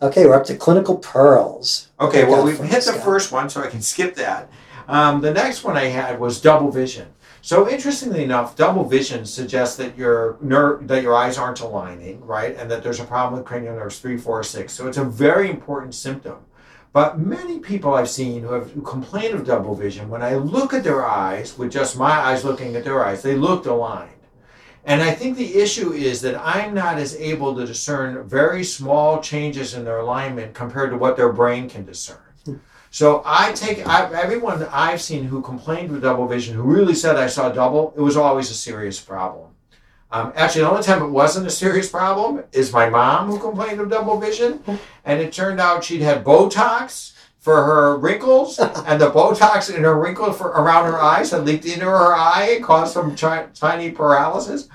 Okay, 0.00 0.26
we're 0.26 0.34
up 0.36 0.44
to 0.44 0.56
clinical 0.56 0.96
pearls. 0.96 1.88
Okay, 2.00 2.24
well, 2.24 2.44
we've 2.44 2.58
hit 2.58 2.84
the 2.84 2.92
first 2.92 3.32
one, 3.32 3.50
so 3.50 3.60
I 3.62 3.66
can 3.66 3.82
skip 3.82 4.14
that. 4.14 4.48
Um, 4.86 5.20
the 5.20 5.32
next 5.32 5.64
one 5.64 5.76
I 5.76 5.86
had 5.86 6.20
was 6.20 6.40
double 6.40 6.70
vision. 6.70 7.08
So 7.40 7.68
interestingly 7.68 8.24
enough, 8.24 8.56
double 8.56 8.84
vision 8.84 9.24
suggests 9.24 9.76
that 9.76 9.96
your 9.96 10.38
that 10.82 11.02
your 11.02 11.14
eyes 11.14 11.38
aren't 11.38 11.60
aligning, 11.60 12.24
right, 12.24 12.56
and 12.56 12.70
that 12.70 12.82
there's 12.82 13.00
a 13.00 13.04
problem 13.04 13.38
with 13.38 13.46
cranial 13.46 13.76
nerves 13.76 13.98
three, 13.98 14.16
four, 14.16 14.42
six. 14.42 14.72
So 14.72 14.88
it's 14.88 14.98
a 14.98 15.04
very 15.04 15.48
important 15.48 15.94
symptom. 15.94 16.38
But 16.92 17.18
many 17.18 17.60
people 17.60 17.94
I've 17.94 18.10
seen 18.10 18.42
who 18.42 18.52
have 18.52 18.72
who 18.72 18.82
complain 18.82 19.34
of 19.34 19.46
double 19.46 19.74
vision, 19.74 20.08
when 20.08 20.22
I 20.22 20.34
look 20.34 20.72
at 20.74 20.84
their 20.84 21.06
eyes 21.06 21.56
with 21.56 21.70
just 21.70 21.96
my 21.96 22.10
eyes 22.10 22.44
looking 22.44 22.74
at 22.74 22.84
their 22.84 23.04
eyes, 23.04 23.22
they 23.22 23.36
looked 23.36 23.66
aligned. 23.66 24.10
And 24.84 25.02
I 25.02 25.12
think 25.12 25.36
the 25.36 25.56
issue 25.56 25.92
is 25.92 26.22
that 26.22 26.40
I'm 26.40 26.72
not 26.74 26.98
as 26.98 27.14
able 27.16 27.54
to 27.54 27.66
discern 27.66 28.26
very 28.26 28.64
small 28.64 29.20
changes 29.20 29.74
in 29.74 29.84
their 29.84 29.98
alignment 29.98 30.54
compared 30.54 30.90
to 30.90 30.96
what 30.96 31.16
their 31.16 31.32
brain 31.32 31.68
can 31.68 31.84
discern. 31.84 32.27
So 32.90 33.22
I 33.24 33.52
take 33.52 33.86
I, 33.86 34.10
everyone 34.12 34.60
that 34.60 34.70
I've 34.72 35.02
seen 35.02 35.24
who 35.24 35.42
complained 35.42 35.90
with 35.90 36.02
double 36.02 36.26
vision, 36.26 36.54
who 36.54 36.62
really 36.62 36.94
said 36.94 37.16
I 37.16 37.26
saw 37.26 37.50
double, 37.50 37.92
it 37.96 38.00
was 38.00 38.16
always 38.16 38.50
a 38.50 38.54
serious 38.54 38.98
problem. 39.00 39.50
Um, 40.10 40.32
actually, 40.36 40.62
the 40.62 40.70
only 40.70 40.82
time 40.82 41.02
it 41.02 41.10
wasn't 41.10 41.46
a 41.46 41.50
serious 41.50 41.90
problem 41.90 42.42
is 42.52 42.72
my 42.72 42.88
mom 42.88 43.28
who 43.28 43.38
complained 43.38 43.80
of 43.80 43.90
double 43.90 44.18
vision, 44.18 44.62
and 45.04 45.20
it 45.20 45.34
turned 45.34 45.60
out 45.60 45.84
she'd 45.84 46.00
had 46.00 46.24
Botox 46.24 47.12
for 47.38 47.62
her 47.64 47.98
wrinkles, 47.98 48.58
and 48.86 49.00
the 49.00 49.10
Botox 49.10 49.74
in 49.74 49.82
her 49.84 49.98
wrinkle 49.98 50.32
for 50.32 50.48
around 50.48 50.90
her 50.90 50.98
eyes 50.98 51.30
had 51.30 51.44
leaked 51.44 51.66
into 51.66 51.84
her 51.84 52.14
eye 52.14 52.54
and 52.56 52.64
caused 52.64 52.94
some 52.94 53.14
chi- 53.16 53.48
tiny 53.54 53.90
paralysis. 53.90 54.68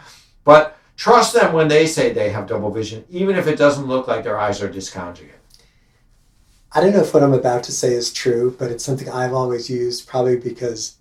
But 0.43 0.77
trust 0.95 1.33
them 1.33 1.53
when 1.53 1.67
they 1.67 1.87
say 1.87 2.13
they 2.13 2.29
have 2.29 2.47
double 2.47 2.69
vision, 2.69 3.03
even 3.09 3.35
if 3.35 3.47
it 3.47 3.57
doesn't 3.57 3.87
look 3.87 4.07
like 4.07 4.23
their 4.23 4.39
eyes 4.39 4.61
are 4.61 4.69
discounting. 4.69 5.29
I 6.75 6.81
don't 6.81 6.93
know 6.93 7.01
if 7.01 7.13
what 7.13 7.23
I'm 7.23 7.33
about 7.33 7.63
to 7.63 7.71
say 7.71 7.93
is 7.93 8.11
true, 8.11 8.55
but 8.57 8.71
it's 8.71 8.83
something 8.83 9.09
I've 9.09 9.33
always 9.33 9.69
used, 9.69 10.07
probably 10.07 10.37
because 10.37 10.97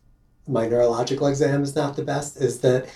my 0.47 0.67
neurological 0.69 1.27
exam 1.27 1.63
is 1.63 1.75
not 1.75 1.97
the 1.97 2.05
best. 2.05 2.37
Is 2.37 2.61
that 2.61 2.87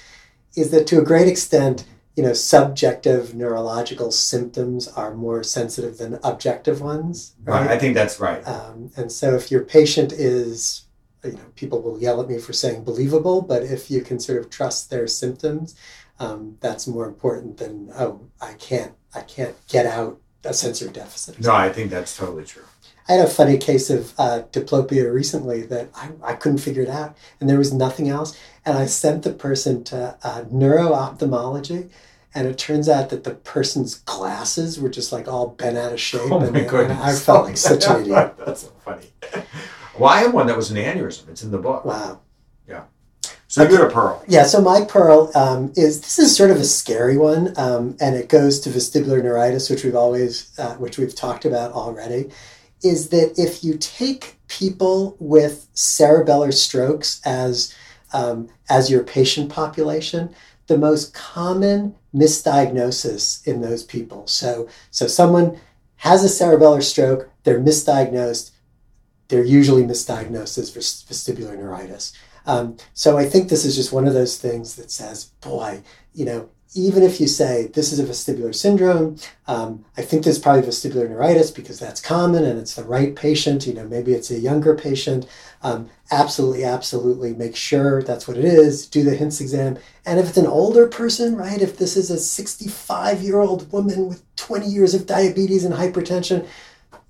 is 0.57 0.71
that 0.71 0.87
to 0.89 0.99
a 0.99 1.05
great 1.05 1.29
extent, 1.29 1.87
you 2.17 2.23
know, 2.23 2.33
subjective 2.33 3.35
neurological 3.35 4.11
symptoms 4.11 4.89
are 4.89 5.15
more 5.15 5.43
sensitive 5.43 5.99
than 5.99 6.19
objective 6.23 6.81
ones. 6.81 7.35
Right. 7.45 7.71
I 7.71 7.79
think 7.79 7.95
that's 7.95 8.19
right. 8.21 8.47
Um, 8.47 8.91
and 8.97 9.13
so 9.13 9.35
if 9.35 9.51
your 9.51 9.63
patient 9.63 10.13
is 10.13 10.87
you 11.25 11.33
know, 11.33 11.45
people 11.57 11.83
will 11.83 12.01
yell 12.01 12.21
at 12.21 12.29
me 12.29 12.39
for 12.39 12.53
saying 12.53 12.85
believable, 12.85 13.43
but 13.43 13.63
if 13.63 13.91
you 13.91 14.01
can 14.03 14.21
sort 14.21 14.39
of 14.39 14.51
trust 14.51 14.91
their 14.91 15.07
symptoms, 15.07 15.75
um, 16.19 16.57
that's 16.61 16.87
more 16.87 17.07
important 17.07 17.59
than 17.59 17.91
oh, 17.95 18.21
I 18.41 18.55
can't, 18.55 18.93
I 19.15 19.23
can't 19.23 19.55
get 19.69 19.87
out 19.87 20.21
sensory 20.55 20.91
deficit. 20.91 21.41
No, 21.41 21.53
I 21.53 21.73
think 21.73 21.91
that's 21.91 22.17
totally 22.17 22.45
true. 22.45 22.65
I 23.09 23.13
had 23.13 23.27
a 23.27 23.31
funny 23.31 23.57
case 23.57 23.89
of 23.89 24.15
uh, 24.19 24.43
diplopia 24.51 25.13
recently 25.13 25.63
that 25.63 25.91
I, 25.95 26.11
I 26.23 26.35
couldn't 26.35 26.59
figure 26.59 26.83
it 26.83 26.89
out, 26.89 27.17
and 27.41 27.49
there 27.49 27.59
was 27.59 27.73
nothing 27.73 28.09
else. 28.09 28.37
And 28.65 28.77
I 28.77 28.87
sent 28.87 29.23
the 29.23 29.33
person 29.33 29.85
to 29.85 30.19
uh, 30.25 30.45
neuro 30.51 30.93
ophthalmology, 30.93 31.89
and 32.35 32.49
it 32.49 32.59
turns 32.59 32.89
out 32.89 33.11
that 33.11 33.23
the 33.23 33.35
person's 33.35 33.95
glasses 33.95 34.81
were 34.81 34.89
just 34.89 35.13
like 35.13 35.29
all 35.29 35.49
bent 35.49 35.77
out 35.77 35.93
of 35.93 36.01
shape. 36.01 36.33
Oh 36.33 36.41
and, 36.41 36.53
goodness! 36.53 36.91
And 36.91 36.93
I 36.93 37.15
felt 37.15 37.47
like 37.47 37.57
such 37.71 37.87
an 37.87 38.03
idiot. 38.03 38.35
that's 38.45 38.63
so 38.63 38.73
funny. 38.85 39.07
Well, 39.99 40.11
I 40.11 40.19
have 40.21 40.35
one 40.35 40.47
that 40.49 40.57
was 40.57 40.71
an 40.71 40.77
aneurysm. 40.77 41.29
It's 41.29 41.43
in 41.43 41.51
the 41.53 41.59
book. 41.59 41.85
Wow. 41.85 42.21
Yeah. 42.69 42.85
So 43.49 43.63
okay. 43.63 43.73
you're 43.73 43.87
a 43.87 43.91
pearl. 43.91 44.25
Yeah. 44.27 44.45
So 44.45 44.61
my 44.61 44.85
pearl 44.85 45.31
um, 45.35 45.73
is 45.77 46.01
this 46.01 46.19
is 46.19 46.37
sort 46.37 46.51
of 46.51 46.57
a 46.57 46.65
scary 46.65 47.17
one, 47.17 47.55
um, 47.57 47.97
and 48.01 48.17
it 48.17 48.29
goes 48.29 48.59
to 48.61 48.71
vestibular 48.71 49.23
neuritis, 49.23 49.71
which 49.71 49.85
we've 49.85 49.95
always, 49.95 50.53
uh, 50.59 50.75
which 50.75 50.99
we've 50.99 51.15
talked 51.15 51.45
about 51.45 51.73
already. 51.73 52.31
Is 52.83 53.09
that 53.11 53.39
if 53.39 53.63
you 53.65 53.77
take 53.79 54.37
people 54.49 55.17
with 55.19 55.69
cerebellar 55.75 56.53
strokes 56.53 57.21
as 57.25 57.75
um, 58.13 58.49
as 58.69 58.91
your 58.91 59.03
patient 59.03 59.51
population, 59.51 60.35
the 60.67 60.79
most 60.79 61.15
common 61.15 61.95
misdiagnosis 62.15 63.47
in 63.47 63.61
those 63.61 63.85
people. 63.85 64.27
So 64.27 64.69
so 64.91 65.07
someone 65.07 65.59
has 65.97 66.25
a 66.25 66.45
cerebellar 66.45 66.83
stroke, 66.83 67.31
they're 67.45 67.61
misdiagnosed 67.61 68.51
they're 69.29 69.45
usually 69.45 69.83
misdiagnosed 69.83 70.59
as 70.59 70.71
vestibular 70.71 71.57
neuritis. 71.57 72.13
Um, 72.47 72.77
so 72.95 73.19
I 73.19 73.27
think 73.27 73.49
this 73.49 73.65
is 73.65 73.77
just 73.77 73.93
one 73.93 74.07
of 74.07 74.15
those 74.15 74.39
things 74.39 74.77
that 74.77 74.91
says, 74.91 75.27
boy, 75.41 75.83
you 76.15 76.25
know, 76.25 76.49
even 76.77 77.03
if 77.03 77.21
you 77.21 77.27
say 77.27 77.69
this 77.69 77.91
is 77.91 77.99
a 77.99 78.05
vestibular 78.05 78.55
syndrome, 78.55 79.17
um, 79.47 79.85
I 79.97 80.03
think 80.03 80.25
there's 80.25 80.39
probably 80.39 80.63
vestibular 80.63 81.09
neuritis 81.09 81.51
because 81.51 81.79
that's 81.79 82.01
common 82.01 82.45
and 82.45 82.59
it's 82.59 82.75
the 82.75 82.85
right 82.85 83.17
patient. 83.17 83.67
You 83.67 83.75
know, 83.75 83.89
maybe 83.89 84.13
it's 84.13 84.31
a 84.31 84.39
younger 84.39 84.75
patient. 84.75 85.27
Um, 85.63 85.89
absolutely, 86.11 86.65
absolutely 86.65 87.35
make 87.35 87.57
sure 87.57 88.03
that's 88.03 88.29
what 88.29 88.37
it 88.37 88.45
is. 88.45 88.87
Do 88.87 89.03
the 89.03 89.17
HINTS 89.17 89.41
exam. 89.41 89.79
And 90.05 90.21
if 90.21 90.29
it's 90.29 90.37
an 90.37 90.47
older 90.47 90.87
person, 90.87 91.37
right, 91.37 91.63
if 91.63 91.79
this 91.79 91.97
is 91.97 92.11
a 92.11 92.19
65 92.19 93.23
year 93.23 93.41
old 93.41 93.73
woman 93.73 94.09
with 94.09 94.23
20 94.37 94.67
years 94.67 94.93
of 94.93 95.07
diabetes 95.07 95.65
and 95.65 95.75
hypertension, 95.75 96.47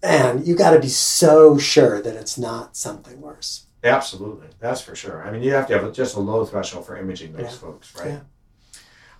man, 0.02 0.44
you 0.44 0.54
got 0.54 0.70
to 0.70 0.80
be 0.80 0.88
so 0.88 1.58
sure 1.58 2.00
that 2.00 2.14
it's 2.14 2.38
not 2.38 2.76
something 2.76 3.20
worse. 3.20 3.66
Absolutely, 3.84 4.48
that's 4.58 4.80
for 4.80 4.96
sure. 4.96 5.22
I 5.26 5.30
mean, 5.30 5.42
you 5.42 5.52
have 5.52 5.66
to 5.68 5.78
have 5.78 5.92
just 5.92 6.16
a 6.16 6.20
low 6.20 6.44
threshold 6.44 6.86
for 6.86 6.96
imaging 6.96 7.32
those 7.32 7.42
yeah. 7.42 7.50
folks, 7.50 7.94
right? 7.96 8.08
Yeah. 8.08 8.20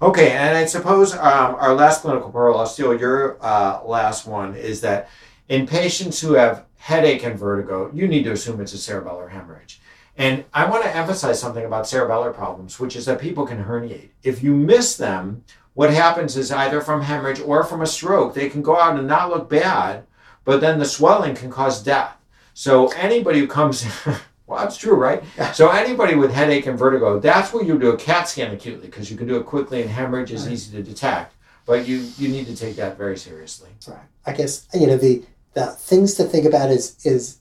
Okay, 0.03 0.33
and 0.33 0.57
I 0.57 0.67
suppose 0.67 1.15
um, 1.15 1.55
our 1.55 1.75
last 1.75 2.03
clinical 2.03 2.31
pearl, 2.31 2.59
I'll 2.59 2.67
steal 2.67 2.99
your 2.99 3.39
uh, 3.41 3.83
last 3.85 4.27
one, 4.27 4.55
is 4.55 4.81
that 4.83 5.09
in 5.49 5.67
patients 5.67 6.21
who 6.21 6.35
have 6.35 6.67
headache 6.77 7.25
and 7.25 7.39
vertigo, 7.39 7.91
you 7.95 8.07
need 8.07 8.25
to 8.25 8.33
assume 8.33 8.61
it's 8.61 8.75
a 8.75 8.77
cerebellar 8.77 9.31
hemorrhage. 9.31 9.81
And 10.19 10.45
I 10.53 10.69
want 10.69 10.85
to 10.85 10.97
emphasize 10.97 11.41
something 11.41 11.65
about 11.65 11.85
cerebellar 11.85 12.35
problems, 12.35 12.81
which 12.81 12.97
is 12.97 13.05
that 13.07 13.21
people 13.21 13.47
can 13.47 13.65
herniate. 13.65 14.11
If 14.23 14.43
you 14.43 14.55
miss 14.55 14.97
them, 14.97 15.45
what 15.75 15.91
happens 15.93 16.37
is 16.37 16.51
either 16.51 16.81
from 16.81 17.03
hemorrhage 17.03 17.41
or 17.41 17.63
from 17.65 17.83
a 17.83 17.87
stroke, 17.87 18.35
they 18.35 18.49
can 18.49 18.63
go 18.63 18.79
out 18.79 18.99
and 18.99 19.07
not 19.07 19.29
look 19.29 19.51
bad, 19.51 20.07
but 20.45 20.61
then 20.61 20.79
the 20.79 20.87
swelling 20.87 21.35
can 21.35 21.51
cause 21.51 21.83
death. 21.83 22.17
So 22.55 22.89
anybody 22.93 23.41
who 23.41 23.47
comes, 23.47 23.87
well, 24.47 24.61
that's 24.61 24.77
true, 24.77 24.95
right? 24.95 25.23
So 25.55 25.71
anybody 25.71 26.15
with 26.15 26.33
headache 26.33 26.67
and 26.67 26.79
vertigo, 26.79 27.19
that's 27.19 27.53
where 27.53 27.65
you 27.65 27.79
do 27.79 27.91
a 27.91 27.97
CAT 27.97 28.29
scan 28.29 28.53
acutely 28.53 28.87
because 28.87 29.11
you 29.11 29.17
can 29.17 29.27
do 29.27 29.37
it 29.37 29.47
quickly 29.47 29.83
and 29.83 29.91
hemorrhage 29.91 30.31
is 30.31 30.45
right. 30.45 30.53
easy 30.53 30.77
to 30.77 30.83
detect. 30.83 31.35
But 31.65 31.89
you 31.89 32.09
you 32.17 32.29
need 32.29 32.47
to 32.47 32.55
take 32.55 32.77
that 32.77 32.97
very 32.97 33.19
seriously. 33.19 33.71
Right. 33.89 33.99
I 34.25 34.33
guess 34.33 34.69
you 34.73 34.87
know 34.87 34.97
the 34.97 35.25
the 35.55 35.67
things 35.67 36.15
to 36.15 36.25
think 36.25 36.47
about 36.47 36.71
is 36.71 36.97
is 37.05 37.39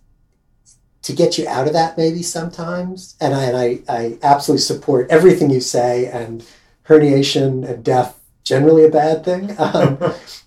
to 1.03 1.13
get 1.13 1.37
you 1.37 1.47
out 1.47 1.67
of 1.67 1.73
that 1.73 1.97
maybe 1.97 2.23
sometimes. 2.23 3.15
And 3.21 3.35
I 3.35 3.43
and 3.43 3.57
I, 3.57 3.79
I 3.87 4.17
absolutely 4.23 4.63
support 4.63 5.11
everything 5.11 5.51
you 5.51 5.61
say 5.61 6.07
and 6.07 6.43
herniation 6.87 7.67
and 7.67 7.83
death 7.83 8.19
generally 8.43 8.83
a 8.85 8.89
bad 8.89 9.23
thing. 9.23 9.55
Um, 9.59 9.97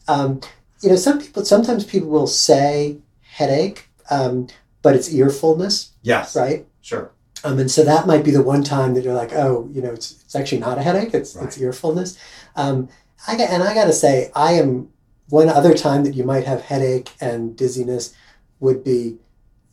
um, 0.09 0.40
you 0.81 0.88
know, 0.88 0.97
some 0.97 1.21
people 1.21 1.44
sometimes 1.44 1.85
people 1.85 2.09
will 2.09 2.27
say 2.27 2.97
headache, 3.23 3.88
um, 4.11 4.49
but 4.88 4.96
it's 4.96 5.12
ear 5.12 5.29
fullness. 5.29 5.92
Yes. 6.01 6.35
Right. 6.35 6.66
Sure. 6.81 7.11
Um, 7.44 7.59
and 7.59 7.70
so 7.70 7.85
that 7.85 8.07
might 8.07 8.24
be 8.24 8.31
the 8.31 8.42
one 8.42 8.64
time 8.64 8.94
that 8.94 9.05
you're 9.05 9.12
like, 9.12 9.35
oh, 9.35 9.68
you 9.70 9.83
know, 9.83 9.92
it's 9.92 10.22
it's 10.24 10.35
actually 10.35 10.61
not 10.61 10.79
a 10.79 10.83
headache. 10.83 11.12
It's 11.12 11.37
right. 11.37 11.44
it's 11.44 11.61
ear 11.61 11.74
fullness. 11.74 12.18
Um, 12.57 12.88
I 13.27 13.37
got, 13.37 13.51
and 13.51 13.62
I 13.62 13.74
got 13.74 13.85
to 13.85 13.92
say, 13.92 14.31
I 14.35 14.53
am 14.53 14.88
one 15.29 15.51
other 15.51 15.74
time 15.74 16.05
that 16.05 16.14
you 16.14 16.24
might 16.24 16.44
have 16.44 16.62
headache 16.62 17.11
and 17.20 17.55
dizziness 17.55 18.14
would 18.61 18.83
be, 18.83 19.18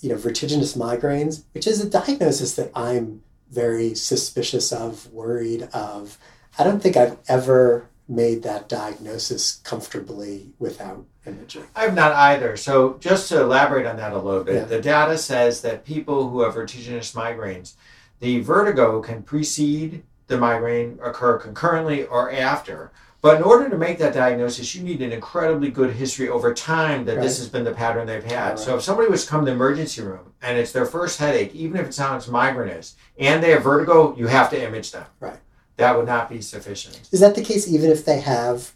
you 0.02 0.10
know, 0.10 0.18
vertiginous 0.18 0.76
migraines, 0.76 1.46
which 1.54 1.66
is 1.66 1.80
a 1.80 1.90
diagnosis 1.90 2.56
that 2.56 2.72
I'm 2.76 3.22
very 3.50 3.96
suspicious 3.96 4.74
of, 4.74 5.10
worried 5.14 5.70
of. 5.72 6.18
I 6.60 6.66
don't 6.66 6.84
think 6.84 6.98
I've 6.98 7.18
ever 7.30 7.88
made 8.08 8.44
that 8.44 8.70
diagnosis 8.70 9.62
comfortably 9.64 10.48
without 10.60 11.06
imaging. 11.26 11.64
I've 11.76 11.96
not 11.96 12.12
either. 12.12 12.56
So 12.56 12.98
just 13.00 13.30
to 13.30 13.42
elaborate 13.42 13.86
on 13.86 13.98
that 13.98 14.14
a 14.14 14.20
little 14.20 14.44
bit, 14.44 14.56
yeah. 14.56 14.64
the 14.66 14.82
data 14.82 15.18
says 15.18 15.62
that 15.62 15.86
people 15.86 16.30
who 16.30 16.42
have 16.42 16.54
vertiginous 16.54 17.14
migraines, 17.14 17.74
the 18.20 18.40
vertigo 18.42 19.02
can 19.02 19.24
precede 19.24 20.04
the 20.28 20.38
migraine, 20.38 21.00
occur 21.04 21.38
concurrently 21.38 22.06
or 22.06 22.32
after. 22.32 22.92
But 23.22 23.38
in 23.38 23.44
order 23.44 23.70
to 23.70 23.78
make 23.78 23.98
that 23.98 24.14
diagnosis, 24.14 24.76
you 24.76 24.84
need 24.84 25.02
an 25.02 25.12
incredibly 25.12 25.72
good 25.72 25.96
history 25.96 26.30
over 26.30 26.54
time 26.54 27.06
that 27.06 27.18
right. 27.18 27.24
this 27.24 27.40
has 27.40 27.50
been 27.50 27.64
the 27.64 27.72
pattern 27.72 28.06
they've 28.06 28.24
had. 28.24 28.50
Right. 28.50 28.60
So 28.60 28.76
if 28.76 28.84
somebody 28.84 29.10
was 29.10 29.24
to 29.24 29.30
come 29.32 29.42
to 29.42 29.46
the 29.46 29.56
emergency 29.56 30.04
room 30.04 30.34
and 30.44 30.60
it's 30.60 30.72
their 30.72 30.86
first 30.86 31.18
headache, 31.18 31.56
even 31.56 31.80
if 31.80 31.88
it 31.88 31.94
sounds 31.96 32.28
migrainous, 32.28 32.94
and 33.18 33.42
they 33.42 33.50
have 33.52 33.64
vertigo, 33.64 34.16
you 34.16 34.28
have 34.28 34.52
to 34.52 34.64
image 34.64 34.92
them. 34.92 35.06
Right 35.20 35.40
that 35.78 35.98
would 35.98 36.08
not 36.08 36.30
be 36.30 36.42
sufficient. 36.42 37.02
Is 37.12 37.20
that 37.20 37.36
the 37.36 37.44
case 37.44 37.68
even 37.68 37.90
if 37.90 38.06
they 38.06 38.20
have 38.20 38.74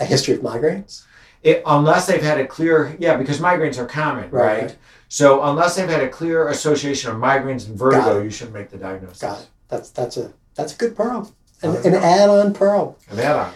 a 0.00 0.04
history 0.04 0.34
of 0.34 0.40
migraines? 0.40 1.04
It, 1.42 1.62
unless 1.64 2.06
they've 2.06 2.22
had 2.22 2.40
a 2.40 2.46
clear, 2.46 2.96
yeah, 2.98 3.16
because 3.16 3.38
migraines 3.38 3.78
are 3.78 3.86
common, 3.86 4.30
right? 4.30 4.62
right? 4.62 4.76
So 5.08 5.42
unless 5.42 5.76
they've 5.76 5.88
had 5.88 6.02
a 6.02 6.08
clear 6.08 6.48
association 6.48 7.10
of 7.10 7.18
migraines 7.18 7.68
and 7.68 7.78
vertigo, 7.78 8.20
you 8.20 8.30
should 8.30 8.52
make 8.52 8.70
the 8.70 8.78
diagnosis. 8.78 9.20
Got 9.20 9.40
it. 9.40 9.48
That's 9.68 9.90
that's 9.90 10.16
a 10.16 10.32
that's 10.54 10.74
a 10.74 10.76
good 10.76 10.96
pearl, 10.96 11.32
an, 11.62 11.76
an 11.84 11.94
add-on 11.94 12.54
pearl. 12.54 12.96
An 13.10 13.20
add-on. 13.20 13.52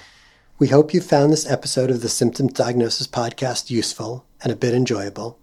We 0.60 0.68
hope 0.68 0.94
you 0.94 1.00
found 1.00 1.32
this 1.32 1.50
episode 1.50 1.90
of 1.90 2.02
the 2.02 2.08
Symptom 2.08 2.48
to 2.48 2.54
Diagnosis 2.54 3.06
Podcast 3.06 3.70
useful 3.70 4.26
and 4.42 4.52
a 4.52 4.56
bit 4.56 4.74
enjoyable. 4.74 5.38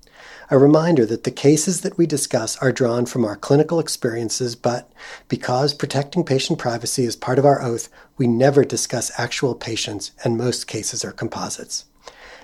A 0.50 0.58
reminder 0.58 1.06
that 1.06 1.26
the 1.26 1.32
cases 1.32 1.82
that 1.82 1.98
we 1.98 2.06
discuss 2.06 2.56
are 2.60 2.72
drawn 2.72 3.06
from 3.06 3.26
our 3.26 3.36
clinical 3.36 3.82
experiences, 3.82 4.56
but 4.56 4.90
because 5.28 5.74
protecting 5.74 6.24
patient 6.24 6.58
privacy 6.58 7.04
is 7.04 7.18
part 7.18 7.38
of 7.38 7.46
our 7.46 7.62
oath, 7.62 7.90
we 8.16 8.28
never 8.28 8.64
discuss 8.64 9.12
actual 9.20 9.56
patients, 9.56 10.12
and 10.24 10.38
most 10.38 10.66
cases 10.66 11.04
are 11.04 11.12
composites. 11.12 11.84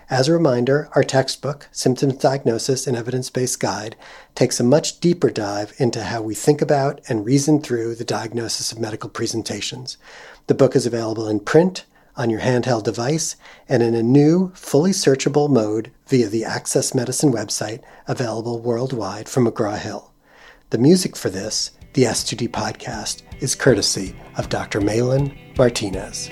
As 0.09 0.27
a 0.27 0.33
reminder, 0.33 0.89
our 0.95 1.03
textbook, 1.05 1.69
Symptom 1.71 2.11
to 2.11 2.17
Diagnosis 2.17 2.87
and 2.87 2.97
Evidence 2.97 3.29
Based 3.29 3.61
Guide, 3.61 3.95
takes 4.35 4.59
a 4.59 4.65
much 4.65 4.99
deeper 4.99 5.29
dive 5.29 5.73
into 5.77 6.03
how 6.03 6.21
we 6.21 6.35
think 6.35 6.61
about 6.61 6.99
and 7.07 7.25
reason 7.25 7.61
through 7.61 7.95
the 7.95 8.03
diagnosis 8.03 8.73
of 8.73 8.79
medical 8.79 9.09
presentations. 9.09 9.95
The 10.47 10.55
book 10.55 10.75
is 10.75 10.85
available 10.85 11.29
in 11.29 11.39
print, 11.39 11.85
on 12.15 12.29
your 12.29 12.41
handheld 12.41 12.83
device 12.83 13.35
and 13.67 13.81
in 13.81 13.95
a 13.95 14.03
new, 14.03 14.51
fully 14.55 14.91
searchable 14.91 15.49
mode 15.49 15.91
via 16.07 16.27
the 16.27 16.45
Access 16.45 16.93
Medicine 16.93 17.31
website 17.31 17.81
available 18.07 18.59
worldwide 18.59 19.27
from 19.27 19.47
McGraw 19.47 19.77
Hill. 19.77 20.11
The 20.69 20.77
music 20.77 21.15
for 21.15 21.29
this, 21.29 21.71
the 21.93 22.03
S2D 22.03 22.49
podcast, 22.49 23.21
is 23.39 23.55
courtesy 23.55 24.15
of 24.37 24.49
Dr. 24.49 24.81
Malin 24.81 25.37
Martinez. 25.57 26.29